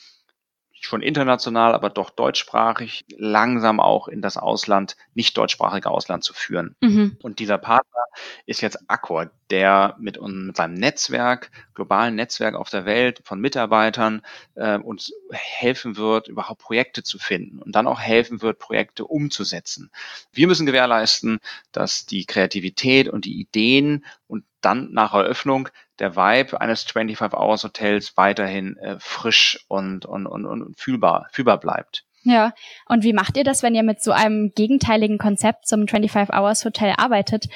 schon 0.80 1.02
international, 1.02 1.74
aber 1.74 1.90
doch 1.90 2.10
deutschsprachig, 2.10 3.04
langsam 3.16 3.80
auch 3.80 4.08
in 4.08 4.22
das 4.22 4.36
Ausland, 4.36 4.96
nicht 5.14 5.36
deutschsprachige 5.36 5.90
Ausland 5.90 6.24
zu 6.24 6.32
führen. 6.32 6.74
Mhm. 6.80 7.18
Und 7.22 7.38
dieser 7.38 7.58
Partner 7.58 8.00
ist 8.46 8.62
jetzt 8.62 8.78
Accor, 8.88 9.30
der 9.50 9.94
mit, 9.98 10.20
mit 10.20 10.56
seinem 10.56 10.74
Netzwerk, 10.74 11.50
globalen 11.74 12.14
Netzwerk 12.14 12.54
auf 12.54 12.70
der 12.70 12.86
Welt 12.86 13.20
von 13.24 13.40
Mitarbeitern 13.40 14.22
äh, 14.54 14.78
uns 14.78 15.12
helfen 15.30 15.96
wird, 15.96 16.28
überhaupt 16.28 16.60
Projekte 16.60 17.02
zu 17.02 17.18
finden 17.18 17.60
und 17.60 17.74
dann 17.76 17.86
auch 17.86 18.00
helfen 18.00 18.40
wird, 18.40 18.58
Projekte 18.58 19.04
umzusetzen. 19.04 19.90
Wir 20.32 20.46
müssen 20.46 20.66
gewährleisten, 20.66 21.40
dass 21.72 22.06
die 22.06 22.24
Kreativität 22.24 23.08
und 23.08 23.26
die 23.26 23.38
Ideen 23.38 24.04
und 24.26 24.44
dann 24.60 24.92
nach 24.92 25.14
Eröffnung 25.14 25.68
der 25.98 26.16
Vibe 26.16 26.60
eines 26.60 26.86
25-Hours-Hotels 26.86 28.16
weiterhin 28.16 28.76
äh, 28.78 28.96
frisch 28.98 29.64
und, 29.68 30.06
und, 30.06 30.26
und, 30.26 30.46
und 30.46 30.78
fühlbar, 30.78 31.28
fühlbar 31.32 31.58
bleibt. 31.58 32.04
Ja, 32.22 32.52
und 32.86 33.02
wie 33.02 33.12
macht 33.12 33.36
ihr 33.36 33.44
das, 33.44 33.62
wenn 33.62 33.74
ihr 33.74 33.82
mit 33.82 34.02
so 34.02 34.12
einem 34.12 34.52
gegenteiligen 34.54 35.18
Konzept 35.18 35.66
zum 35.66 35.82
25-Hours-Hotel 35.82 36.94
arbeitet? 36.96 37.46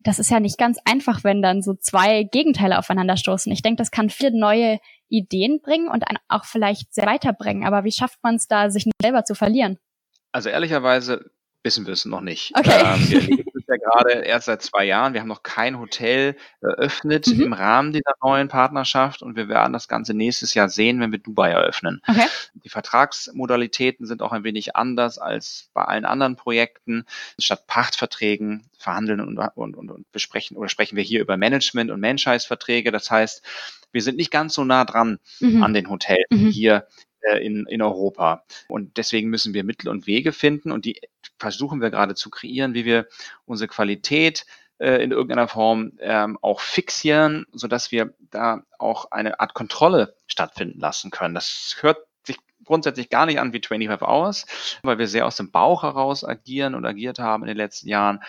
Das 0.00 0.18
ist 0.18 0.30
ja 0.30 0.40
nicht 0.40 0.58
ganz 0.58 0.78
einfach, 0.84 1.24
wenn 1.24 1.42
dann 1.42 1.62
so 1.62 1.74
zwei 1.74 2.24
Gegenteile 2.24 2.78
aufeinanderstoßen. 2.78 3.52
Ich 3.52 3.62
denke, 3.62 3.78
das 3.78 3.90
kann 3.90 4.10
viele 4.10 4.38
neue 4.38 4.80
Ideen 5.08 5.60
bringen 5.60 5.88
und 5.88 6.04
auch 6.28 6.44
vielleicht 6.44 6.94
sehr 6.94 7.06
weiterbringen. 7.06 7.66
Aber 7.66 7.84
wie 7.84 7.92
schafft 7.92 8.18
man 8.22 8.36
es 8.36 8.48
da, 8.48 8.70
sich 8.70 8.86
nicht 8.86 8.96
selber 9.02 9.24
zu 9.24 9.34
verlieren? 9.34 9.78
Also 10.32 10.48
ehrlicherweise 10.48 11.30
wissen 11.62 11.86
wir 11.86 11.92
es 11.92 12.04
noch 12.04 12.20
nicht. 12.20 12.52
Okay. 12.56 12.82
Ähm, 12.84 13.44
ja 13.70 13.76
gerade 13.76 14.24
erst 14.24 14.46
seit 14.46 14.62
zwei 14.62 14.84
Jahren. 14.84 15.14
Wir 15.14 15.20
haben 15.20 15.28
noch 15.28 15.42
kein 15.42 15.78
Hotel 15.78 16.36
eröffnet 16.60 17.26
mhm. 17.28 17.40
im 17.40 17.52
Rahmen 17.52 17.92
dieser 17.92 18.12
neuen 18.22 18.48
Partnerschaft 18.48 19.22
und 19.22 19.36
wir 19.36 19.48
werden 19.48 19.72
das 19.72 19.88
Ganze 19.88 20.14
nächstes 20.14 20.54
Jahr 20.54 20.68
sehen, 20.68 21.00
wenn 21.00 21.12
wir 21.12 21.18
Dubai 21.18 21.50
eröffnen. 21.50 22.02
Okay. 22.06 22.26
Die 22.54 22.68
Vertragsmodalitäten 22.68 24.06
sind 24.06 24.22
auch 24.22 24.32
ein 24.32 24.44
wenig 24.44 24.76
anders 24.76 25.18
als 25.18 25.70
bei 25.72 25.84
allen 25.84 26.04
anderen 26.04 26.36
Projekten. 26.36 27.04
Statt 27.38 27.66
Pachtverträgen 27.66 28.66
verhandeln 28.78 29.20
und, 29.20 29.38
und, 29.38 29.76
und, 29.76 29.90
und 29.90 30.12
besprechen 30.12 30.56
oder 30.56 30.68
sprechen 30.68 30.96
wir 30.96 31.04
hier 31.04 31.20
über 31.20 31.36
Management- 31.36 31.90
und 31.90 32.00
Menschheitsverträge. 32.00 32.90
Das 32.90 33.10
heißt, 33.10 33.42
wir 33.92 34.02
sind 34.02 34.16
nicht 34.16 34.30
ganz 34.30 34.54
so 34.54 34.64
nah 34.64 34.84
dran 34.84 35.18
mhm. 35.40 35.62
an 35.62 35.74
den 35.74 35.88
Hotels 35.88 36.26
mhm. 36.30 36.48
hier 36.48 36.86
äh, 37.22 37.44
in, 37.44 37.66
in 37.66 37.82
Europa. 37.82 38.44
Und 38.68 38.96
deswegen 38.96 39.28
müssen 39.28 39.54
wir 39.54 39.64
Mittel 39.64 39.88
und 39.88 40.06
Wege 40.06 40.32
finden 40.32 40.72
und 40.72 40.84
die 40.84 41.00
versuchen 41.38 41.80
wir 41.80 41.90
gerade 41.90 42.14
zu 42.14 42.30
kreieren, 42.30 42.74
wie 42.74 42.84
wir 42.84 43.06
unsere 43.46 43.68
Qualität 43.68 44.46
äh, 44.80 45.02
in 45.02 45.10
irgendeiner 45.10 45.48
Form 45.48 45.92
ähm, 46.00 46.38
auch 46.40 46.60
fixieren, 46.60 47.46
so 47.52 47.68
dass 47.68 47.92
wir 47.92 48.14
da 48.30 48.62
auch 48.78 49.10
eine 49.10 49.38
Art 49.38 49.54
Kontrolle 49.54 50.14
stattfinden 50.26 50.80
lassen 50.80 51.10
können. 51.10 51.34
Das 51.34 51.76
hört 51.80 51.98
sich 52.22 52.38
grundsätzlich 52.64 53.10
gar 53.10 53.26
nicht 53.26 53.40
an 53.40 53.52
wie 53.52 53.60
25 53.60 54.08
Hours, 54.08 54.46
weil 54.82 54.98
wir 54.98 55.06
sehr 55.06 55.26
aus 55.26 55.36
dem 55.36 55.50
Bauch 55.50 55.82
heraus 55.82 56.24
agieren 56.24 56.74
und 56.74 56.86
agiert 56.86 57.18
haben 57.18 57.42
in 57.42 57.48
den 57.48 57.58
letzten 57.58 57.88
Jahren. 57.88 58.20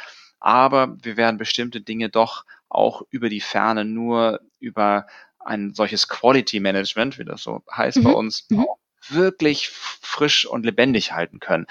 Aber 0.42 0.98
wir 1.02 1.16
werden 1.16 1.38
bestimmte 1.38 1.80
Dinge 1.80 2.10
doch 2.10 2.44
auch 2.68 3.04
über 3.12 3.30
die 3.30 3.42
Ferne 3.42 3.86
nur 3.86 4.42
über 4.60 5.08
ein 5.40 5.74
solches 5.74 6.08
Quality 6.08 6.60
Management, 6.60 7.18
wie 7.18 7.26
das 7.26 7.44
so 7.44 7.64
heißt 7.72 8.00
mhm. 8.00 8.04
bei 8.04 8.12
uns, 8.12 8.46
mhm 8.50 8.66
wirklich 9.10 9.70
frisch 9.70 10.46
und 10.46 10.66
lebendig 10.66 11.14
halten 11.14 11.40
können. 11.40 11.68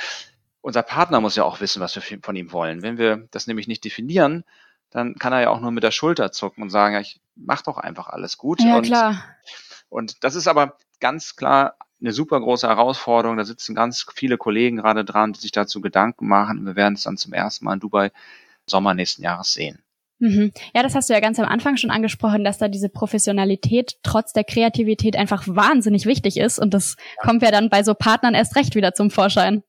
Unser 0.61 0.83
Partner 0.83 1.21
muss 1.21 1.37
ja 1.37 1.45
auch 1.45 1.61
wissen, 1.61 1.81
was 1.81 1.95
wir 1.95 2.21
von 2.23 2.37
ihm 2.37 2.53
wollen. 2.53 2.83
Wenn 2.83 2.99
wir 2.99 3.29
das 3.31 3.47
nämlich 3.47 3.67
nicht 3.67 3.85
definieren, 3.85 4.45
dann 4.91 5.15
kann 5.15 5.33
er 5.33 5.41
ja 5.41 5.51
auch 5.51 5.61
nur 5.61 5.71
mit 5.71 5.85
der 5.85 5.93
Schulter 5.93 6.33
zucken 6.33 6.63
und 6.63 6.71
sagen, 6.71 6.95
ja, 6.95 7.01
ich 7.01 7.21
mach 7.37 7.63
doch 7.63 7.79
einfach 7.79 8.09
alles 8.09 8.37
gut. 8.37 8.61
Ja, 8.61 8.77
und, 8.77 8.83
klar. 8.83 9.25
Und 9.89 10.23
das 10.25 10.35
ist 10.35 10.49
aber 10.49 10.77
ganz 10.99 11.37
klar 11.37 11.77
eine 12.01 12.13
super 12.13 12.41
große 12.41 12.69
Herausforderung. 12.69 13.37
Da 13.37 13.45
sitzen 13.45 13.75
ganz 13.75 14.07
viele 14.15 14.37
Kollegen 14.37 14.79
gerade 14.79 15.05
dran, 15.05 15.33
die 15.33 15.41
sich 15.41 15.53
dazu 15.53 15.81
Gedanken 15.81 16.27
machen. 16.29 16.67
Wir 16.67 16.77
werden 16.77 16.95
es 16.95 17.05
dann 17.05 17.17
zum 17.17 17.33
ersten 17.33 17.65
Mal 17.65 17.75
in 17.75 17.81
Dubai 17.81 18.11
Sommer 18.67 18.95
nächsten 18.95 19.23
Jahres 19.23 19.53
sehen. 19.53 19.83
Mhm. 20.21 20.53
Ja, 20.75 20.83
das 20.83 20.95
hast 20.95 21.09
du 21.09 21.15
ja 21.15 21.21
ganz 21.21 21.39
am 21.39 21.47
Anfang 21.47 21.79
schon 21.79 21.91
angesprochen, 21.91 22.45
dass 22.45 22.59
da 22.59 22.69
diese 22.69 22.91
Professionalität 22.91 23.97
trotz 24.03 24.33
der 24.33 24.45
Kreativität 24.45 25.17
einfach 25.17 25.45
wahnsinnig 25.47 26.07
wichtig 26.07 26.37
ist 26.37 26.59
und 26.59 26.75
das 26.75 26.97
ja. 27.17 27.23
kommt 27.27 27.43
ja 27.43 27.51
dann 27.51 27.71
bei 27.71 27.83
so 27.83 27.95
Partnern 27.95 28.35
erst 28.35 28.55
recht 28.55 28.75
wieder 28.75 28.93
zum 28.93 29.11
Vorschein. 29.11 29.63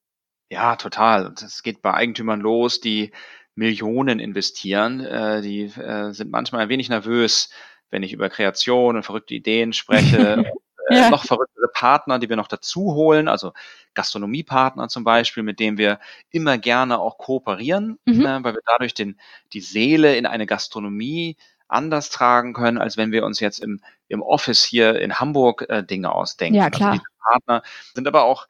Ja, 0.49 0.75
total. 0.75 1.33
Das 1.39 1.63
geht 1.63 1.81
bei 1.81 1.93
Eigentümern 1.93 2.41
los, 2.41 2.81
die 2.81 3.11
Millionen 3.55 4.19
investieren. 4.19 4.99
Äh, 4.99 5.41
die 5.41 5.63
äh, 5.63 6.11
sind 6.11 6.29
manchmal 6.31 6.63
ein 6.63 6.69
wenig 6.69 6.89
nervös, 6.89 7.49
wenn 7.89 8.03
ich 8.03 8.11
über 8.11 8.29
Kreation 8.29 8.97
und 8.97 9.03
verrückte 9.03 9.33
Ideen 9.33 9.71
spreche. 9.71 10.51
äh, 10.91 10.99
ja. 11.01 11.09
noch 11.09 11.25
verrücktere 11.25 11.67
Partner, 11.73 12.19
die 12.19 12.29
wir 12.29 12.35
noch 12.35 12.47
dazu 12.47 12.93
holen, 12.93 13.27
also 13.27 13.53
Gastronomiepartner 13.93 14.87
zum 14.87 15.03
Beispiel, 15.03 15.43
mit 15.43 15.59
denen 15.59 15.77
wir 15.77 15.99
immer 16.29 16.57
gerne 16.57 16.99
auch 16.99 17.17
kooperieren, 17.17 17.99
mhm. 18.05 18.25
äh, 18.25 18.43
weil 18.43 18.53
wir 18.53 18.61
dadurch 18.65 18.93
den, 18.93 19.19
die 19.53 19.61
Seele 19.61 20.15
in 20.15 20.25
eine 20.25 20.45
Gastronomie 20.45 21.37
anders 21.67 22.09
tragen 22.09 22.53
können, 22.53 22.77
als 22.77 22.97
wenn 22.97 23.11
wir 23.11 23.25
uns 23.25 23.39
jetzt 23.39 23.59
im, 23.59 23.81
im 24.07 24.21
Office 24.21 24.63
hier 24.63 24.99
in 24.99 25.19
Hamburg 25.19 25.65
äh, 25.69 25.83
Dinge 25.83 26.11
ausdenken. 26.11 26.55
Ja, 26.55 26.65
also 26.65 26.77
klar. 26.77 26.91
Also 26.91 27.03
Partner 27.21 27.63
sind 27.93 28.07
aber 28.07 28.23
auch 28.23 28.47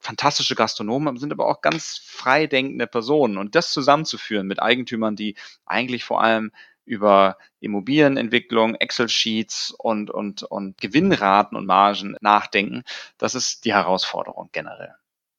fantastische 0.00 0.54
Gastronomen, 0.54 1.16
sind 1.16 1.32
aber 1.32 1.46
auch 1.46 1.60
ganz 1.60 2.00
frei 2.04 2.46
denkende 2.46 2.86
Personen. 2.86 3.38
Und 3.38 3.54
das 3.54 3.72
zusammenzuführen 3.72 4.46
mit 4.46 4.60
Eigentümern, 4.60 5.16
die 5.16 5.34
eigentlich 5.64 6.04
vor 6.04 6.22
allem 6.22 6.52
über 6.84 7.36
Immobilienentwicklung, 7.60 8.74
Excel-Sheets 8.74 9.74
und, 9.78 10.10
und, 10.10 10.42
und 10.42 10.78
Gewinnraten 10.80 11.56
und 11.56 11.66
Margen 11.66 12.16
nachdenken. 12.20 12.82
Das 13.18 13.34
ist 13.34 13.64
die 13.64 13.72
Herausforderung 13.72 14.48
generell. 14.52 14.94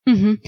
Mhm. 0.05 0.41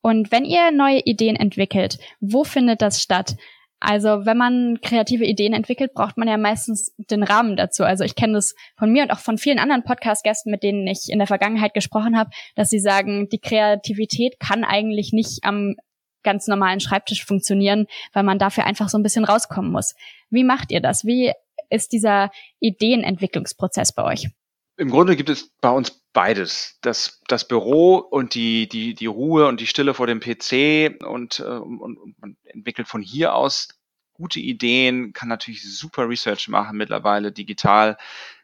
Und 0.00 0.32
wenn 0.32 0.44
ihr 0.44 0.70
neue 0.72 1.00
Ideen 1.00 1.36
entwickelt, 1.36 1.98
wo 2.20 2.44
findet 2.44 2.82
das 2.82 3.02
statt? 3.02 3.36
Also 3.84 4.26
wenn 4.26 4.36
man 4.36 4.80
kreative 4.80 5.24
Ideen 5.24 5.54
entwickelt, 5.54 5.92
braucht 5.92 6.16
man 6.16 6.28
ja 6.28 6.36
meistens 6.36 6.94
den 6.98 7.24
Rahmen 7.24 7.56
dazu. 7.56 7.82
Also 7.82 8.04
ich 8.04 8.14
kenne 8.14 8.34
das 8.34 8.54
von 8.76 8.92
mir 8.92 9.02
und 9.02 9.10
auch 9.10 9.18
von 9.18 9.38
vielen 9.38 9.58
anderen 9.58 9.82
Podcast-Gästen, 9.82 10.52
mit 10.52 10.62
denen 10.62 10.86
ich 10.86 11.08
in 11.08 11.18
der 11.18 11.26
Vergangenheit 11.26 11.74
gesprochen 11.74 12.16
habe, 12.16 12.30
dass 12.54 12.70
sie 12.70 12.78
sagen, 12.78 13.28
die 13.28 13.40
Kreativität 13.40 14.38
kann 14.38 14.62
eigentlich 14.62 15.12
nicht 15.12 15.40
am 15.42 15.74
ganz 16.22 16.46
normalen 16.46 16.80
Schreibtisch 16.80 17.24
funktionieren, 17.24 17.86
weil 18.12 18.22
man 18.22 18.38
dafür 18.38 18.64
einfach 18.64 18.88
so 18.88 18.98
ein 18.98 19.02
bisschen 19.02 19.24
rauskommen 19.24 19.70
muss. 19.70 19.94
Wie 20.30 20.44
macht 20.44 20.70
ihr 20.70 20.80
das? 20.80 21.04
Wie 21.04 21.32
ist 21.70 21.92
dieser 21.92 22.30
Ideenentwicklungsprozess 22.60 23.94
bei 23.94 24.04
euch? 24.04 24.28
Im 24.76 24.90
Grunde 24.90 25.16
gibt 25.16 25.28
es 25.28 25.50
bei 25.60 25.70
uns 25.70 26.02
beides. 26.12 26.78
Das, 26.82 27.20
das 27.28 27.46
Büro 27.46 27.96
und 27.96 28.34
die, 28.34 28.68
die, 28.68 28.94
die 28.94 29.06
Ruhe 29.06 29.46
und 29.46 29.60
die 29.60 29.66
Stille 29.66 29.94
vor 29.94 30.06
dem 30.06 30.20
PC 30.20 31.02
und, 31.04 31.40
äh, 31.40 31.44
und, 31.44 31.98
und 31.98 32.20
man 32.20 32.36
entwickelt 32.44 32.88
von 32.88 33.02
hier 33.02 33.34
aus 33.34 33.68
gute 34.14 34.40
Ideen, 34.40 35.12
kann 35.12 35.28
natürlich 35.28 35.62
super 35.76 36.08
Research 36.08 36.48
machen 36.48 36.76
mittlerweile 36.76 37.32
digital, 37.32 37.96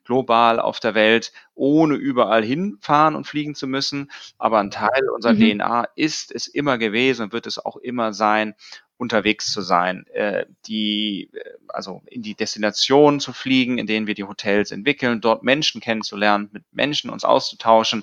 global 0.09 0.59
auf 0.59 0.81
der 0.81 0.95
Welt, 0.95 1.33
ohne 1.55 1.95
überall 1.95 2.43
hinfahren 2.43 3.15
und 3.15 3.27
fliegen 3.27 3.55
zu 3.55 3.67
müssen. 3.67 4.11
Aber 4.39 4.59
ein 4.59 4.71
Teil 4.71 5.09
unserer 5.15 5.35
mhm. 5.35 5.59
DNA 5.59 5.85
ist 5.97 6.35
es 6.35 6.47
immer 6.47 6.79
gewesen 6.79 7.25
und 7.25 7.33
wird 7.35 7.47
es 7.47 7.59
auch 7.65 7.77
immer 7.77 8.15
sein, 8.15 8.55
unterwegs 8.97 9.53
zu 9.53 9.61
sein, 9.61 10.07
äh, 10.09 10.47
die, 10.67 11.31
äh, 11.33 11.55
also 11.69 12.03
in 12.07 12.23
die 12.23 12.35
Destination 12.35 13.21
zu 13.21 13.35
fliegen, 13.35 13.77
in 13.77 13.87
denen 13.87 14.07
wir 14.07 14.15
die 14.15 14.25
Hotels 14.25 14.73
entwickeln, 14.73 15.21
dort 15.21 15.45
Menschen 15.45 15.81
kennenzulernen, 15.81 16.49
mit 16.53 16.65
Menschen 16.73 17.11
uns 17.11 17.25
auszutauschen, 17.25 18.03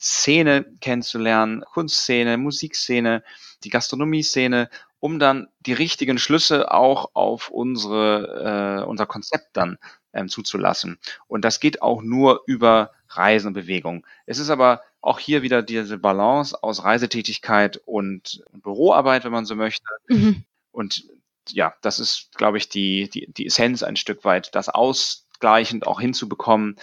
Szene 0.00 0.64
kennenzulernen, 0.80 1.62
Kunstszene, 1.72 2.38
Musikszene, 2.38 3.22
die 3.62 3.70
Gastronomie-Szene, 3.70 4.68
um 5.00 5.18
dann 5.18 5.48
die 5.60 5.74
richtigen 5.74 6.18
Schlüsse 6.18 6.72
auch 6.72 7.10
auf 7.14 7.50
unsere, 7.50 8.80
äh, 8.82 8.84
unser 8.84 9.06
Konzept 9.06 9.50
dann 9.52 9.78
ähm, 10.16 10.28
zuzulassen. 10.28 10.98
Und 11.28 11.44
das 11.44 11.60
geht 11.60 11.82
auch 11.82 12.02
nur 12.02 12.42
über 12.46 12.92
Reisen 13.08 13.48
und 13.48 13.54
Bewegung. 13.54 14.06
Es 14.26 14.38
ist 14.38 14.50
aber 14.50 14.82
auch 15.00 15.18
hier 15.18 15.42
wieder 15.42 15.62
diese 15.62 15.98
Balance 15.98 16.60
aus 16.62 16.82
Reisetätigkeit 16.82 17.80
und 17.84 18.42
Büroarbeit, 18.52 19.24
wenn 19.24 19.32
man 19.32 19.44
so 19.44 19.54
möchte. 19.54 19.84
Mhm. 20.08 20.44
Und 20.72 21.04
ja, 21.50 21.74
das 21.82 22.00
ist, 22.00 22.36
glaube 22.36 22.58
ich, 22.58 22.68
die, 22.68 23.08
die, 23.08 23.32
die 23.32 23.46
Essenz 23.46 23.82
ein 23.82 23.96
Stück 23.96 24.24
weit, 24.24 24.54
das 24.54 24.68
ausgleichend 24.68 25.86
auch 25.86 26.00
hinzubekommen. 26.00 26.76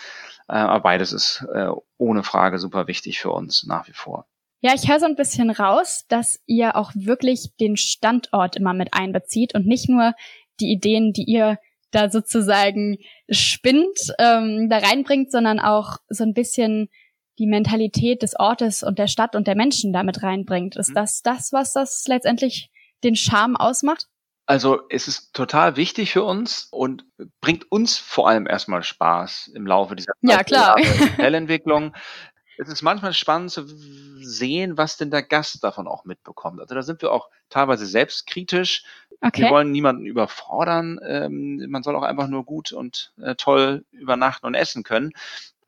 Äh, 0.47 0.53
aber 0.53 0.81
beides 0.81 1.11
ist 1.11 1.45
äh, 1.53 1.69
ohne 1.97 2.23
Frage 2.23 2.59
super 2.59 2.87
wichtig 2.87 3.19
für 3.19 3.31
uns 3.31 3.65
nach 3.65 3.87
wie 3.87 3.93
vor. 3.93 4.25
Ja, 4.61 4.73
ich 4.73 4.87
höre 4.87 5.01
so 5.01 5.05
ein 5.05 5.17
bisschen 5.17 5.49
raus, 5.49 6.05
dass 6.07 6.39
ihr 6.45 6.77
auch 6.77 6.91
wirklich 6.95 7.53
den 7.59 7.75
Standort 7.75 8.55
immer 8.55 8.73
mit 8.73 8.93
einbezieht 8.93 9.53
und 9.53 9.67
nicht 9.67 9.89
nur 9.89 10.13
die 10.61 10.71
Ideen, 10.71 11.11
die 11.11 11.25
ihr 11.25 11.59
da 11.93 12.09
sozusagen 12.09 12.97
spinnt, 13.29 14.13
ähm, 14.19 14.67
da 14.69 14.79
reinbringt, 14.79 15.31
sondern 15.31 15.59
auch 15.59 15.97
so 16.09 16.23
ein 16.23 16.33
bisschen 16.33 16.89
die 17.39 17.47
Mentalität 17.47 18.21
des 18.21 18.37
Ortes 18.39 18.83
und 18.83 18.99
der 18.99 19.07
Stadt 19.07 19.35
und 19.35 19.47
der 19.47 19.55
Menschen 19.55 19.93
damit 19.93 20.23
reinbringt. 20.23 20.75
Ist 20.75 20.89
mhm. 20.89 20.95
das 20.95 21.21
das, 21.21 21.53
was 21.53 21.73
das 21.73 22.05
letztendlich 22.07 22.69
den 23.03 23.15
Charme 23.15 23.55
ausmacht? 23.55 24.07
Also 24.45 24.81
es 24.89 25.07
ist 25.07 25.33
total 25.33 25.77
wichtig 25.77 26.11
für 26.11 26.23
uns 26.23 26.67
und 26.69 27.05
bringt 27.39 27.71
uns 27.71 27.97
vor 27.97 28.27
allem 28.27 28.45
erstmal 28.45 28.83
Spaß 28.83 29.51
im 29.55 29.65
Laufe 29.65 29.95
dieser 29.95 30.13
ja, 30.21 30.43
klar. 30.43 30.75
Hotelentwicklung. 31.17 31.93
es 32.57 32.67
ist 32.67 32.81
manchmal 32.81 33.13
spannend 33.13 33.51
zu 33.51 33.65
sehen, 33.65 34.77
was 34.77 34.97
denn 34.97 35.11
der 35.11 35.23
Gast 35.23 35.63
davon 35.63 35.87
auch 35.87 36.05
mitbekommt. 36.05 36.59
Also 36.59 36.75
da 36.75 36.81
sind 36.81 37.01
wir 37.01 37.11
auch 37.11 37.29
teilweise 37.49 37.85
selbstkritisch. 37.85 38.83
Okay. 39.25 39.43
Wir 39.43 39.49
wollen 39.51 39.71
niemanden 39.71 40.05
überfordern. 40.05 40.99
Ähm, 41.07 41.65
man 41.69 41.81
soll 41.81 41.95
auch 41.95 42.03
einfach 42.03 42.27
nur 42.27 42.43
gut 42.43 42.73
und 42.73 43.13
äh, 43.21 43.35
toll 43.35 43.85
übernachten 43.91 44.45
und 44.45 44.53
essen 44.53 44.83
können. 44.83 45.13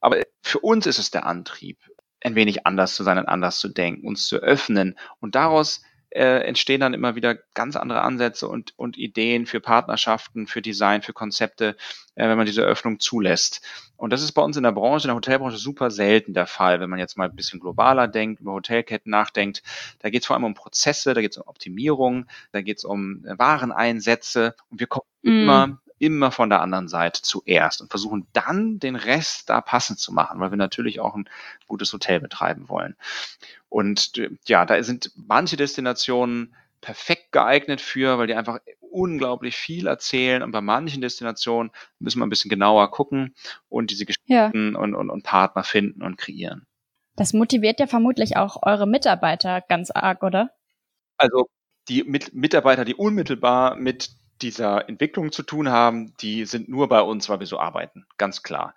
Aber 0.01 0.19
für 0.41 0.59
uns 0.59 0.85
ist 0.87 0.99
es 0.99 1.09
der 1.09 1.25
Antrieb, 1.25 1.79
ein 2.21 2.35
wenig 2.35 2.67
anders 2.67 2.95
zu 2.95 3.03
sein 3.03 3.17
und 3.17 3.27
anders 3.27 3.59
zu 3.59 3.69
denken, 3.69 4.05
uns 4.05 4.27
zu 4.27 4.37
öffnen. 4.37 4.97
Und 5.21 5.35
daraus 5.35 5.81
äh, 6.15 6.39
entstehen 6.45 6.79
dann 6.79 6.93
immer 6.93 7.15
wieder 7.15 7.35
ganz 7.53 7.75
andere 7.75 8.01
Ansätze 8.01 8.47
und, 8.47 8.73
und 8.77 8.97
Ideen 8.97 9.45
für 9.45 9.59
Partnerschaften, 9.59 10.47
für 10.47 10.61
Design, 10.61 11.01
für 11.01 11.11
Konzepte, 11.11 11.75
äh, 12.15 12.29
wenn 12.29 12.37
man 12.37 12.45
diese 12.45 12.61
Öffnung 12.61 13.01
zulässt. 13.01 13.61
Und 13.97 14.13
das 14.13 14.23
ist 14.23 14.31
bei 14.31 14.41
uns 14.41 14.55
in 14.55 14.63
der 14.63 14.71
Branche, 14.71 15.05
in 15.05 15.09
der 15.09 15.15
Hotelbranche 15.15 15.57
super 15.57 15.91
selten 15.91 16.33
der 16.33 16.47
Fall, 16.47 16.79
wenn 16.79 16.89
man 16.89 16.99
jetzt 16.99 17.17
mal 17.17 17.29
ein 17.29 17.35
bisschen 17.35 17.59
globaler 17.59 18.07
denkt, 18.07 18.39
über 18.39 18.53
Hotelketten 18.53 19.09
nachdenkt. 19.09 19.61
Da 19.99 20.09
geht 20.09 20.21
es 20.21 20.27
vor 20.27 20.35
allem 20.35 20.45
um 20.45 20.53
Prozesse, 20.53 21.13
da 21.13 21.21
geht 21.21 21.31
es 21.31 21.37
um 21.37 21.47
Optimierung, 21.47 22.27
da 22.53 22.61
geht 22.61 22.77
es 22.77 22.85
um 22.85 23.25
äh, 23.25 23.37
Wareneinsätze 23.37 24.55
und 24.69 24.79
wir 24.79 24.87
kommen 24.87 25.07
mm. 25.21 25.27
immer 25.27 25.79
immer 26.05 26.31
von 26.31 26.49
der 26.49 26.61
anderen 26.61 26.87
Seite 26.87 27.21
zuerst 27.21 27.81
und 27.81 27.89
versuchen 27.89 28.27
dann 28.33 28.79
den 28.79 28.95
Rest 28.95 29.49
da 29.49 29.61
passend 29.61 29.99
zu 29.99 30.13
machen, 30.13 30.39
weil 30.39 30.51
wir 30.51 30.57
natürlich 30.57 30.99
auch 30.99 31.15
ein 31.15 31.27
gutes 31.67 31.91
Hotel 31.91 32.19
betreiben 32.19 32.69
wollen. 32.69 32.95
Und 33.69 34.13
ja, 34.47 34.65
da 34.65 34.81
sind 34.83 35.11
manche 35.15 35.57
Destinationen 35.57 36.55
perfekt 36.81 37.31
geeignet 37.31 37.81
für, 37.81 38.17
weil 38.17 38.27
die 38.27 38.35
einfach 38.35 38.59
unglaublich 38.79 39.55
viel 39.55 39.87
erzählen. 39.87 40.43
Und 40.43 40.51
bei 40.51 40.61
manchen 40.61 41.01
Destinationen 41.01 41.71
müssen 41.99 42.19
wir 42.19 42.25
ein 42.25 42.29
bisschen 42.29 42.49
genauer 42.49 42.91
gucken 42.91 43.35
und 43.67 43.89
diese 43.89 44.05
Geschichten 44.05 44.31
ja. 44.31 44.47
und, 44.47 44.75
und, 44.93 45.09
und 45.09 45.23
Partner 45.23 45.63
finden 45.63 46.03
und 46.03 46.17
kreieren. 46.17 46.65
Das 47.15 47.33
motiviert 47.33 47.79
ja 47.79 47.87
vermutlich 47.87 48.37
auch 48.37 48.61
eure 48.61 48.87
Mitarbeiter 48.87 49.61
ganz 49.61 49.89
arg, 49.89 50.21
oder? 50.21 50.51
Also 51.17 51.47
die 51.87 52.03
Mit 52.03 52.33
Mitarbeiter, 52.33 52.85
die 52.85 52.95
unmittelbar 52.95 53.75
mit 53.75 54.11
dieser 54.41 54.89
Entwicklung 54.89 55.31
zu 55.31 55.43
tun 55.43 55.69
haben, 55.69 56.13
die 56.17 56.45
sind 56.45 56.69
nur 56.69 56.89
bei 56.89 57.01
uns, 57.01 57.29
weil 57.29 57.39
wir 57.39 57.47
so 57.47 57.59
arbeiten, 57.59 58.05
ganz 58.17 58.43
klar. 58.43 58.75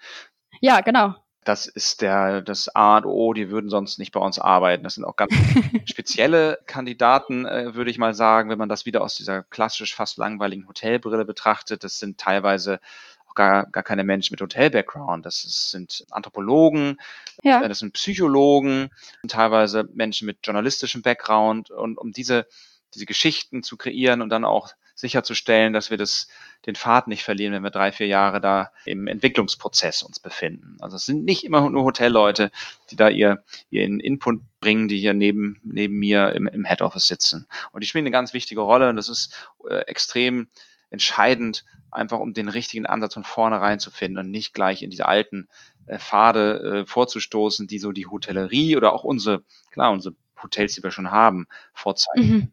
Ja, 0.60 0.80
genau. 0.80 1.14
Das 1.44 1.66
ist 1.66 2.02
der, 2.02 2.42
das 2.42 2.68
A 2.74 2.98
und 2.98 3.06
O, 3.06 3.32
die 3.32 3.48
würden 3.48 3.70
sonst 3.70 3.98
nicht 3.98 4.12
bei 4.12 4.20
uns 4.20 4.38
arbeiten. 4.38 4.84
Das 4.84 4.96
sind 4.96 5.04
auch 5.04 5.16
ganz 5.16 5.32
spezielle 5.86 6.58
Kandidaten, 6.66 7.46
äh, 7.46 7.74
würde 7.74 7.90
ich 7.90 7.98
mal 7.98 8.12
sagen, 8.14 8.50
wenn 8.50 8.58
man 8.58 8.68
das 8.68 8.84
wieder 8.84 9.02
aus 9.02 9.14
dieser 9.14 9.44
klassisch 9.44 9.94
fast 9.94 10.18
langweiligen 10.18 10.68
Hotelbrille 10.68 11.24
betrachtet. 11.24 11.84
Das 11.84 11.98
sind 11.98 12.18
teilweise 12.18 12.80
auch 13.26 13.34
gar, 13.34 13.64
gar 13.70 13.82
keine 13.82 14.04
Menschen 14.04 14.34
mit 14.34 14.42
Hotel-Background. 14.42 15.24
Das 15.24 15.44
ist, 15.44 15.70
sind 15.70 16.04
Anthropologen, 16.10 17.00
ja. 17.42 17.62
Äh, 17.62 17.68
das 17.68 17.78
sind 17.78 17.94
Psychologen, 17.94 18.90
teilweise 19.26 19.88
Menschen 19.94 20.26
mit 20.26 20.38
journalistischem 20.44 21.00
Background. 21.00 21.70
Und 21.70 21.96
um 21.96 22.12
diese, 22.12 22.46
diese 22.94 23.06
Geschichten 23.06 23.62
zu 23.62 23.78
kreieren 23.78 24.20
und 24.20 24.28
dann 24.28 24.44
auch 24.44 24.72
sicherzustellen, 24.98 25.72
dass 25.72 25.90
wir 25.90 25.96
das, 25.96 26.26
den 26.66 26.74
Pfad 26.74 27.06
nicht 27.06 27.22
verlieren, 27.22 27.52
wenn 27.52 27.62
wir 27.62 27.70
drei, 27.70 27.92
vier 27.92 28.08
Jahre 28.08 28.40
da 28.40 28.72
im 28.84 29.06
Entwicklungsprozess 29.06 30.02
uns 30.02 30.18
befinden. 30.18 30.76
Also 30.80 30.96
es 30.96 31.06
sind 31.06 31.24
nicht 31.24 31.44
immer 31.44 31.70
nur 31.70 31.84
Hotelleute, 31.84 32.50
die 32.90 32.96
da 32.96 33.08
ihr, 33.08 33.44
ihren 33.70 34.00
Input 34.00 34.40
bringen, 34.58 34.88
die 34.88 34.98
hier 34.98 35.14
neben, 35.14 35.60
neben 35.62 35.98
mir 36.00 36.32
im, 36.32 36.48
im 36.48 36.64
Head 36.64 36.82
Office 36.82 37.06
sitzen. 37.06 37.46
Und 37.70 37.84
die 37.84 37.86
spielen 37.86 38.02
eine 38.02 38.10
ganz 38.10 38.34
wichtige 38.34 38.60
Rolle 38.60 38.88
und 38.88 38.96
das 38.96 39.08
ist 39.08 39.48
äh, 39.70 39.82
extrem 39.82 40.48
entscheidend, 40.90 41.64
einfach 41.92 42.18
um 42.18 42.32
den 42.32 42.48
richtigen 42.48 42.86
Ansatz 42.86 43.14
von 43.14 43.24
vornherein 43.24 43.78
zu 43.78 43.92
finden 43.92 44.18
und 44.18 44.30
nicht 44.30 44.52
gleich 44.52 44.82
in 44.82 44.90
diese 44.90 45.06
alten 45.06 45.48
äh, 45.86 45.98
Pfade 45.98 46.80
äh, 46.80 46.86
vorzustoßen, 46.86 47.68
die 47.68 47.78
so 47.78 47.92
die 47.92 48.06
Hotellerie 48.06 48.76
oder 48.76 48.92
auch 48.92 49.04
unsere, 49.04 49.44
klar, 49.70 49.92
unsere 49.92 50.16
Hotels, 50.42 50.74
die 50.74 50.82
wir 50.82 50.90
schon 50.90 51.12
haben, 51.12 51.46
vorzeigen. 51.72 52.28
Mhm. 52.28 52.52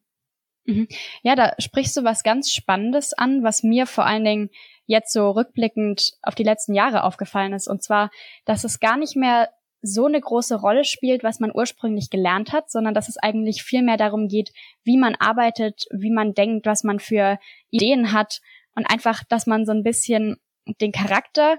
Mhm. 0.66 0.88
Ja, 1.24 1.36
da 1.36 1.54
sprichst 1.60 1.96
du 1.98 2.04
was 2.04 2.24
ganz 2.24 2.52
Spannendes 2.52 3.14
an, 3.14 3.44
was 3.44 3.64
mir 3.64 3.86
vor 3.86 4.06
allen 4.06 4.26
Dingen 4.26 4.50
jetzt 4.88 5.14
so 5.14 5.32
rückblickend 5.32 6.14
auf 6.22 6.36
die 6.36 6.44
letzten 6.44 6.74
Jahre 6.74 7.04
aufgefallen 7.04 7.54
ist. 7.54 7.68
Und 7.68 7.84
zwar, 7.84 8.12
dass 8.46 8.64
es 8.64 8.80
gar 8.80 8.98
nicht 8.98 9.16
mehr 9.16 9.50
so 9.82 10.06
eine 10.06 10.20
große 10.20 10.56
Rolle 10.56 10.84
spielt, 10.84 11.24
was 11.24 11.40
man 11.40 11.52
ursprünglich 11.54 12.10
gelernt 12.10 12.52
hat, 12.52 12.72
sondern 12.72 12.94
dass 12.94 13.08
es 13.08 13.18
eigentlich 13.18 13.64
viel 13.64 13.84
mehr 13.84 13.98
darum 13.98 14.28
geht, 14.28 14.52
wie 14.84 14.98
man 14.98 15.16
arbeitet, 15.16 15.86
wie 15.92 16.12
man 16.12 16.34
denkt, 16.34 16.66
was 16.66 16.84
man 16.84 17.00
für 17.00 17.40
Ideen 17.70 18.12
hat 18.12 18.42
und 18.76 18.86
einfach, 18.90 19.24
dass 19.24 19.46
man 19.46 19.66
so 19.66 19.72
ein 19.72 19.84
bisschen 19.84 20.38
den 20.82 20.92
Charakter 20.92 21.58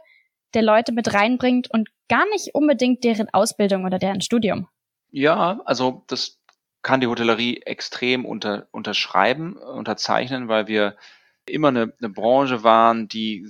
der 0.54 0.62
Leute 0.62 0.92
mit 0.92 1.14
reinbringt 1.14 1.70
und 1.70 1.88
gar 2.08 2.28
nicht 2.30 2.54
unbedingt 2.54 3.04
deren 3.04 3.28
Ausbildung 3.32 3.84
oder 3.84 3.98
deren 3.98 4.20
Studium. 4.20 4.68
Ja, 5.10 5.60
also 5.64 6.04
das 6.08 6.40
kann 6.86 7.00
die 7.00 7.08
Hotellerie 7.08 7.62
extrem 7.62 8.24
unter, 8.24 8.68
unterschreiben, 8.70 9.56
unterzeichnen, 9.56 10.46
weil 10.46 10.68
wir 10.68 10.96
immer 11.44 11.66
eine, 11.66 11.92
eine 11.98 12.08
Branche 12.08 12.62
waren, 12.62 13.08
die 13.08 13.44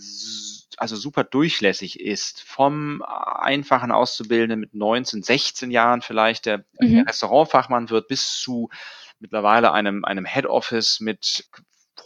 also 0.78 0.96
super 0.96 1.22
durchlässig 1.22 2.00
ist. 2.00 2.40
Vom 2.40 3.02
einfachen 3.02 3.92
Auszubildenden 3.92 4.58
mit 4.58 4.72
19, 4.74 5.22
16 5.22 5.70
Jahren 5.70 6.00
vielleicht, 6.00 6.46
der, 6.46 6.64
mhm. 6.80 6.94
der 6.94 7.08
Restaurantfachmann 7.08 7.90
wird, 7.90 8.08
bis 8.08 8.40
zu 8.40 8.70
mittlerweile 9.18 9.70
einem, 9.70 10.06
einem 10.06 10.24
Head 10.24 10.46
Office 10.46 11.00
mit 11.00 11.44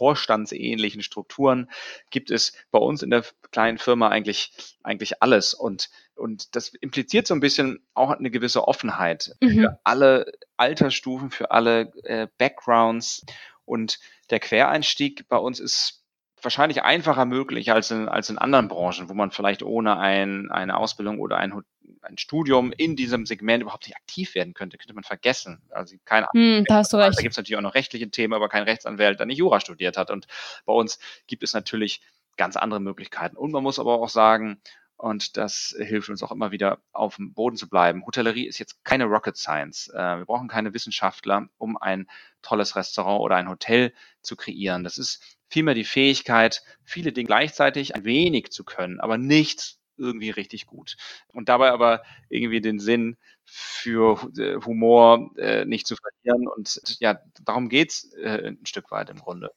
vorstandsähnlichen 0.01 1.03
Strukturen 1.03 1.69
gibt 2.09 2.31
es 2.31 2.53
bei 2.71 2.79
uns 2.79 3.03
in 3.03 3.11
der 3.11 3.23
kleinen 3.51 3.77
Firma 3.77 4.09
eigentlich, 4.09 4.51
eigentlich 4.81 5.21
alles. 5.21 5.53
Und, 5.53 5.91
und 6.15 6.55
das 6.55 6.69
impliziert 6.69 7.27
so 7.27 7.35
ein 7.35 7.39
bisschen 7.39 7.85
auch 7.93 8.09
eine 8.09 8.31
gewisse 8.31 8.67
Offenheit 8.67 9.35
mhm. 9.41 9.51
für 9.51 9.79
alle 9.83 10.31
Altersstufen, 10.57 11.29
für 11.29 11.51
alle 11.51 11.93
äh, 12.03 12.27
Backgrounds. 12.39 13.23
Und 13.63 13.99
der 14.31 14.39
Quereinstieg 14.39 15.27
bei 15.29 15.37
uns 15.37 15.59
ist 15.59 16.03
wahrscheinlich 16.41 16.81
einfacher 16.81 17.25
möglich 17.25 17.71
als 17.71 17.91
in, 17.91 18.09
als 18.09 18.31
in 18.31 18.39
anderen 18.39 18.69
Branchen, 18.69 19.07
wo 19.07 19.13
man 19.13 19.29
vielleicht 19.29 19.61
ohne 19.61 19.99
ein, 19.99 20.49
eine 20.49 20.77
Ausbildung 20.77 21.19
oder 21.19 21.37
ein 21.37 21.53
ein 22.01 22.17
Studium 22.17 22.71
in 22.71 22.95
diesem 22.95 23.25
Segment 23.25 23.61
überhaupt 23.61 23.87
nicht 23.87 23.95
aktiv 23.95 24.35
werden 24.35 24.53
könnte, 24.53 24.77
könnte 24.77 24.93
man 24.93 25.03
vergessen. 25.03 25.61
Also 25.69 25.95
keine 26.05 26.27
Hm, 26.33 26.65
da 26.67 26.75
hast 26.77 26.93
du 26.93 26.97
recht. 26.97 27.17
Da 27.17 27.21
gibt 27.21 27.33
es 27.33 27.37
natürlich 27.37 27.57
auch 27.57 27.61
noch 27.61 27.75
rechtliche 27.75 28.09
Themen, 28.09 28.33
aber 28.33 28.49
kein 28.49 28.63
Rechtsanwalt, 28.63 29.19
der 29.19 29.25
nicht 29.25 29.37
Jura 29.37 29.59
studiert 29.59 29.97
hat. 29.97 30.11
Und 30.11 30.27
bei 30.65 30.73
uns 30.73 30.99
gibt 31.27 31.43
es 31.43 31.53
natürlich 31.53 32.01
ganz 32.37 32.55
andere 32.55 32.79
Möglichkeiten. 32.79 33.37
Und 33.37 33.51
man 33.51 33.63
muss 33.63 33.79
aber 33.79 33.99
auch 33.99 34.09
sagen, 34.09 34.61
und 35.01 35.35
das 35.35 35.75
hilft 35.79 36.09
uns 36.09 36.21
auch 36.21 36.31
immer 36.31 36.51
wieder 36.51 36.79
auf 36.91 37.15
dem 37.15 37.33
Boden 37.33 37.57
zu 37.57 37.67
bleiben. 37.67 38.05
Hotellerie 38.05 38.45
ist 38.45 38.59
jetzt 38.59 38.85
keine 38.85 39.05
Rocket 39.05 39.35
Science. 39.35 39.87
Äh, 39.87 40.19
wir 40.19 40.25
brauchen 40.25 40.47
keine 40.47 40.75
Wissenschaftler, 40.75 41.49
um 41.57 41.75
ein 41.75 42.07
tolles 42.43 42.75
Restaurant 42.75 43.19
oder 43.21 43.35
ein 43.35 43.49
Hotel 43.49 43.93
zu 44.21 44.35
kreieren. 44.35 44.83
Das 44.83 44.99
ist 44.99 45.39
vielmehr 45.47 45.73
die 45.73 45.85
Fähigkeit, 45.85 46.61
viele 46.83 47.11
Dinge 47.11 47.25
gleichzeitig 47.25 47.95
ein 47.95 48.05
wenig 48.05 48.51
zu 48.51 48.63
können, 48.63 48.99
aber 48.99 49.17
nichts 49.17 49.80
irgendwie 49.97 50.29
richtig 50.29 50.65
gut. 50.65 50.95
Und 51.27 51.49
dabei 51.49 51.71
aber 51.71 52.01
irgendwie 52.29 52.61
den 52.61 52.79
Sinn 52.79 53.17
für 53.45 54.19
äh, 54.37 54.55
Humor 54.65 55.31
äh, 55.37 55.65
nicht 55.65 55.87
zu 55.87 55.95
verlieren. 55.95 56.47
Und 56.47 56.81
ja, 56.99 57.19
darum 57.43 57.69
geht's 57.69 58.13
äh, 58.13 58.47
ein 58.47 58.65
Stück 58.65 58.91
weit 58.91 59.09
im 59.09 59.17
Grunde. 59.17 59.51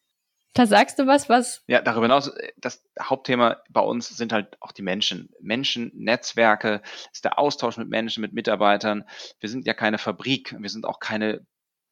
Da 0.56 0.66
sagst 0.66 1.00
du 1.00 1.08
was, 1.08 1.28
was? 1.28 1.64
Ja, 1.66 1.82
darüber 1.82 2.06
hinaus, 2.06 2.28
äh, 2.28 2.52
das 2.56 2.84
Hauptthema 3.00 3.60
bei 3.70 3.80
uns 3.80 4.08
sind 4.08 4.32
halt 4.32 4.56
auch 4.60 4.70
die 4.70 4.82
Menschen. 4.82 5.28
Menschen, 5.40 5.90
Netzwerke, 5.94 6.80
ist 7.12 7.24
der 7.24 7.40
Austausch 7.40 7.76
mit 7.76 7.88
Menschen, 7.88 8.20
mit 8.20 8.32
Mitarbeitern. 8.32 9.04
Wir 9.40 9.48
sind 9.48 9.66
ja 9.66 9.74
keine 9.74 9.98
Fabrik, 9.98 10.54
wir 10.56 10.70
sind 10.70 10.86
auch 10.86 11.00
keine 11.00 11.44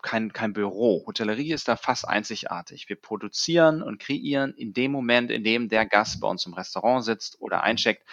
kein, 0.03 0.33
kein 0.33 0.53
Büro. 0.53 1.05
Hotellerie 1.07 1.53
ist 1.53 1.69
da 1.69 1.77
fast 1.77 2.07
einzigartig. 2.07 2.89
Wir 2.89 2.97
produzieren 2.97 3.83
und 3.83 4.01
kreieren 4.01 4.55
in 4.55 4.73
dem 4.73 4.93
Moment, 4.93 5.31
in 5.31 5.45
dem 5.45 5.69
der 5.69 5.87
Gast 5.87 6.21
bei 6.21 6.29
uns 6.29 6.45
im 6.45 6.55
Restaurant 6.55 7.05
sitzt 7.05 7.41
oder 7.41 7.63
eincheckt, 7.63 8.05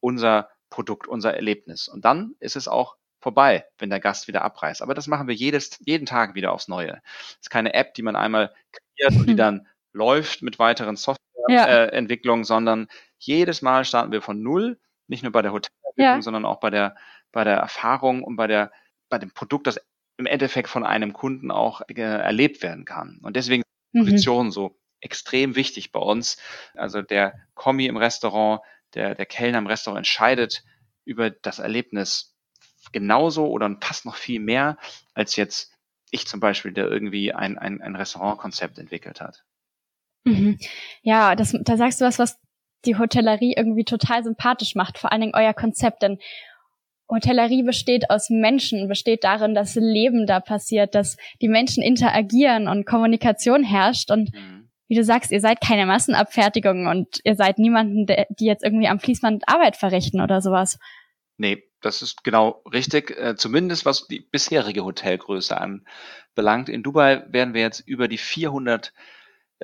unser 0.00 0.48
Produkt, 0.70 1.06
unser 1.06 1.34
Erlebnis. 1.34 1.88
Und 1.88 2.04
dann 2.04 2.34
ist 2.40 2.56
es 2.56 2.68
auch 2.68 2.96
vorbei, 3.20 3.66
wenn 3.78 3.90
der 3.90 4.00
Gast 4.00 4.28
wieder 4.28 4.42
abreist. 4.42 4.82
Aber 4.82 4.94
das 4.94 5.06
machen 5.06 5.28
wir 5.28 5.34
jedes, 5.34 5.78
jeden 5.84 6.06
Tag 6.06 6.34
wieder 6.34 6.52
aufs 6.52 6.68
Neue. 6.68 7.00
Es 7.30 7.42
ist 7.42 7.50
keine 7.50 7.74
App, 7.74 7.94
die 7.94 8.02
man 8.02 8.16
einmal 8.16 8.54
kreiert 8.72 9.20
und 9.20 9.28
die 9.28 9.36
dann 9.36 9.66
läuft 9.92 10.42
mit 10.42 10.58
weiteren 10.58 10.96
Softwareentwicklungen, 10.96 12.42
ja. 12.42 12.44
äh, 12.44 12.46
sondern 12.46 12.88
jedes 13.18 13.62
Mal 13.62 13.84
starten 13.84 14.12
wir 14.12 14.22
von 14.22 14.42
Null, 14.42 14.78
nicht 15.08 15.22
nur 15.22 15.32
bei 15.32 15.42
der 15.42 15.52
Hotelentwicklung, 15.52 16.16
ja. 16.16 16.22
sondern 16.22 16.44
auch 16.44 16.60
bei 16.60 16.70
der, 16.70 16.96
bei 17.32 17.44
der 17.44 17.56
Erfahrung 17.56 18.22
und 18.22 18.36
bei 18.36 18.46
der, 18.46 18.70
bei 19.08 19.18
dem 19.18 19.32
Produkt, 19.32 19.66
das 19.66 19.80
im 20.18 20.26
Endeffekt 20.26 20.68
von 20.68 20.84
einem 20.84 21.12
Kunden 21.12 21.50
auch 21.50 21.80
äh, 21.88 21.94
erlebt 22.00 22.62
werden 22.62 22.84
kann. 22.84 23.20
Und 23.22 23.36
deswegen 23.36 23.62
ist 23.92 24.04
Position 24.04 24.46
mhm. 24.46 24.50
so 24.50 24.78
extrem 25.00 25.56
wichtig 25.56 25.92
bei 25.92 26.00
uns. 26.00 26.36
Also 26.74 27.02
der 27.02 27.34
Kommi 27.54 27.86
im 27.86 27.96
Restaurant, 27.96 28.60
der, 28.94 29.14
der 29.14 29.26
Kellner 29.26 29.58
im 29.58 29.66
Restaurant 29.66 29.98
entscheidet 29.98 30.64
über 31.04 31.30
das 31.30 31.58
Erlebnis 31.60 32.34
genauso 32.92 33.46
oder 33.46 33.74
fast 33.80 34.04
noch 34.04 34.16
viel 34.16 34.40
mehr 34.40 34.76
als 35.14 35.36
jetzt 35.36 35.72
ich 36.10 36.26
zum 36.26 36.40
Beispiel, 36.40 36.72
der 36.72 36.88
irgendwie 36.88 37.34
ein, 37.34 37.58
ein, 37.58 37.80
ein 37.82 37.96
Restaurantkonzept 37.96 38.78
entwickelt 38.78 39.20
hat. 39.20 39.44
Mhm. 40.24 40.58
Ja, 41.02 41.34
das, 41.34 41.54
da 41.62 41.76
sagst 41.76 42.00
du 42.00 42.06
was, 42.06 42.18
was 42.18 42.38
die 42.84 42.96
Hotellerie 42.96 43.54
irgendwie 43.56 43.84
total 43.84 44.24
sympathisch 44.24 44.74
macht, 44.74 44.98
vor 44.98 45.12
allen 45.12 45.20
Dingen 45.20 45.34
euer 45.34 45.54
Konzept, 45.54 46.02
denn 46.02 46.18
Hotellerie 47.08 47.62
besteht 47.62 48.10
aus 48.10 48.30
Menschen, 48.30 48.88
besteht 48.88 49.24
darin, 49.24 49.54
dass 49.54 49.74
Leben 49.74 50.26
da 50.26 50.40
passiert, 50.40 50.94
dass 50.94 51.16
die 51.40 51.48
Menschen 51.48 51.82
interagieren 51.82 52.68
und 52.68 52.86
Kommunikation 52.86 53.64
herrscht 53.64 54.10
und 54.10 54.32
mhm. 54.34 54.68
wie 54.88 54.96
du 54.96 55.04
sagst, 55.04 55.30
ihr 55.30 55.40
seid 55.40 55.60
keine 55.60 55.86
Massenabfertigung 55.86 56.86
und 56.86 57.20
ihr 57.24 57.34
seid 57.34 57.58
niemanden, 57.58 58.06
die 58.06 58.46
jetzt 58.46 58.62
irgendwie 58.62 58.88
am 58.88 59.00
Fließband 59.00 59.44
Arbeit 59.48 59.76
verrichten 59.76 60.20
oder 60.20 60.40
sowas. 60.40 60.78
Nee, 61.38 61.64
das 61.80 62.02
ist 62.02 62.24
genau 62.24 62.62
richtig, 62.72 63.16
äh, 63.18 63.36
zumindest 63.36 63.86
was 63.86 64.06
die 64.08 64.20
bisherige 64.20 64.84
Hotelgröße 64.84 65.56
anbelangt. 65.56 66.68
In 66.68 66.82
Dubai 66.82 67.24
werden 67.28 67.54
wir 67.54 67.62
jetzt 67.62 67.80
über 67.80 68.08
die 68.08 68.18
400 68.18 68.88
äh, 68.88 68.90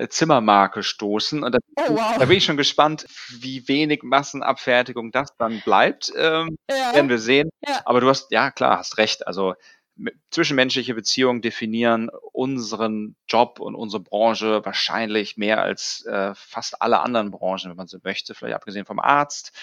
Zimmermarke 0.09 0.83
stoßen. 0.83 1.43
Und 1.43 1.53
da, 1.53 1.59
oh, 1.77 1.95
wow. 1.95 2.17
da, 2.17 2.25
bin 2.25 2.37
ich 2.37 2.45
schon 2.45 2.57
gespannt, 2.57 3.05
wie 3.29 3.67
wenig 3.67 4.03
Massenabfertigung 4.03 5.11
das 5.11 5.35
dann 5.37 5.61
bleibt. 5.61 6.11
Ähm, 6.17 6.57
ja. 6.69 6.93
Werden 6.93 7.09
wir 7.09 7.19
sehen. 7.19 7.49
Ja. 7.67 7.81
Aber 7.85 8.01
du 8.01 8.09
hast, 8.09 8.31
ja 8.31 8.51
klar, 8.51 8.79
hast 8.79 8.97
recht. 8.97 9.25
Also 9.27 9.55
zwischenmenschliche 10.29 10.93
Beziehungen 10.93 11.41
definieren 11.41 12.09
unseren 12.33 13.15
Job 13.29 13.59
und 13.59 13.75
unsere 13.75 14.03
Branche 14.03 14.65
wahrscheinlich 14.65 15.37
mehr 15.37 15.61
als 15.61 16.05
äh, 16.05 16.33
fast 16.35 16.81
alle 16.81 16.99
anderen 16.99 17.31
Branchen, 17.31 17.69
wenn 17.69 17.77
man 17.77 17.87
so 17.87 17.99
möchte, 18.03 18.35
vielleicht 18.35 18.55
abgesehen 18.55 18.85
vom 18.85 18.99
Arzt 18.99 19.53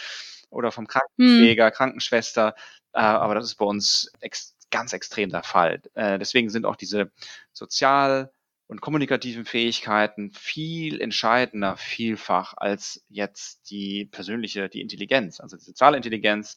oder 0.49 0.73
vom 0.73 0.87
Krankenpfleger, 0.87 1.67
hm. 1.67 1.73
Krankenschwester. 1.73 2.55
Äh, 2.95 3.01
aber 3.01 3.35
das 3.35 3.45
ist 3.45 3.57
bei 3.57 3.67
uns 3.67 4.11
ex 4.21 4.55
ganz 4.71 4.95
extrem 4.95 5.29
der 5.29 5.43
Fall. 5.43 5.83
Äh, 5.95 6.19
deswegen 6.19 6.49
sind 6.49 6.65
auch 6.65 6.77
diese 6.77 7.13
sozial 7.53 8.33
und 8.73 8.81
kommunikativen 8.81 9.45
Fähigkeiten 9.45 10.31
viel 10.33 10.99
entscheidender 11.03 11.77
vielfach 11.77 12.55
als 12.57 13.05
jetzt 13.11 13.69
die 13.71 14.07
persönliche, 14.07 14.71
die 14.71 14.81
Intelligenz. 14.81 15.41
Also 15.41 15.59
die 15.59 15.63
soziale 15.63 15.99
Intelligenz 15.99 16.57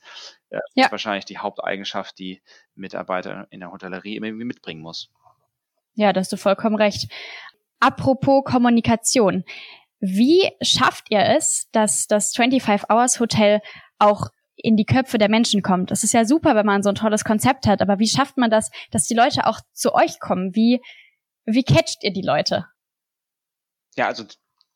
äh, 0.50 0.60
ja. 0.76 0.86
ist 0.86 0.92
wahrscheinlich 0.92 1.26
die 1.26 1.40
Haupteigenschaft, 1.40 2.18
die 2.18 2.42
Mitarbeiter 2.74 3.48
in 3.50 3.60
der 3.60 3.74
Hotellerie 3.74 4.16
immer 4.16 4.28
irgendwie 4.28 4.46
mitbringen 4.46 4.82
muss. 4.82 5.12
Ja, 5.96 6.14
da 6.14 6.22
hast 6.22 6.32
du 6.32 6.38
vollkommen 6.38 6.78
recht. 6.78 7.12
Apropos 7.82 8.46
Kommunikation. 8.46 9.44
Wie 10.00 10.50
schafft 10.62 11.12
ihr 11.12 11.20
es, 11.20 11.68
dass 11.74 12.08
das 12.08 12.34
25 12.34 12.90
Hours 12.90 13.20
Hotel 13.20 13.60
auch 14.00 14.30
in 14.56 14.78
die 14.78 14.86
Köpfe 14.86 15.18
der 15.18 15.30
Menschen 15.30 15.62
kommt. 15.62 15.92
Es 15.92 16.06
ist 16.06 16.14
ja 16.14 16.24
super, 16.24 16.56
wenn 16.56 16.66
man 16.66 16.82
so 16.82 16.88
ein 16.88 16.96
tolles 16.96 17.26
Konzept 17.26 17.68
hat, 17.68 17.82
aber 17.82 18.00
wie 18.00 18.08
schafft 18.08 18.38
man 18.38 18.50
das, 18.50 18.72
dass 18.90 19.06
die 19.06 19.14
Leute 19.14 19.48
auch 19.48 19.60
zu 19.74 19.94
euch 19.94 20.22
kommen? 20.22 20.56
Wie 20.56 20.80
wie 21.46 21.64
catcht 21.64 22.04
ihr 22.04 22.12
die 22.12 22.22
Leute? 22.22 22.68
Ja, 23.96 24.08
also 24.08 24.26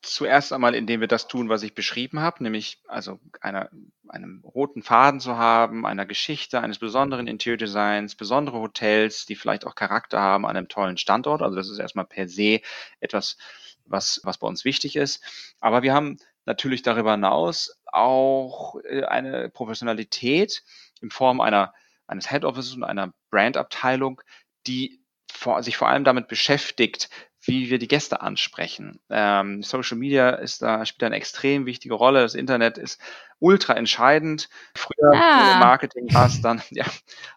zuerst 0.02 0.54
einmal, 0.54 0.76
indem 0.76 1.02
wir 1.02 1.08
das 1.08 1.28
tun, 1.28 1.50
was 1.50 1.64
ich 1.64 1.76
beschrieben 1.76 2.20
habe, 2.20 2.44
nämlich 2.44 2.82
also 2.88 3.20
einer, 3.42 3.70
einem 4.08 4.44
roten 4.46 4.82
Faden 4.82 5.20
zu 5.20 5.38
haben, 5.38 5.86
einer 5.86 6.06
Geschichte, 6.06 6.62
eines 6.62 6.80
besonderen 6.80 7.28
Interior 7.28 7.58
Designs, 7.58 8.16
besondere 8.16 8.60
Hotels, 8.60 9.26
die 9.26 9.36
vielleicht 9.36 9.66
auch 9.66 9.76
Charakter 9.76 10.20
haben 10.20 10.46
an 10.46 10.56
einem 10.56 10.70
tollen 10.70 10.98
Standort. 10.98 11.42
Also 11.42 11.56
das 11.56 11.70
ist 11.70 11.80
erstmal 11.80 12.06
per 12.06 12.30
se 12.30 12.62
etwas, 13.02 13.38
was, 13.86 14.22
was 14.24 14.38
bei 14.38 14.48
uns 14.48 14.64
wichtig 14.64 14.96
ist. 14.96 15.22
Aber 15.60 15.82
wir 15.82 15.94
haben 15.94 16.18
natürlich 16.46 16.82
darüber 16.82 17.12
hinaus 17.12 17.78
auch 17.86 18.76
äh, 18.84 19.04
eine 19.04 19.50
Professionalität 19.50 20.64
in 21.02 21.10
Form 21.10 21.42
einer, 21.42 21.74
eines 22.08 22.30
Head 22.30 22.46
Offices 22.46 22.74
und 22.74 22.84
einer 22.84 23.14
Brandabteilung, 23.32 24.22
die 24.66 24.99
vor, 25.40 25.64
sich 25.64 25.78
vor 25.78 25.88
allem 25.88 26.04
damit 26.04 26.28
beschäftigt, 26.28 27.10
wie 27.42 27.70
wir 27.70 27.80
die 27.80 27.88
Gäste 27.88 28.22
ansprechen. 28.22 29.00
Ähm, 29.10 29.64
Social 29.64 29.98
Media 29.98 30.32
ist 30.32 30.62
da, 30.62 30.86
spielt 30.86 31.04
eine 31.04 31.16
extrem 31.16 31.66
wichtige 31.66 31.94
Rolle. 31.94 32.22
Das 32.22 32.36
Internet 32.36 32.78
ist 32.78 33.00
ultra 33.40 33.74
entscheidend. 33.76 34.50
Früher 34.76 35.14
ah. 35.14 35.54
im 35.54 35.60
Marketing 35.60 36.14
war 36.14 36.28
es 36.28 36.42
dann, 36.42 36.62
ja, 36.72 36.84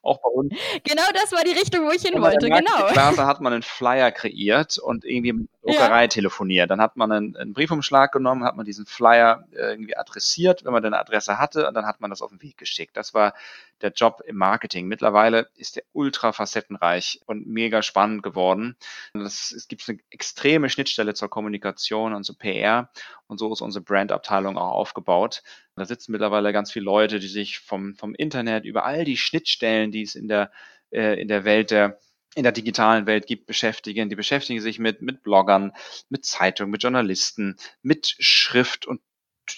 auch 0.03 0.21
bei 0.21 0.29
uns. 0.29 0.55
Genau 0.83 1.05
das 1.15 1.31
war 1.31 1.45
die 1.45 1.53
Richtung, 1.53 1.87
wo 1.87 1.93
ich 1.93 2.03
hin 2.03 2.21
wollte, 2.21 2.49
genau. 2.49 2.93
Da 2.93 3.27
hat 3.27 3.41
man 3.41 3.53
einen 3.53 3.63
Flyer 3.63 4.11
kreiert 4.11 4.79
und 4.79 5.05
irgendwie 5.05 5.33
mit 5.33 5.49
der 5.65 5.75
Druckerei 5.75 6.03
ja. 6.03 6.09
telefoniert. 6.09 6.71
Dann 6.71 6.81
hat 6.81 6.97
man 6.97 7.13
einen, 7.13 7.37
einen, 7.37 7.53
Briefumschlag 7.53 8.11
genommen, 8.11 8.43
hat 8.43 8.57
man 8.57 8.67
diesen 8.67 8.87
Flyer 8.87 9.45
irgendwie 9.53 9.97
adressiert, 9.97 10.65
wenn 10.65 10.73
man 10.73 10.85
eine 10.85 10.99
Adresse 10.99 11.39
hatte, 11.39 11.69
und 11.69 11.75
dann 11.75 11.87
hat 11.87 12.01
man 12.01 12.11
das 12.11 12.23
auf 12.23 12.31
den 12.31 12.43
Weg 12.43 12.59
geschickt. 12.59 12.97
Das 12.97 13.15
war 13.15 13.35
der 13.83 13.93
Job 13.93 14.23
im 14.27 14.37
Marketing. 14.37 14.87
Mittlerweile 14.87 15.49
ist 15.57 15.77
der 15.77 15.85
ultra 15.93 16.33
facettenreich 16.33 17.21
und 17.27 17.47
mega 17.47 17.83
spannend 17.83 18.23
geworden. 18.23 18.77
Das, 19.15 19.53
es 19.53 19.69
gibt 19.69 19.89
eine 19.89 19.99
extreme 20.11 20.71
Schnittstelle 20.71 21.15
zur 21.15 21.31
Kommunikation 21.31 22.15
und 22.15 22.25
zur 22.25 22.39
PR 22.39 22.91
und 23.27 23.39
so 23.39 23.53
ist 23.53 23.61
unsere 23.61 23.85
Brandabteilung 23.85 24.57
auch 24.57 24.73
aufgebaut. 24.73 25.43
Da 25.77 25.85
sitzen 25.85 26.13
mittlerweile 26.13 26.53
ganz 26.53 26.73
viele 26.73 26.85
Leute, 26.85 27.19
die 27.19 27.29
sich 27.29 27.59
vom, 27.59 27.95
vom 27.95 28.15
Internet 28.15 28.65
über 28.65 28.85
all 28.85 29.05
die 29.05 29.17
Schnittstellen, 29.17 29.91
die 29.91 30.03
es 30.03 30.15
in 30.15 30.29
der, 30.29 30.51
äh, 30.91 31.21
in 31.21 31.29
der 31.29 31.45
Welt 31.45 31.71
der 31.71 31.99
in 32.35 32.45
der 32.45 32.53
digitalen 32.53 33.07
Welt 33.07 33.27
gibt, 33.27 33.47
beschäftigen. 33.47 34.09
Die 34.09 34.17
beschäftigen 34.17 34.61
sich 34.61 34.79
mit, 34.79 35.03
mit 35.03 35.23
Bloggern, 35.23 35.73
mit 36.09 36.25
Zeitungen, 36.25 36.71
mit 36.71 36.83
Journalisten, 36.83 37.57
mit 37.83 38.17
Schrift 38.19 38.87
und 38.87 39.01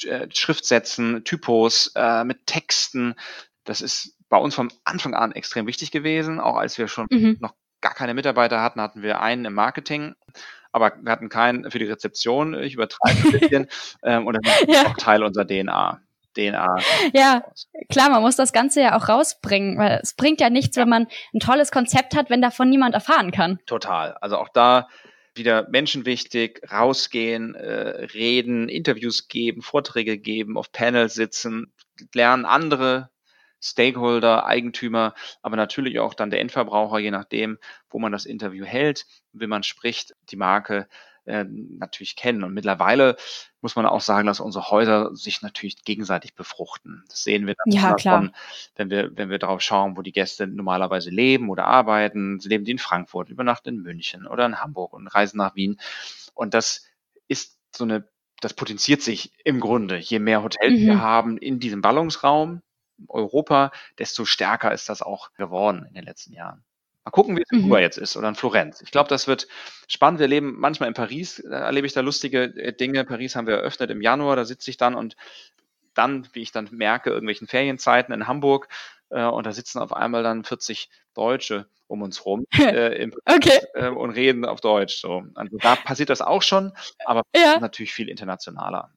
äh, 0.04 0.28
Schriftsätzen, 0.32 1.24
Typos, 1.24 1.92
äh, 1.94 2.24
mit 2.24 2.46
Texten, 2.46 3.14
das 3.64 3.80
ist 3.80 4.16
bei 4.28 4.36
uns 4.36 4.54
von 4.54 4.72
Anfang 4.84 5.14
an 5.14 5.32
extrem 5.32 5.66
wichtig 5.66 5.90
gewesen. 5.90 6.40
Auch 6.40 6.56
als 6.56 6.78
wir 6.78 6.88
schon 6.88 7.06
mhm. 7.10 7.38
noch 7.40 7.54
gar 7.80 7.94
keine 7.94 8.14
Mitarbeiter 8.14 8.62
hatten, 8.62 8.80
hatten 8.80 9.02
wir 9.02 9.20
einen 9.20 9.44
im 9.44 9.54
Marketing, 9.54 10.14
aber 10.72 10.92
wir 11.00 11.12
hatten 11.12 11.28
keinen 11.28 11.70
für 11.70 11.78
die 11.78 11.84
Rezeption. 11.86 12.54
Ich 12.54 12.74
übertreibe 12.74 13.28
ein 13.28 13.40
bisschen. 13.40 13.68
ähm, 14.02 14.26
und 14.26 14.38
das 14.42 14.62
ist 14.62 14.68
ja. 14.74 14.86
auch 14.86 14.96
Teil 14.96 15.22
unserer 15.22 15.46
DNA. 15.46 16.00
DNA. 16.34 16.78
Ja, 17.12 17.44
klar, 17.92 18.10
man 18.10 18.22
muss 18.22 18.34
das 18.34 18.52
Ganze 18.52 18.80
ja 18.80 18.96
auch 18.96 19.08
rausbringen, 19.08 19.78
weil 19.78 20.00
es 20.02 20.14
bringt 20.14 20.40
ja 20.40 20.50
nichts, 20.50 20.76
wenn 20.76 20.88
man 20.88 21.06
ein 21.32 21.38
tolles 21.38 21.70
Konzept 21.70 22.16
hat, 22.16 22.28
wenn 22.28 22.42
davon 22.42 22.68
niemand 22.68 22.92
erfahren 22.94 23.30
kann. 23.30 23.60
Total. 23.66 24.16
Also 24.20 24.38
auch 24.38 24.48
da 24.48 24.88
wieder 25.36 25.68
menschenwichtig, 25.68 26.60
rausgehen, 26.72 27.54
äh, 27.54 28.06
reden, 28.14 28.68
Interviews 28.68 29.28
geben, 29.28 29.62
Vorträge 29.62 30.18
geben, 30.18 30.56
auf 30.56 30.72
Panels 30.72 31.14
sitzen, 31.14 31.72
lernen 32.12 32.46
andere 32.46 33.10
Stakeholder, 33.64 34.46
Eigentümer, 34.46 35.14
aber 35.42 35.56
natürlich 35.56 35.98
auch 35.98 36.14
dann 36.14 36.30
der 36.30 36.40
Endverbraucher, 36.40 36.98
je 36.98 37.10
nachdem, 37.10 37.58
wo 37.88 37.98
man 37.98 38.12
das 38.12 38.26
Interview 38.26 38.64
hält, 38.64 39.06
wie 39.32 39.46
man 39.46 39.62
spricht, 39.62 40.14
die 40.30 40.36
Marke 40.36 40.86
äh, 41.24 41.44
natürlich 41.44 42.16
kennen. 42.16 42.44
Und 42.44 42.52
mittlerweile 42.52 43.16
muss 43.62 43.76
man 43.76 43.86
auch 43.86 44.02
sagen, 44.02 44.26
dass 44.26 44.40
unsere 44.40 44.70
Häuser 44.70 45.16
sich 45.16 45.40
natürlich 45.40 45.82
gegenseitig 45.82 46.34
befruchten. 46.34 47.04
Das 47.08 47.24
sehen 47.24 47.46
wir 47.46 47.54
dann 47.54 47.72
ja, 47.72 47.94
klar. 47.94 48.30
wenn 48.76 48.90
wir, 48.90 49.16
wenn 49.16 49.30
wir 49.30 49.38
darauf 49.38 49.62
schauen, 49.62 49.96
wo 49.96 50.02
die 50.02 50.12
Gäste 50.12 50.46
normalerweise 50.46 51.08
leben 51.08 51.48
oder 51.48 51.64
arbeiten. 51.64 52.40
Sie 52.40 52.50
leben 52.50 52.66
die 52.66 52.72
in 52.72 52.78
Frankfurt, 52.78 53.30
übernachten 53.30 53.70
in 53.70 53.82
München 53.82 54.26
oder 54.26 54.44
in 54.44 54.60
Hamburg 54.60 54.92
und 54.92 55.06
reisen 55.06 55.38
nach 55.38 55.54
Wien. 55.54 55.80
Und 56.34 56.52
das 56.52 56.84
ist 57.26 57.58
so 57.74 57.84
eine, 57.84 58.06
das 58.40 58.52
potenziert 58.52 59.00
sich 59.00 59.32
im 59.44 59.60
Grunde. 59.60 59.96
Je 59.96 60.18
mehr 60.18 60.42
Hotels 60.42 60.78
mhm. 60.78 60.86
wir 60.86 61.00
haben 61.00 61.38
in 61.38 61.58
diesem 61.58 61.80
Ballungsraum, 61.80 62.60
Europa, 63.08 63.72
desto 63.98 64.24
stärker 64.24 64.72
ist 64.72 64.88
das 64.88 65.02
auch 65.02 65.32
geworden 65.34 65.84
in 65.88 65.94
den 65.94 66.04
letzten 66.04 66.32
Jahren. 66.32 66.64
Mal 67.04 67.10
gucken, 67.10 67.36
wie 67.36 67.42
es 67.42 67.50
in 67.50 67.58
mhm. 67.58 67.62
Kuba 67.64 67.80
jetzt 67.80 67.98
ist 67.98 68.16
oder 68.16 68.28
in 68.28 68.34
Florenz. 68.34 68.80
Ich 68.80 68.90
glaube, 68.90 69.10
das 69.10 69.28
wird 69.28 69.46
spannend. 69.88 70.20
Wir 70.20 70.28
leben 70.28 70.54
manchmal 70.58 70.88
in 70.88 70.94
Paris, 70.94 71.42
da 71.48 71.58
erlebe 71.58 71.86
ich 71.86 71.92
da 71.92 72.00
lustige 72.00 72.44
äh, 72.44 72.72
Dinge. 72.72 73.04
Paris 73.04 73.36
haben 73.36 73.46
wir 73.46 73.56
eröffnet 73.56 73.90
im 73.90 74.00
Januar, 74.00 74.36
da 74.36 74.44
sitze 74.44 74.70
ich 74.70 74.78
dann 74.78 74.94
und 74.94 75.16
dann, 75.92 76.26
wie 76.32 76.40
ich 76.40 76.50
dann 76.50 76.68
merke, 76.72 77.10
irgendwelchen 77.10 77.46
Ferienzeiten 77.46 78.14
in 78.14 78.26
Hamburg 78.26 78.68
äh, 79.10 79.24
und 79.24 79.46
da 79.46 79.52
sitzen 79.52 79.80
auf 79.80 79.92
einmal 79.92 80.22
dann 80.22 80.44
40 80.44 80.88
Deutsche 81.14 81.66
um 81.86 82.02
uns 82.02 82.24
rum 82.24 82.46
äh, 82.58 83.02
im, 83.02 83.12
okay. 83.26 83.60
äh, 83.74 83.88
und 83.88 84.10
reden 84.10 84.44
auf 84.44 84.60
Deutsch. 84.60 84.96
So. 84.96 85.24
Also 85.34 85.58
da 85.58 85.76
passiert 85.76 86.10
das 86.10 86.22
auch 86.22 86.42
schon, 86.42 86.72
aber 87.04 87.22
ja. 87.36 87.58
natürlich 87.60 87.92
viel 87.92 88.08
internationaler. 88.08 88.90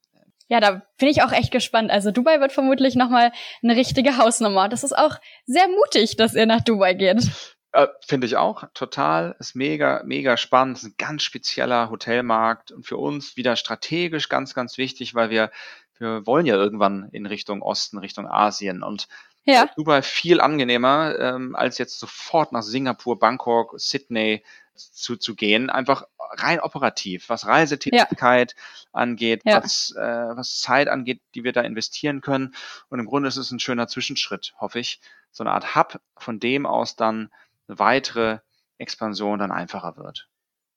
Ja, 0.49 0.59
da 0.61 0.81
bin 0.97 1.09
ich 1.09 1.21
auch 1.23 1.31
echt 1.31 1.51
gespannt. 1.51 1.91
Also 1.91 2.11
Dubai 2.11 2.39
wird 2.39 2.53
vermutlich 2.53 2.95
nochmal 2.95 3.31
eine 3.61 3.75
richtige 3.75 4.17
Hausnummer. 4.17 4.69
Das 4.69 4.83
ist 4.83 4.97
auch 4.97 5.17
sehr 5.45 5.67
mutig, 5.67 6.15
dass 6.15 6.35
ihr 6.35 6.45
nach 6.45 6.61
Dubai 6.61 6.93
geht. 6.93 7.29
Äh, 7.73 7.87
Finde 8.05 8.27
ich 8.27 8.37
auch 8.37 8.63
total. 8.73 9.35
Ist 9.39 9.55
mega, 9.55 10.01
mega 10.05 10.37
spannend. 10.37 10.77
Ist 10.77 10.83
ein 10.85 10.95
ganz 10.97 11.23
spezieller 11.23 11.89
Hotelmarkt 11.89 12.71
und 12.71 12.85
für 12.85 12.97
uns 12.97 13.35
wieder 13.35 13.55
strategisch 13.55 14.29
ganz, 14.29 14.53
ganz 14.53 14.77
wichtig, 14.77 15.15
weil 15.15 15.29
wir, 15.29 15.51
wir 15.99 16.25
wollen 16.25 16.45
ja 16.45 16.55
irgendwann 16.55 17.09
in 17.11 17.25
Richtung 17.25 17.61
Osten, 17.61 17.97
Richtung 17.97 18.27
Asien 18.27 18.83
und 18.83 19.07
ja. 19.47 19.69
Dubai 19.75 20.01
viel 20.01 20.41
angenehmer, 20.41 21.17
ähm, 21.19 21.55
als 21.55 21.77
jetzt 21.77 21.99
sofort 21.99 22.51
nach 22.51 22.63
Singapur, 22.63 23.17
Bangkok, 23.19 23.73
Sydney 23.77 24.43
zu, 24.75 25.17
zu 25.17 25.35
gehen. 25.35 25.69
Einfach 25.69 26.03
rein 26.19 26.59
operativ, 26.59 27.29
was 27.29 27.47
Reisetätigkeit 27.47 28.53
ja. 28.55 28.89
angeht, 28.91 29.41
ja. 29.45 29.63
Was, 29.63 29.93
äh, 29.95 30.01
was 30.35 30.59
Zeit 30.59 30.87
angeht, 30.87 31.21
die 31.35 31.43
wir 31.43 31.53
da 31.53 31.61
investieren 31.61 32.21
können. 32.21 32.53
Und 32.89 32.99
im 32.99 33.05
Grunde 33.05 33.27
ist 33.27 33.37
es 33.37 33.51
ein 33.51 33.59
schöner 33.59 33.87
Zwischenschritt, 33.87 34.53
hoffe 34.59 34.79
ich. 34.79 34.99
So 35.31 35.43
eine 35.43 35.51
Art 35.51 35.75
Hub, 35.75 35.99
von 36.17 36.39
dem 36.39 36.65
aus 36.65 36.95
dann 36.95 37.31
eine 37.67 37.79
weitere 37.79 38.39
Expansion 38.77 39.39
dann 39.39 39.51
einfacher 39.51 39.97
wird. 39.97 40.27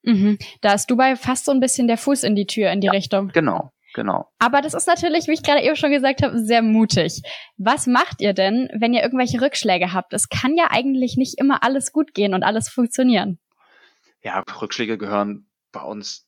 Mhm. 0.02 0.38
Da 0.60 0.74
ist 0.74 0.90
Dubai 0.90 1.16
fast 1.16 1.44
so 1.44 1.52
ein 1.52 1.60
bisschen 1.60 1.86
der 1.86 1.98
Fuß 1.98 2.22
in 2.22 2.34
die 2.34 2.46
Tür 2.46 2.70
in 2.70 2.80
die 2.80 2.86
ja, 2.86 2.92
Richtung. 2.92 3.28
Genau, 3.28 3.72
genau. 3.94 4.30
Aber 4.38 4.60
das 4.60 4.74
ist 4.74 4.86
natürlich, 4.86 5.26
wie 5.26 5.32
ich 5.32 5.42
gerade 5.42 5.62
eben 5.62 5.76
schon 5.76 5.90
gesagt 5.90 6.22
habe, 6.22 6.38
sehr 6.38 6.62
mutig. 6.62 7.22
Was 7.56 7.86
macht 7.86 8.20
ihr 8.20 8.32
denn, 8.32 8.68
wenn 8.74 8.94
ihr 8.94 9.02
irgendwelche 9.02 9.40
Rückschläge 9.40 9.92
habt? 9.92 10.12
Es 10.12 10.28
kann 10.28 10.56
ja 10.56 10.68
eigentlich 10.70 11.16
nicht 11.16 11.38
immer 11.38 11.62
alles 11.62 11.92
gut 11.92 12.14
gehen 12.14 12.34
und 12.34 12.42
alles 12.42 12.68
funktionieren. 12.68 13.38
Ja, 14.22 14.40
Rückschläge 14.40 14.98
gehören 14.98 15.46
bei 15.72 15.82
uns 15.82 16.26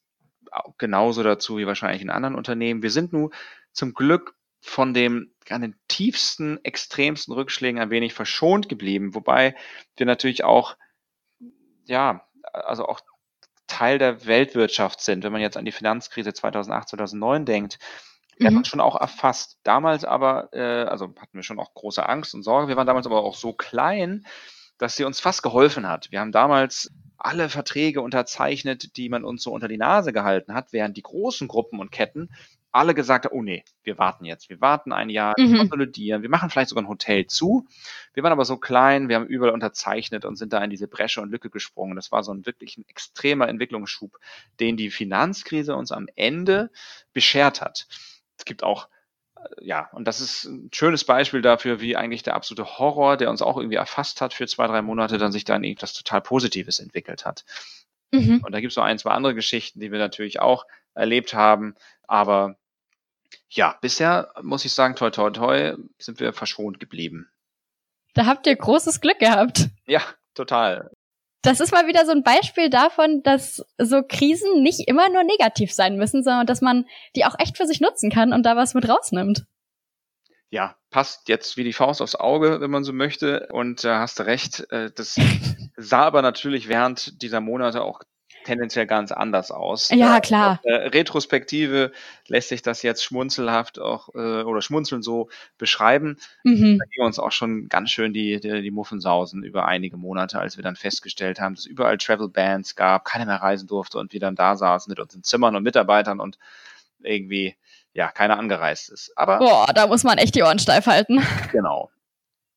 genauso 0.79 1.22
dazu 1.22 1.59
wie 1.59 1.66
wahrscheinlich 1.66 2.03
in 2.03 2.11
anderen 2.11 2.35
Unternehmen. 2.35 2.83
Wir 2.83 2.90
sind 2.90 3.12
nun 3.12 3.33
zum 3.72 3.94
Glück 3.94 4.35
von 4.61 4.94
dem 4.94 5.33
an 5.48 5.62
den 5.62 5.75
tiefsten, 5.88 6.64
extremsten 6.64 7.35
Rückschlägen 7.35 7.81
ein 7.81 7.90
wenig 7.90 8.14
verschont 8.14 8.68
geblieben, 8.68 9.14
wobei 9.14 9.57
wir 9.96 10.07
natürlich 10.07 10.44
auch, 10.44 10.77
ja, 11.85 12.27
also 12.53 12.87
auch 12.87 13.01
Teil 13.83 13.99
der 13.99 14.27
Weltwirtschaft 14.27 15.01
sind, 15.01 15.25
wenn 15.25 15.33
man 15.33 15.40
jetzt 15.40 15.57
an 15.57 15.64
die 15.64 15.73
Finanzkrise 15.73 16.33
2008, 16.33 16.90
2009 16.90 17.45
denkt. 17.45 17.79
Wir 18.37 18.49
mhm. 18.49 18.59
haben 18.59 18.64
schon 18.64 18.81
auch 18.81 18.95
erfasst. 18.95 19.59
Damals 19.64 20.05
aber, 20.05 20.51
äh, 20.53 20.85
also 20.85 21.07
hatten 21.18 21.33
wir 21.33 21.42
schon 21.42 21.59
auch 21.59 21.75
große 21.75 22.09
Angst 22.09 22.33
und 22.33 22.45
Sorge. 22.45 22.68
Wir 22.68 22.77
waren 22.77 22.87
damals 22.87 23.07
aber 23.07 23.25
auch 23.25 23.35
so 23.35 23.53
klein, 23.53 24.25
dass 24.79 24.95
sie 24.95 25.03
uns 25.03 25.18
fast 25.18 25.42
geholfen 25.42 25.88
hat. 25.88 26.12
Wir 26.12 26.21
haben 26.21 26.31
damals 26.31 26.92
alle 27.18 27.49
Verträge 27.49 28.03
unterzeichnet, 28.03 28.97
die 28.97 29.09
man 29.09 29.25
uns 29.25 29.42
so 29.42 29.51
unter 29.51 29.66
die 29.66 29.79
Nase 29.79 30.12
gehalten 30.12 30.55
hat, 30.55 30.73
während 30.73 30.97
die 30.97 31.03
großen 31.03 31.49
Gruppen 31.49 31.81
und 31.81 31.90
Ketten 31.90 32.31
alle 32.73 32.95
gesagt 32.95 33.27
haben, 33.27 33.35
oh 33.35 33.43
nee, 33.43 33.65
wir 33.83 33.99
warten 33.99 34.25
jetzt, 34.25 34.49
wir 34.49 34.61
warten 34.61 34.93
ein 34.93 35.11
Jahr, 35.11 35.35
wir 35.37 35.47
mhm. 35.47 35.59
konsolidieren, 35.59 36.23
wir 36.23 36.31
machen 36.31 36.51
vielleicht 36.51 36.71
sogar 36.71 36.83
ein 36.83 36.89
Hotel 36.89 37.27
zu. 37.27 37.67
Wir 38.15 38.23
waren 38.23 38.33
aber 38.33 38.45
so 38.45 38.57
klein, 38.57 39.09
wir 39.09 39.17
haben 39.17 39.27
überall 39.27 39.53
unterzeichnet 39.53 40.25
und 40.25 40.37
sind 40.37 40.53
da 40.53 40.65
in 40.65 40.71
diese 40.71 40.89
Bresche 40.89 41.21
und 41.21 41.31
Lücke 41.31 41.51
gesprungen. 41.51 41.97
Das 41.97 42.11
war 42.11 42.23
so 42.23 42.33
ein 42.33 42.47
wirklich 42.47 42.79
ein 42.79 42.85
extremer 42.89 43.49
Entwicklungsschub, 43.49 44.19
den 44.59 44.77
die 44.77 44.91
Finanzkrise 44.91 45.77
uns 45.77 45.93
am 45.93 46.09
Ende 46.17 46.71
beschert 47.13 47.61
hat. 47.61 47.87
Es 48.39 48.45
gibt 48.45 48.63
auch 48.63 48.89
äh, 49.37 49.67
ja, 49.67 49.91
und 49.93 50.09
das 50.09 50.21
ist 50.21 50.45
ein 50.45 50.71
schönes 50.73 51.05
Beispiel 51.05 51.43
dafür, 51.43 51.81
wie 51.81 51.97
eigentlich 51.97 52.23
der 52.23 52.35
absolute 52.35 52.79
Horror, 52.79 53.17
der 53.17 53.31
uns 53.31 53.43
auch 53.43 53.59
irgendwie 53.59 53.77
erfasst 53.77 54.21
hat 54.21 54.33
für 54.33 54.47
zwei, 54.47 54.67
drei 54.67 54.83
Monate, 54.83 55.19
dann 55.19 55.33
sich 55.33 55.45
dann 55.45 55.65
irgendwas 55.65 55.93
total 55.93 56.23
Positives 56.23 56.79
entwickelt 56.79 57.25
hat. 57.25 57.45
Mhm. 58.13 58.43
Und 58.45 58.53
da 58.53 58.61
gibt 58.61 58.73
es 58.73 58.77
noch 58.77 58.85
ein, 58.85 58.99
zwei 58.99 59.11
andere 59.11 59.35
Geschichten, 59.35 59.81
die 59.81 59.91
wir 59.91 59.99
natürlich 59.99 60.41
auch 60.41 60.67
erlebt 60.95 61.35
haben. 61.35 61.75
Aber 62.07 62.57
ja, 63.49 63.77
bisher 63.81 64.33
muss 64.42 64.64
ich 64.64 64.73
sagen, 64.73 64.97
toi, 64.97 65.11
toi, 65.11 65.31
toi, 65.31 65.77
sind 65.99 66.21
wir 66.21 66.33
verschont 66.33 66.81
geblieben. 66.81 67.31
Da 68.14 68.27
habt 68.27 68.47
ihr 68.47 68.57
großes 68.57 69.01
Glück 69.01 69.18
gehabt. 69.18 69.68
Ja, 69.87 70.03
total. 70.35 70.90
Das 71.42 71.59
ist 71.59 71.73
mal 71.73 71.88
wieder 71.88 72.07
so 72.07 72.12
ein 72.12 72.23
Beispiel 72.23 72.71
davon, 72.71 73.23
dass 73.25 73.64
so 73.77 74.03
Krisen 74.07 74.62
nicht 74.62 74.87
immer 74.87 75.09
nur 75.09 75.25
negativ 75.25 75.73
sein 75.73 75.97
müssen, 75.97 76.23
sondern 76.23 76.47
dass 76.47 76.61
man 76.61 76.87
die 77.16 77.25
auch 77.25 77.37
echt 77.38 77.57
für 77.57 77.66
sich 77.66 77.81
nutzen 77.81 78.11
kann 78.11 78.33
und 78.33 78.45
da 78.45 78.55
was 78.57 78.75
mit 78.75 78.88
rausnimmt. 78.88 79.45
Ja, 80.51 80.77
passt 80.90 81.29
jetzt 81.29 81.57
wie 81.57 81.64
die 81.64 81.73
Faust 81.73 82.01
aufs 82.01 82.14
Auge, 82.14 82.61
wenn 82.61 82.71
man 82.71 82.85
so 82.85 82.92
möchte. 82.92 83.49
Und 83.51 83.85
äh, 83.85 83.88
hast 83.88 84.21
recht, 84.21 84.71
äh, 84.71 84.90
das 84.95 85.16
sah 85.77 86.03
aber 86.03 86.23
natürlich 86.23 86.68
während 86.68 87.23
dieser 87.23 87.40
Monate 87.40 87.83
auch 87.83 88.03
tendenziell 88.44 88.87
ganz 88.87 89.12
anders 89.12 89.50
aus. 89.50 89.90
Ja, 89.90 90.20
klar. 90.20 90.61
Äh, 90.64 90.88
Retrospektive 90.88 91.92
lässt 92.28 92.48
sich 92.48 92.62
das 92.62 92.83
jetzt 92.83 93.05
schmunzelhaft 93.05 93.78
auch 93.78 94.09
äh, 94.14 94.42
oder 94.42 94.62
schmunzeln 94.62 95.02
so 95.02 95.28
beschreiben. 95.59 96.18
Mhm. 96.44 96.78
Da 96.78 96.85
gingen 96.90 97.07
uns 97.07 97.18
auch 97.18 97.33
schon 97.33 97.68
ganz 97.68 97.90
schön 97.90 98.12
die, 98.12 98.40
die, 98.40 98.62
die 98.62 98.70
Muffensausen 98.70 99.42
über 99.42 99.66
einige 99.66 99.96
Monate, 99.96 100.38
als 100.38 100.57
wir 100.57 100.64
dann 100.64 100.76
festgestellt 100.76 101.40
haben, 101.40 101.55
dass 101.55 101.64
es 101.64 101.70
überall 101.70 101.98
Travel 101.98 102.28
Bands 102.28 102.76
gab, 102.76 103.05
keiner 103.05 103.26
mehr 103.26 103.37
reisen 103.37 103.68
durfte 103.68 103.98
und 103.98 104.12
wir 104.12 104.20
dann 104.20 104.37
da 104.37 104.57
saßen 104.57 104.90
mit 104.90 105.00
unseren 105.00 105.22
Zimmern 105.22 105.57
und 105.57 105.62
Mitarbeitern 105.62 106.20
und 106.20 106.38
irgendwie 107.02 107.57
ja, 107.94 108.11
keiner 108.11 108.38
angereist 108.38 108.90
ist. 108.90 109.12
Aber 109.16 109.38
Boah, 109.38 109.66
da 109.74 109.87
muss 109.87 110.05
man 110.05 110.18
echt 110.18 110.35
die 110.35 110.42
Ohren 110.42 110.59
steif 110.59 110.87
halten. 110.87 111.20
Genau. 111.52 111.90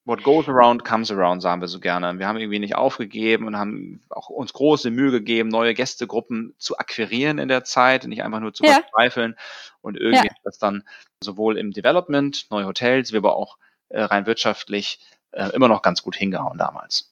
What 0.06 0.22
goes 0.22 0.48
around 0.48 0.86
comes 0.86 1.12
around, 1.12 1.42
sagen 1.42 1.62
wir 1.62 1.68
so 1.68 1.80
gerne. 1.80 2.20
Wir 2.20 2.28
haben 2.28 2.38
irgendwie 2.38 2.60
nicht 2.60 2.76
aufgegeben 2.76 3.48
und 3.48 3.58
haben 3.58 4.02
auch 4.10 4.30
uns 4.30 4.54
große 4.54 4.92
Mühe 4.92 5.10
gegeben, 5.10 5.50
neue 5.50 5.74
Gästegruppen 5.74 6.54
zu 6.60 6.78
akquirieren 6.78 7.40
in 7.40 7.48
der 7.48 7.64
Zeit, 7.64 8.06
nicht 8.06 8.24
einfach 8.24 8.40
nur 8.40 8.54
zu 8.54 8.64
ja. 8.64 8.74
verzweifeln. 8.74 9.36
Und 9.82 9.98
irgendwie 9.98 10.28
ja. 10.28 10.32
hat 10.32 10.42
das 10.44 10.60
dann 10.60 10.84
sowohl 11.22 11.58
im 11.58 11.72
Development, 11.72 12.46
neue 12.52 12.68
Hotels, 12.68 13.14
wie 13.14 13.18
aber 13.18 13.36
auch 13.36 13.58
äh, 13.90 14.02
rein 14.02 14.28
wirtschaftlich 14.28 15.00
äh, 15.32 15.50
immer 15.56 15.68
noch 15.68 15.82
ganz 15.82 16.04
gut 16.04 16.16
hingehauen 16.16 16.60
damals. 16.60 17.12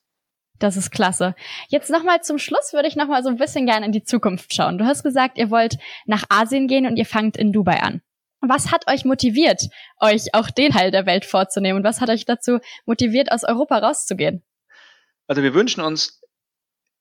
Das 0.59 0.77
ist 0.77 0.91
klasse. 0.91 1.35
Jetzt 1.67 1.89
nochmal 1.89 2.21
zum 2.21 2.37
Schluss 2.37 2.73
würde 2.73 2.87
ich 2.87 2.95
nochmal 2.95 3.23
so 3.23 3.29
ein 3.29 3.37
bisschen 3.37 3.65
gerne 3.65 3.87
in 3.87 3.91
die 3.91 4.03
Zukunft 4.03 4.53
schauen. 4.53 4.77
Du 4.77 4.85
hast 4.85 5.03
gesagt, 5.03 5.37
ihr 5.37 5.49
wollt 5.49 5.77
nach 6.05 6.23
Asien 6.29 6.67
gehen 6.67 6.85
und 6.85 6.95
ihr 6.97 7.05
fangt 7.05 7.37
in 7.37 7.51
Dubai 7.51 7.81
an. 7.81 8.01
Was 8.45 8.71
hat 8.71 8.87
euch 8.89 9.05
motiviert, 9.05 9.69
euch 9.99 10.33
auch 10.33 10.49
den 10.49 10.71
Teil 10.71 10.91
der 10.91 11.05
Welt 11.05 11.23
vorzunehmen? 11.23 11.77
Und 11.77 11.85
was 11.85 12.01
hat 12.01 12.09
euch 12.09 12.25
dazu 12.25 12.59
motiviert, 12.85 13.31
aus 13.31 13.43
Europa 13.43 13.77
rauszugehen? 13.77 14.43
Also 15.27 15.43
wir 15.43 15.53
wünschen 15.53 15.81
uns 15.81 16.21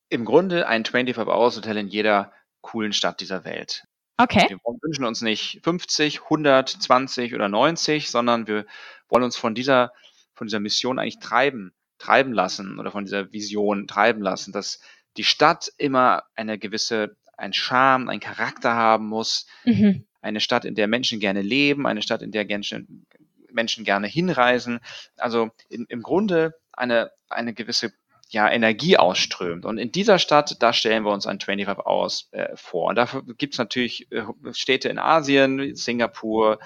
im 0.09 0.24
Grunde 0.24 0.68
ein 0.68 0.85
25-Hours-Hotel 0.85 1.76
in 1.78 1.88
jeder 1.88 2.33
coolen 2.61 2.92
Stadt 2.92 3.20
dieser 3.20 3.44
Welt. 3.44 3.85
Okay. 4.18 4.46
Wir 4.48 4.59
wünschen 4.83 5.05
uns 5.05 5.20
nicht 5.20 5.61
50, 5.64 6.22
100, 6.22 6.68
20 6.68 7.35
oder 7.35 7.48
90, 7.48 8.11
sondern 8.11 8.46
wir 8.46 8.66
wollen 9.09 9.24
uns 9.24 9.37
von 9.37 9.57
dieser, 9.57 9.92
von 10.35 10.46
dieser 10.46 10.61
Mission 10.61 11.00
eigentlich 11.00 11.18
treiben, 11.18 11.74
treiben 11.98 12.33
lassen 12.33 12.78
oder 12.78 12.92
von 12.92 13.05
dieser 13.05 13.33
Vision 13.33 13.88
treiben 13.88 14.22
lassen, 14.22 14.52
dass 14.52 14.81
die 15.16 15.24
Stadt 15.24 15.72
immer 15.76 16.22
eine 16.37 16.59
gewisse, 16.59 17.16
ein 17.37 17.52
Charme, 17.52 18.09
ein 18.09 18.20
Charakter 18.20 18.74
haben 18.74 19.09
muss, 19.09 19.46
mhm 19.64 20.07
eine 20.22 20.40
Stadt, 20.40 20.64
in 20.64 20.74
der 20.74 20.88
Menschen 20.88 21.20
gerne 21.20 21.42
leben, 21.42 21.87
eine 21.87 22.02
Stadt, 22.02 22.22
in 22.22 22.32
der 22.32 22.46
Menschen, 22.46 23.85
gerne 23.85 24.06
hinreisen. 24.06 24.80
Also 25.16 25.50
in, 25.68 25.85
im 25.88 26.02
Grunde 26.02 26.54
eine, 26.72 27.11
eine 27.28 27.52
gewisse 27.52 27.92
ja, 28.32 28.50
Energie 28.50 28.96
ausströmt. 28.96 29.66
Und 29.66 29.76
in 29.76 29.92
dieser 29.92 30.18
Stadt, 30.18 30.56
da 30.61 30.73
stellen 30.73 31.04
wir 31.04 31.12
uns 31.12 31.27
ein 31.27 31.38
25 31.38 31.85
Hours 31.87 32.29
äh, 32.33 32.56
vor. 32.56 32.88
Und 32.88 32.96
dafür 32.96 33.23
gibt 33.37 33.54
es 33.54 33.58
natürlich 33.58 34.10
äh, 34.10 34.23
Städte 34.52 34.88
in 34.88 34.98
Asien, 34.98 35.77
Singapur, 35.77 36.58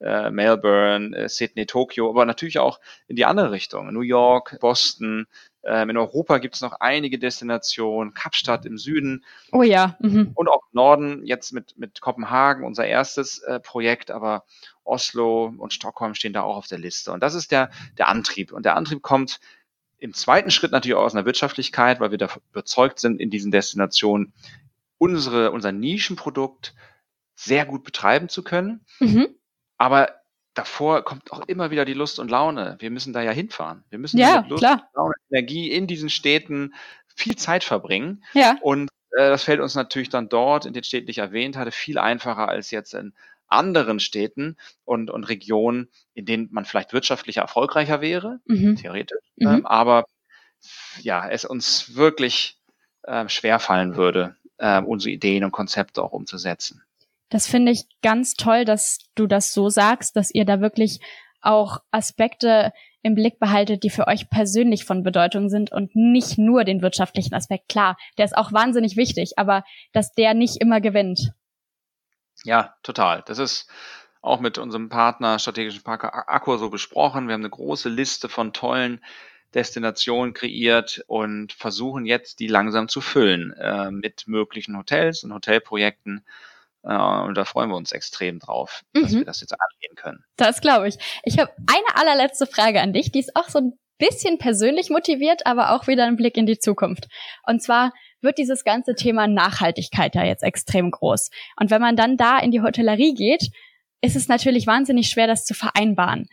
äh, 0.00 0.30
Melbourne, 0.30 1.16
äh, 1.16 1.28
Sydney, 1.28 1.66
Tokio, 1.66 2.08
aber 2.08 2.24
natürlich 2.24 2.60
auch 2.60 2.78
in 3.08 3.16
die 3.16 3.24
andere 3.24 3.50
Richtung. 3.50 3.92
New 3.92 4.02
York, 4.02 4.58
Boston. 4.60 5.26
Ähm, 5.68 5.90
in 5.90 5.98
Europa 5.98 6.38
gibt 6.38 6.54
es 6.54 6.62
noch 6.62 6.80
einige 6.80 7.18
Destinationen, 7.18 8.14
Kapstadt 8.14 8.64
im 8.64 8.78
Süden. 8.78 9.24
Oh 9.52 9.62
ja. 9.62 9.96
Mhm. 10.00 10.30
Und 10.34 10.48
auch 10.48 10.62
im 10.62 10.76
Norden, 10.76 11.26
jetzt 11.26 11.52
mit, 11.52 11.78
mit 11.78 12.00
Kopenhagen, 12.00 12.64
unser 12.64 12.86
erstes 12.86 13.40
äh, 13.40 13.60
Projekt, 13.60 14.10
aber 14.10 14.44
Oslo 14.84 15.52
und 15.58 15.74
Stockholm 15.74 16.14
stehen 16.14 16.32
da 16.32 16.42
auch 16.42 16.56
auf 16.56 16.66
der 16.66 16.78
Liste. 16.78 17.12
Und 17.12 17.22
das 17.22 17.34
ist 17.34 17.52
der, 17.52 17.70
der 17.98 18.08
Antrieb. 18.08 18.52
Und 18.52 18.64
der 18.64 18.76
Antrieb 18.76 19.02
kommt 19.02 19.40
im 19.98 20.14
zweiten 20.14 20.50
Schritt 20.50 20.72
natürlich 20.72 20.96
auch 20.96 21.04
aus 21.04 21.14
einer 21.14 21.26
Wirtschaftlichkeit, 21.26 22.00
weil 22.00 22.12
wir 22.12 22.18
da 22.18 22.30
überzeugt 22.50 22.98
sind, 22.98 23.20
in 23.20 23.28
diesen 23.28 23.50
Destinationen 23.50 24.32
unsere, 24.96 25.50
unser 25.50 25.72
Nischenprodukt 25.72 26.74
sehr 27.34 27.66
gut 27.66 27.84
betreiben 27.84 28.30
zu 28.30 28.42
können. 28.42 28.86
Mhm. 29.00 29.28
Aber 29.76 30.17
davor 30.58 31.04
kommt 31.04 31.30
auch 31.32 31.46
immer 31.46 31.70
wieder 31.70 31.84
die 31.84 31.94
Lust 31.94 32.18
und 32.18 32.30
Laune. 32.30 32.76
Wir 32.80 32.90
müssen 32.90 33.12
da 33.12 33.22
ja 33.22 33.30
hinfahren. 33.30 33.84
Wir 33.90 33.98
müssen 33.98 34.18
ja, 34.18 34.40
mit 34.40 34.50
Lust 34.50 34.62
klar. 34.62 34.88
und 34.92 35.14
Energie 35.30 35.70
in 35.70 35.86
diesen 35.86 36.10
Städten 36.10 36.74
viel 37.14 37.36
Zeit 37.36 37.62
verbringen. 37.62 38.24
Ja. 38.34 38.56
Und 38.60 38.88
äh, 39.12 39.30
das 39.30 39.44
fällt 39.44 39.60
uns 39.60 39.76
natürlich 39.76 40.08
dann 40.08 40.28
dort, 40.28 40.66
in 40.66 40.72
den 40.72 40.82
Städten, 40.82 41.06
die 41.06 41.12
ich 41.12 41.18
erwähnt 41.18 41.56
hatte, 41.56 41.70
viel 41.70 41.98
einfacher 41.98 42.48
als 42.48 42.72
jetzt 42.72 42.92
in 42.94 43.14
anderen 43.46 44.00
Städten 44.00 44.56
und, 44.84 45.10
und 45.10 45.24
Regionen, 45.24 45.88
in 46.14 46.26
denen 46.26 46.48
man 46.50 46.64
vielleicht 46.64 46.92
wirtschaftlicher 46.92 47.42
erfolgreicher 47.42 48.00
wäre, 48.00 48.40
mhm. 48.46 48.76
theoretisch, 48.76 49.18
mhm. 49.36 49.48
Ähm, 49.48 49.66
aber 49.66 50.04
ja, 51.00 51.28
es 51.28 51.44
uns 51.44 51.94
wirklich 51.94 52.58
äh, 53.04 53.28
schwerfallen 53.28 53.96
würde, 53.96 54.36
äh, 54.58 54.82
unsere 54.82 55.12
Ideen 55.12 55.44
und 55.44 55.52
Konzepte 55.52 56.02
auch 56.02 56.12
umzusetzen. 56.12 56.82
Das 57.28 57.46
finde 57.46 57.72
ich 57.72 57.84
ganz 58.02 58.34
toll, 58.34 58.64
dass 58.64 58.98
du 59.14 59.26
das 59.26 59.52
so 59.52 59.68
sagst, 59.68 60.16
dass 60.16 60.30
ihr 60.30 60.44
da 60.44 60.60
wirklich 60.60 61.00
auch 61.40 61.78
Aspekte 61.90 62.72
im 63.02 63.14
Blick 63.14 63.38
behaltet, 63.38 63.84
die 63.84 63.90
für 63.90 64.06
euch 64.06 64.28
persönlich 64.28 64.84
von 64.84 65.02
Bedeutung 65.02 65.48
sind 65.48 65.70
und 65.70 65.94
nicht 65.94 66.36
nur 66.36 66.64
den 66.64 66.82
wirtschaftlichen 66.82 67.34
Aspekt. 67.34 67.68
Klar, 67.68 67.96
der 68.16 68.24
ist 68.24 68.36
auch 68.36 68.52
wahnsinnig 68.52 68.96
wichtig, 68.96 69.38
aber 69.38 69.64
dass 69.92 70.12
der 70.12 70.34
nicht 70.34 70.60
immer 70.60 70.80
gewinnt. 70.80 71.32
Ja, 72.44 72.74
total. 72.82 73.22
Das 73.26 73.38
ist 73.38 73.68
auch 74.20 74.40
mit 74.40 74.58
unserem 74.58 74.88
Partner, 74.88 75.38
strategischen 75.38 75.82
Partner 75.82 76.28
Accor 76.28 76.58
so 76.58 76.70
besprochen. 76.70 77.28
Wir 77.28 77.34
haben 77.34 77.42
eine 77.42 77.50
große 77.50 77.88
Liste 77.88 78.28
von 78.28 78.52
tollen 78.52 79.00
Destinationen 79.54 80.34
kreiert 80.34 81.02
und 81.06 81.52
versuchen 81.52 82.04
jetzt, 82.04 82.40
die 82.40 82.48
langsam 82.48 82.88
zu 82.88 83.00
füllen 83.00 83.52
äh, 83.52 83.90
mit 83.90 84.26
möglichen 84.26 84.76
Hotels 84.76 85.24
und 85.24 85.32
Hotelprojekten. 85.32 86.24
Äh, 86.84 86.96
und 86.96 87.36
da 87.36 87.44
freuen 87.44 87.70
wir 87.70 87.76
uns 87.76 87.92
extrem 87.92 88.38
drauf, 88.38 88.82
mhm. 88.94 89.02
dass 89.02 89.12
wir 89.12 89.24
das 89.24 89.40
jetzt 89.40 89.52
angehen 89.52 89.96
können. 89.96 90.24
Das 90.36 90.60
glaube 90.60 90.88
ich. 90.88 90.96
Ich 91.24 91.38
habe 91.38 91.52
eine 91.66 92.00
allerletzte 92.00 92.46
Frage 92.46 92.80
an 92.80 92.92
dich, 92.92 93.12
die 93.12 93.20
ist 93.20 93.36
auch 93.36 93.48
so 93.48 93.58
ein 93.58 93.72
bisschen 93.98 94.38
persönlich 94.38 94.90
motiviert, 94.90 95.46
aber 95.46 95.72
auch 95.72 95.88
wieder 95.88 96.04
ein 96.04 96.16
Blick 96.16 96.36
in 96.36 96.46
die 96.46 96.58
Zukunft. 96.58 97.08
Und 97.44 97.62
zwar, 97.62 97.92
wird 98.20 98.38
dieses 98.38 98.64
ganze 98.64 98.94
Thema 98.94 99.26
Nachhaltigkeit 99.26 100.14
ja 100.14 100.24
jetzt 100.24 100.42
extrem 100.42 100.90
groß. 100.90 101.30
Und 101.58 101.70
wenn 101.70 101.80
man 101.80 101.96
dann 101.96 102.16
da 102.16 102.38
in 102.38 102.50
die 102.50 102.62
Hotellerie 102.62 103.14
geht, 103.14 103.50
ist 104.00 104.16
es 104.16 104.28
natürlich 104.28 104.66
wahnsinnig 104.66 105.08
schwer, 105.08 105.26
das 105.26 105.44
zu 105.44 105.54
vereinbaren. 105.54 106.26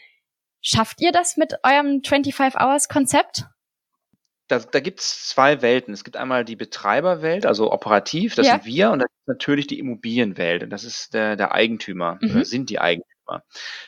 Schafft 0.61 1.01
ihr 1.01 1.11
das 1.11 1.37
mit 1.37 1.55
eurem 1.63 2.01
25-Hours-Konzept? 2.01 3.45
Da, 4.47 4.59
da 4.59 4.79
gibt 4.79 4.99
es 4.99 5.29
zwei 5.29 5.61
Welten. 5.61 5.93
Es 5.93 6.03
gibt 6.03 6.17
einmal 6.17 6.45
die 6.45 6.55
Betreiberwelt, 6.55 7.45
also 7.45 7.71
operativ, 7.71 8.35
das 8.35 8.45
ja. 8.45 8.53
sind 8.53 8.65
wir, 8.65 8.91
und 8.91 8.99
dann 8.99 9.07
gibt 9.07 9.27
natürlich 9.27 9.67
die 9.67 9.79
Immobilienwelt, 9.79 10.63
und 10.63 10.69
das 10.69 10.83
ist 10.83 11.13
der, 11.13 11.35
der 11.35 11.53
Eigentümer, 11.53 12.19
mhm. 12.21 12.31
oder 12.31 12.45
sind 12.45 12.69
die 12.69 12.79
Eigentümer. 12.79 13.43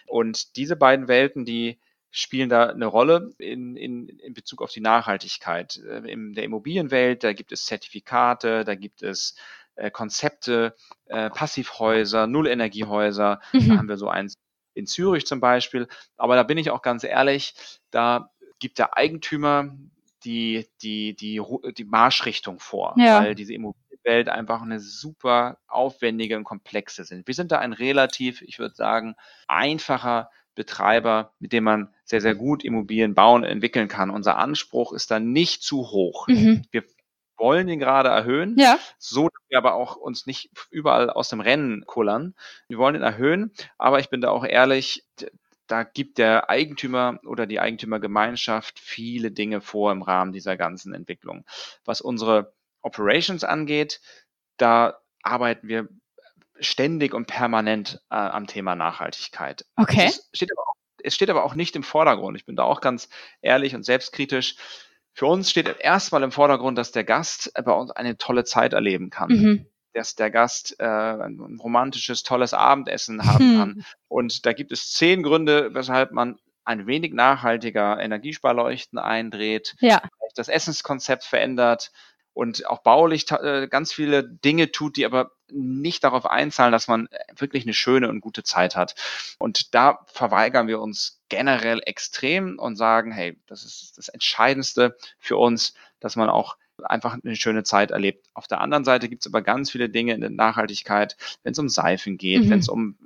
Und 0.08 0.56
diese 0.56 0.76
beiden 0.76 1.08
Welten, 1.08 1.46
die 1.46 1.80
spielen 2.10 2.50
da 2.50 2.68
eine 2.68 2.88
Rolle 2.88 3.30
in, 3.38 3.76
in, 3.76 4.08
in 4.08 4.34
Bezug 4.34 4.62
auf 4.62 4.72
die 4.72 4.82
Nachhaltigkeit. 4.82 5.78
Äh, 5.78 6.12
in 6.12 6.34
der 6.34 6.44
Immobilienwelt, 6.44 7.24
da 7.24 7.34
gibt 7.34 7.52
es 7.52 7.66
Zertifikate, 7.66 8.64
da 8.64 8.76
gibt 8.76 9.04
es 9.04 9.36
äh, 9.76 9.92
Konzepte, 9.92 10.76
äh, 11.06 11.30
Passivhäuser, 11.30 12.26
Nullenergiehäuser. 12.26 13.40
Mhm. 13.54 13.70
Da 13.70 13.78
haben 13.78 13.90
wir 13.90 13.98
so 13.98 14.10
eins 14.10 14.34
in 14.74 14.88
Zürich 14.88 15.26
zum 15.26 15.40
Beispiel. 15.40 15.88
Aber 16.18 16.36
da 16.36 16.44
bin 16.44 16.58
ich 16.58 16.72
auch 16.72 16.82
ganz 16.82 17.04
ehrlich, 17.04 17.54
da 17.92 18.32
gibt 18.60 18.80
der 18.80 18.98
Eigentümer 18.98 19.76
die, 20.24 20.68
die, 20.82 21.16
die, 21.16 21.42
die 21.78 21.86
Marschrichtung 21.86 22.60
vor, 22.60 22.96
ja. 22.98 23.22
weil 23.22 23.36
diese 23.36 23.54
Immobilienwelt 23.54 24.30
einfach 24.30 24.62
eine 24.62 24.80
super 24.80 25.60
aufwendige 25.68 26.38
und 26.38 26.44
komplexe 26.44 27.04
sind. 27.04 27.28
Wir 27.28 27.34
sind 27.34 27.52
da 27.52 27.60
ein 27.60 27.74
relativ, 27.74 28.42
ich 28.42 28.60
würde 28.60 28.76
sagen, 28.76 29.16
einfacher 29.48 30.30
Betreiber, 30.56 31.34
mit 31.40 31.54
dem 31.54 31.64
man 31.64 31.94
sehr, 32.04 32.20
sehr 32.20 32.36
gut 32.36 32.64
Immobilien 32.64 33.14
bauen, 33.14 33.44
entwickeln 33.44 33.88
kann. 33.88 34.10
Unser 34.10 34.38
Anspruch 34.38 34.92
ist 34.92 35.12
da 35.12 35.20
nicht 35.20 35.62
zu 35.62 35.92
hoch. 35.92 36.28
Mhm. 36.28 36.64
Wir 36.72 36.84
wollen 37.38 37.70
ihn 37.70 37.80
gerade 37.80 38.10
erhöhen, 38.10 38.56
ja. 38.58 38.80
so 38.98 39.30
dass 39.30 39.44
wir 39.50 39.60
aber 39.60 39.76
auch 39.76 39.96
uns 39.96 40.26
nicht 40.26 40.50
überall 40.72 41.10
aus 41.12 41.30
dem 41.30 41.40
Rennen 41.40 41.86
kullern. 41.86 42.34
Wir 42.68 42.80
wollen 42.80 42.96
ihn 42.96 43.04
erhöhen, 43.04 43.52
aber 43.78 44.00
ich 44.00 44.10
bin 44.10 44.22
da 44.22 44.30
auch 44.32 44.44
ehrlich, 44.44 45.06
da 45.68 45.84
gibt 45.84 46.18
der 46.18 46.50
Eigentümer 46.50 47.20
oder 47.26 47.46
die 47.46 47.60
Eigentümergemeinschaft 47.60 48.80
viele 48.80 49.32
Dinge 49.32 49.62
vor 49.62 49.92
im 49.92 50.02
Rahmen 50.02 50.32
dieser 50.32 50.58
ganzen 50.58 50.94
Entwicklung. 50.94 51.46
Was 51.86 52.02
unsere 52.02 52.54
Operations 52.82 53.44
angeht, 53.44 54.02
da 54.58 55.00
arbeiten 55.22 55.68
wir 55.68 55.90
ständig 56.60 57.14
und 57.14 57.28
permanent 57.28 58.02
äh, 58.10 58.16
am 58.16 58.48
Thema 58.48 58.76
Nachhaltigkeit. 58.76 59.66
Okay. 59.76 60.08
Es 60.08 60.30
steht, 60.34 60.52
auch, 60.58 60.74
es 61.04 61.14
steht 61.14 61.30
aber 61.30 61.44
auch 61.44 61.54
nicht 61.54 61.76
im 61.76 61.84
Vordergrund. 61.84 62.38
Ich 62.38 62.46
bin 62.46 62.56
da 62.56 62.64
auch 62.64 62.82
ganz 62.82 63.10
ehrlich 63.42 63.76
und 63.76 63.84
selbstkritisch. 63.84 64.56
Für 65.14 65.28
uns 65.28 65.50
steht 65.50 65.80
erstmal 65.80 66.24
im 66.24 66.32
Vordergrund, 66.32 66.78
dass 66.78 66.92
der 66.92 67.04
Gast 67.04 67.52
bei 67.54 67.72
uns 67.72 67.92
eine 67.92 68.18
tolle 68.18 68.44
Zeit 68.44 68.74
erleben 68.74 69.10
kann. 69.10 69.30
Mhm. 69.30 69.66
Dass 69.98 70.16
der 70.16 70.30
Gast 70.30 70.76
äh, 70.80 70.86
ein 70.86 71.58
romantisches, 71.60 72.24
tolles 72.24 72.54
Abendessen 72.54 73.26
haben 73.26 73.54
mhm. 73.54 73.58
kann. 73.58 73.86
Und 74.08 74.46
da 74.46 74.54
gibt 74.54 74.72
es 74.72 74.92
zehn 74.94 75.24
Gründe, 75.24 75.74
weshalb 75.74 76.12
man 76.12 76.38
ein 76.66 76.86
wenig 76.86 77.14
nachhaltiger 77.14 78.00
Energiesparleuchten 78.00 79.00
eindreht, 79.00 79.76
ja. 79.80 80.02
das 80.36 80.50
Essenskonzept 80.50 81.24
verändert, 81.24 81.92
und 82.38 82.68
auch 82.68 82.84
baulich 82.84 83.32
äh, 83.32 83.68
ganz 83.68 83.92
viele 83.92 84.24
Dinge 84.24 84.72
tut, 84.72 84.96
die 84.96 85.08
aber 85.08 85.32
nicht 85.52 86.04
darauf 86.04 86.28
einzahlen, 86.28 86.72
dass 86.72 86.88
man 86.88 87.10
wirklich 87.36 87.64
eine 87.64 87.74
schöne 87.74 88.10
und 88.10 88.22
gute 88.22 88.44
Zeit 88.44 88.76
hat. 88.76 88.94
Und 89.40 89.74
da 89.74 90.06
verweigern 90.06 90.68
wir 90.68 90.80
uns 90.80 91.20
generell 91.30 91.82
extrem 91.84 92.60
und 92.60 92.76
sagen, 92.76 93.12
hey, 93.12 93.42
das 93.48 93.66
ist 93.66 93.98
das 93.98 94.10
Entscheidendste 94.10 94.96
für 95.18 95.36
uns, 95.36 95.74
dass 96.00 96.16
man 96.16 96.30
auch 96.30 96.58
einfach 96.84 97.18
eine 97.24 97.36
schöne 97.36 97.64
Zeit 97.64 97.92
erlebt. 97.92 98.28
Auf 98.34 98.48
der 98.48 98.62
anderen 98.62 98.84
Seite 98.84 99.10
gibt 99.10 99.26
es 99.26 99.32
aber 99.32 99.42
ganz 99.42 99.72
viele 99.72 99.90
Dinge 99.90 100.14
in 100.14 100.22
der 100.22 100.30
Nachhaltigkeit, 100.30 101.18
wenn 101.44 101.54
es 101.54 101.60
um 101.60 101.70
Seifen 101.70 102.18
geht, 102.18 102.46
mhm. 102.46 102.50
wenn 102.50 102.60
es 102.60 102.70
um 102.70 102.98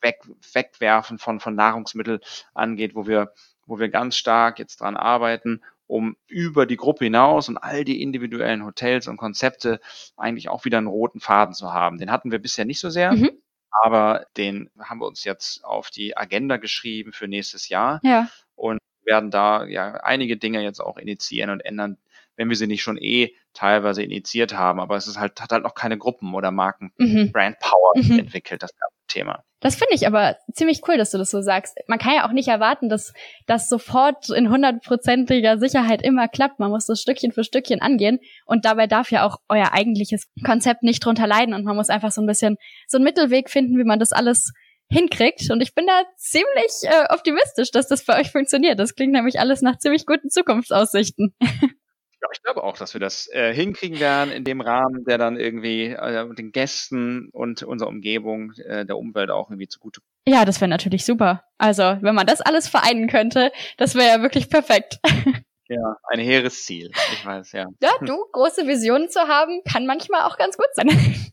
Weg, 0.00 0.16
Wegwerfen 0.52 1.18
von, 1.18 1.40
von 1.40 1.54
Nahrungsmitteln 1.54 2.20
angeht, 2.54 2.94
wo 2.94 3.06
wir, 3.06 3.32
wo 3.66 3.78
wir 3.78 3.88
ganz 3.88 4.16
stark 4.16 4.58
jetzt 4.58 4.80
dran 4.80 4.96
arbeiten 4.96 5.60
um 5.88 6.16
über 6.26 6.66
die 6.66 6.76
Gruppe 6.76 7.06
hinaus 7.06 7.48
und 7.48 7.56
all 7.56 7.82
die 7.82 8.02
individuellen 8.02 8.64
Hotels 8.64 9.08
und 9.08 9.16
Konzepte 9.16 9.80
eigentlich 10.16 10.50
auch 10.50 10.64
wieder 10.64 10.78
einen 10.78 10.86
roten 10.86 11.18
Faden 11.18 11.54
zu 11.54 11.72
haben. 11.72 11.98
Den 11.98 12.12
hatten 12.12 12.30
wir 12.30 12.38
bisher 12.38 12.66
nicht 12.66 12.78
so 12.78 12.90
sehr. 12.90 13.12
Mhm. 13.12 13.30
Aber 13.70 14.26
den 14.36 14.70
haben 14.78 15.00
wir 15.00 15.06
uns 15.06 15.24
jetzt 15.24 15.64
auf 15.64 15.90
die 15.90 16.16
Agenda 16.16 16.58
geschrieben 16.58 17.12
für 17.12 17.26
nächstes 17.26 17.68
Jahr. 17.68 18.00
Ja. 18.02 18.28
Und 18.54 18.78
werden 19.04 19.30
da 19.30 19.64
ja 19.64 19.94
einige 19.94 20.36
Dinge 20.36 20.62
jetzt 20.62 20.80
auch 20.80 20.98
initiieren 20.98 21.50
und 21.50 21.60
ändern, 21.60 21.96
wenn 22.38 22.48
wir 22.48 22.56
sie 22.56 22.68
nicht 22.68 22.82
schon 22.82 22.96
eh 22.96 23.34
teilweise 23.52 24.02
initiiert 24.02 24.54
haben. 24.54 24.80
Aber 24.80 24.96
es 24.96 25.06
ist 25.08 25.18
halt, 25.18 25.38
hat 25.40 25.52
halt 25.52 25.64
noch 25.64 25.74
keine 25.74 25.98
Gruppen 25.98 26.32
oder 26.34 26.50
Marken 26.50 26.92
mhm. 26.96 27.32
Brand 27.32 27.58
Power 27.58 27.92
mhm. 27.96 28.20
entwickelt, 28.20 28.62
das 28.62 28.70
Thema. 29.08 29.42
Das 29.60 29.74
finde 29.74 29.94
ich 29.94 30.06
aber 30.06 30.36
ziemlich 30.52 30.82
cool, 30.86 30.96
dass 30.98 31.10
du 31.10 31.18
das 31.18 31.30
so 31.30 31.40
sagst. 31.40 31.76
Man 31.88 31.98
kann 31.98 32.14
ja 32.14 32.28
auch 32.28 32.32
nicht 32.32 32.46
erwarten, 32.46 32.88
dass 32.88 33.12
das 33.46 33.68
sofort 33.68 34.30
in 34.30 34.50
hundertprozentiger 34.50 35.58
Sicherheit 35.58 36.02
immer 36.02 36.28
klappt. 36.28 36.60
Man 36.60 36.70
muss 36.70 36.86
das 36.86 37.00
Stückchen 37.00 37.32
für 37.32 37.42
Stückchen 37.42 37.80
angehen 37.80 38.20
und 38.46 38.64
dabei 38.64 38.86
darf 38.86 39.10
ja 39.10 39.26
auch 39.26 39.38
euer 39.48 39.72
eigentliches 39.72 40.28
Konzept 40.44 40.84
nicht 40.84 41.04
drunter 41.04 41.26
leiden 41.26 41.54
und 41.54 41.64
man 41.64 41.74
muss 41.74 41.90
einfach 41.90 42.12
so 42.12 42.20
ein 42.20 42.26
bisschen 42.26 42.56
so 42.86 42.98
einen 42.98 43.04
Mittelweg 43.04 43.50
finden, 43.50 43.78
wie 43.78 43.84
man 43.84 43.98
das 43.98 44.12
alles 44.12 44.52
hinkriegt. 44.90 45.50
Und 45.50 45.60
ich 45.60 45.74
bin 45.74 45.86
da 45.86 46.02
ziemlich 46.16 46.72
äh, 46.82 47.12
optimistisch, 47.12 47.70
dass 47.72 47.88
das 47.88 48.02
für 48.02 48.12
euch 48.12 48.30
funktioniert. 48.30 48.78
Das 48.78 48.94
klingt 48.94 49.12
nämlich 49.12 49.40
alles 49.40 49.60
nach 49.60 49.78
ziemlich 49.78 50.06
guten 50.06 50.30
Zukunftsaussichten. 50.30 51.34
Ja, 52.20 52.28
ich 52.32 52.42
glaube 52.42 52.64
auch, 52.64 52.76
dass 52.76 52.94
wir 52.94 53.00
das 53.00 53.28
äh, 53.32 53.54
hinkriegen 53.54 54.00
werden 54.00 54.32
in 54.32 54.44
dem 54.44 54.60
Rahmen, 54.60 55.04
der 55.04 55.18
dann 55.18 55.36
irgendwie 55.36 55.86
äh, 55.86 56.34
den 56.34 56.50
Gästen 56.50 57.28
und 57.30 57.62
unserer 57.62 57.88
Umgebung, 57.88 58.52
äh, 58.54 58.84
der 58.84 58.98
Umwelt 58.98 59.30
auch 59.30 59.50
irgendwie 59.50 59.68
zugute. 59.68 60.00
Ja, 60.26 60.44
das 60.44 60.60
wäre 60.60 60.68
natürlich 60.68 61.04
super. 61.04 61.44
Also, 61.58 61.82
wenn 62.00 62.14
man 62.14 62.26
das 62.26 62.40
alles 62.40 62.68
vereinen 62.68 63.08
könnte, 63.08 63.52
das 63.76 63.94
wäre 63.94 64.08
ja 64.08 64.22
wirklich 64.22 64.50
perfekt. 64.50 64.98
Ja, 65.70 65.98
ein 66.04 66.18
hehres 66.18 66.64
Ziel. 66.64 66.90
Ich 67.12 67.26
weiß, 67.26 67.52
ja. 67.52 67.66
Ja, 67.82 67.90
du, 68.00 68.16
große 68.32 68.66
Visionen 68.66 69.10
zu 69.10 69.20
haben, 69.20 69.60
kann 69.70 69.84
manchmal 69.84 70.22
auch 70.22 70.38
ganz 70.38 70.56
gut 70.56 70.68
sein. 70.72 70.88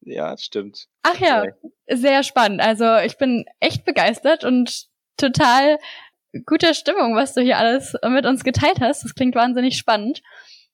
Ja, 0.00 0.38
stimmt. 0.38 0.86
Ach 1.02 1.18
ja, 1.18 1.44
sehr 1.86 2.22
spannend. 2.22 2.62
Also 2.62 2.96
ich 2.96 3.18
bin 3.18 3.44
echt 3.60 3.84
begeistert 3.84 4.42
und 4.42 4.86
total 5.18 5.78
guter 6.46 6.74
Stimmung, 6.74 7.14
was 7.14 7.34
du 7.34 7.40
hier 7.40 7.58
alles 7.58 7.94
mit 8.08 8.26
uns 8.26 8.44
geteilt 8.44 8.80
hast. 8.80 9.04
Das 9.04 9.14
klingt 9.14 9.34
wahnsinnig 9.34 9.76
spannend. 9.76 10.22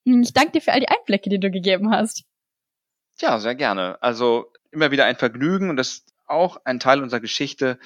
Ich 0.04 0.32
danke 0.32 0.52
dir 0.52 0.60
für 0.60 0.72
all 0.72 0.80
die 0.80 0.88
Einblicke, 0.88 1.30
die 1.30 1.40
du 1.40 1.50
gegeben 1.50 1.90
hast. 1.90 2.24
Ja, 3.20 3.38
sehr 3.38 3.54
gerne. 3.54 3.96
Also 4.02 4.52
immer 4.70 4.90
wieder 4.90 5.04
ein 5.06 5.16
Vergnügen 5.16 5.70
und 5.70 5.76
das 5.76 5.88
ist 5.88 6.14
auch 6.26 6.58
ein 6.64 6.80
Teil 6.80 7.02
unserer 7.02 7.20
Geschichte, 7.20 7.78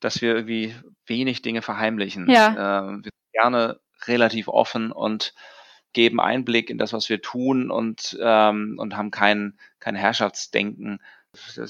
dass 0.00 0.20
wir 0.20 0.34
irgendwie 0.34 0.74
wenig 1.06 1.42
Dinge 1.42 1.62
verheimlichen. 1.62 2.28
Ja. 2.28 2.80
Ähm, 2.80 3.04
wir 3.04 3.10
sind 3.10 3.32
gerne 3.32 3.80
relativ 4.06 4.48
offen 4.48 4.92
und 4.92 5.34
geben 5.92 6.20
Einblick 6.20 6.68
in 6.68 6.78
das, 6.78 6.92
was 6.92 7.08
wir 7.08 7.22
tun 7.22 7.70
und, 7.70 8.18
ähm, 8.20 8.76
und 8.78 8.96
haben 8.96 9.10
kein, 9.10 9.58
kein 9.78 9.94
Herrschaftsdenken. 9.94 11.00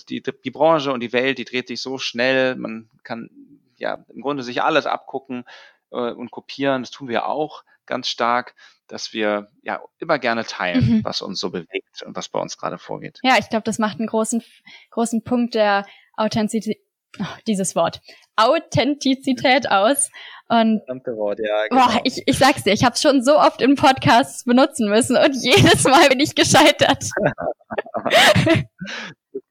Die, 0.09 0.23
die 0.23 0.51
Branche 0.51 0.93
und 0.93 1.01
die 1.01 1.13
Welt, 1.13 1.39
die 1.39 1.45
dreht 1.45 1.69
sich 1.69 1.81
so 1.81 1.99
schnell, 1.99 2.57
man 2.57 2.89
kann 3.03 3.31
ja 3.77 4.05
im 4.09 4.23
Grunde 4.23 4.43
sich 4.43 4.63
alles 4.63 4.87
abgucken 4.87 5.45
äh, 5.91 6.13
und 6.13 6.31
kopieren. 6.31 6.83
Das 6.83 6.91
tun 6.91 7.09
wir 7.09 7.27
auch 7.27 7.65
ganz 7.87 8.09
stark, 8.09 8.55
dass 8.89 9.13
wir 9.13 9.49
ja 9.63 9.81
immer 9.99 10.19
gerne 10.19 10.45
teilen, 10.45 10.99
mhm. 10.99 11.05
was 11.05 11.23
uns 11.23 11.41
so 11.41 11.51
bewegt 11.51 12.03
und 12.05 12.17
was 12.17 12.29
bei 12.29 12.41
uns 12.41 12.59
gerade 12.59 12.79
vorgeht. 12.79 13.19
Ja, 13.23 13.37
ich 13.39 13.49
glaube, 13.49 13.65
das 13.65 13.79
macht 13.79 13.99
einen 13.99 14.09
großen, 14.09 14.43
großen 14.91 15.23
Punkt 15.23 15.55
der 15.55 15.87
Authentizität, 16.17 16.83
oh, 17.21 17.25
dieses 17.47 17.75
Wort, 17.75 18.01
Authentizität 18.37 19.71
aus. 19.71 20.11
Und 20.49 20.83
Wort, 20.87 21.41
ja, 21.41 21.67
genau. 21.67 21.87
boah, 21.87 22.01
ich, 22.05 22.23
ich 22.25 22.39
sag's 22.39 22.63
dir, 22.63 22.73
ich 22.73 22.85
habe 22.85 22.95
es 22.95 23.03
schon 23.03 23.25
so 23.25 23.37
oft 23.37 23.61
in 23.61 23.75
Podcasts 23.75 24.45
benutzen 24.45 24.89
müssen 24.89 25.17
und 25.17 25.35
jedes 25.43 25.83
Mal 25.85 26.09
bin 26.09 26.21
ich 26.21 26.37
gescheitert. 26.37 27.05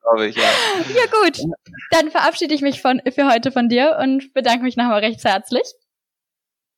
glaube 0.05 0.27
ich, 0.27 0.35
ja. 0.35 0.43
Ja, 0.43 1.05
gut. 1.11 1.39
Dann 1.91 2.11
verabschiede 2.11 2.53
ich 2.53 2.61
mich 2.61 2.81
von, 2.81 3.01
für 3.11 3.27
heute 3.27 3.51
von 3.51 3.69
dir 3.69 3.97
und 4.01 4.33
bedanke 4.33 4.63
mich 4.63 4.77
nochmal 4.77 4.99
recht 4.99 5.23
herzlich. 5.23 5.63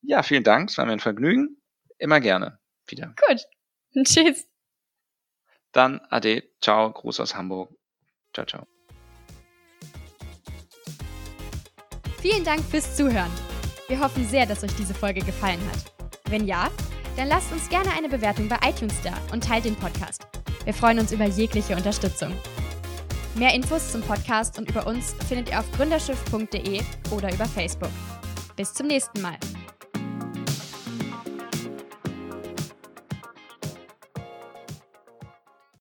Ja, 0.02 0.24
vielen 0.24 0.44
Dank. 0.44 0.70
Es 0.70 0.78
war 0.78 0.86
mir 0.86 0.94
ein 0.94 1.00
Vergnügen. 1.00 1.58
Immer 1.98 2.20
gerne 2.20 2.60
wieder. 2.88 3.14
Gut. 3.28 3.44
Tschüss. 4.06 4.48
Dann 5.72 6.00
Ade. 6.10 6.44
Ciao. 6.62 6.92
Gruß 6.92 7.20
aus 7.20 7.36
Hamburg. 7.36 7.72
Ciao, 8.34 8.46
ciao. 8.46 8.68
Vielen 12.22 12.44
Dank 12.44 12.62
fürs 12.62 12.96
Zuhören. 12.96 13.32
Wir 13.88 14.00
hoffen 14.02 14.28
sehr, 14.28 14.46
dass 14.46 14.64
euch 14.64 14.76
diese 14.76 14.94
Folge 14.94 15.22
gefallen 15.22 15.60
hat. 15.72 15.92
Wenn 16.30 16.46
ja, 16.46 16.70
dann 17.16 17.30
lasst 17.30 17.52
uns 17.54 17.70
gerne 17.70 17.90
eine 17.98 18.10
Bewertung 18.10 18.50
bei 18.50 18.58
iTunes 18.68 18.96
da 19.02 19.14
und 19.32 19.44
teilt 19.44 19.66
den 19.66 19.76
Podcast. 19.76 20.28
Wir 20.66 20.74
freuen 20.74 21.00
uns 21.00 21.14
über 21.14 21.26
jegliche 21.26 21.76
Unterstützung. 21.76 22.34
Mehr 23.36 23.54
Infos 23.54 23.92
zum 23.92 24.02
Podcast 24.02 24.58
und 24.58 24.70
über 24.70 24.86
uns 24.88 25.16
findet 25.30 25.50
ihr 25.52 25.60
auf 25.60 25.72
gründerschiff.de 25.72 26.82
oder 27.12 27.34
über 27.34 27.46
Facebook. 27.46 27.92
Bis 28.58 28.74
zum 28.74 28.88
nächsten 28.88 29.22
Mal. 29.22 29.38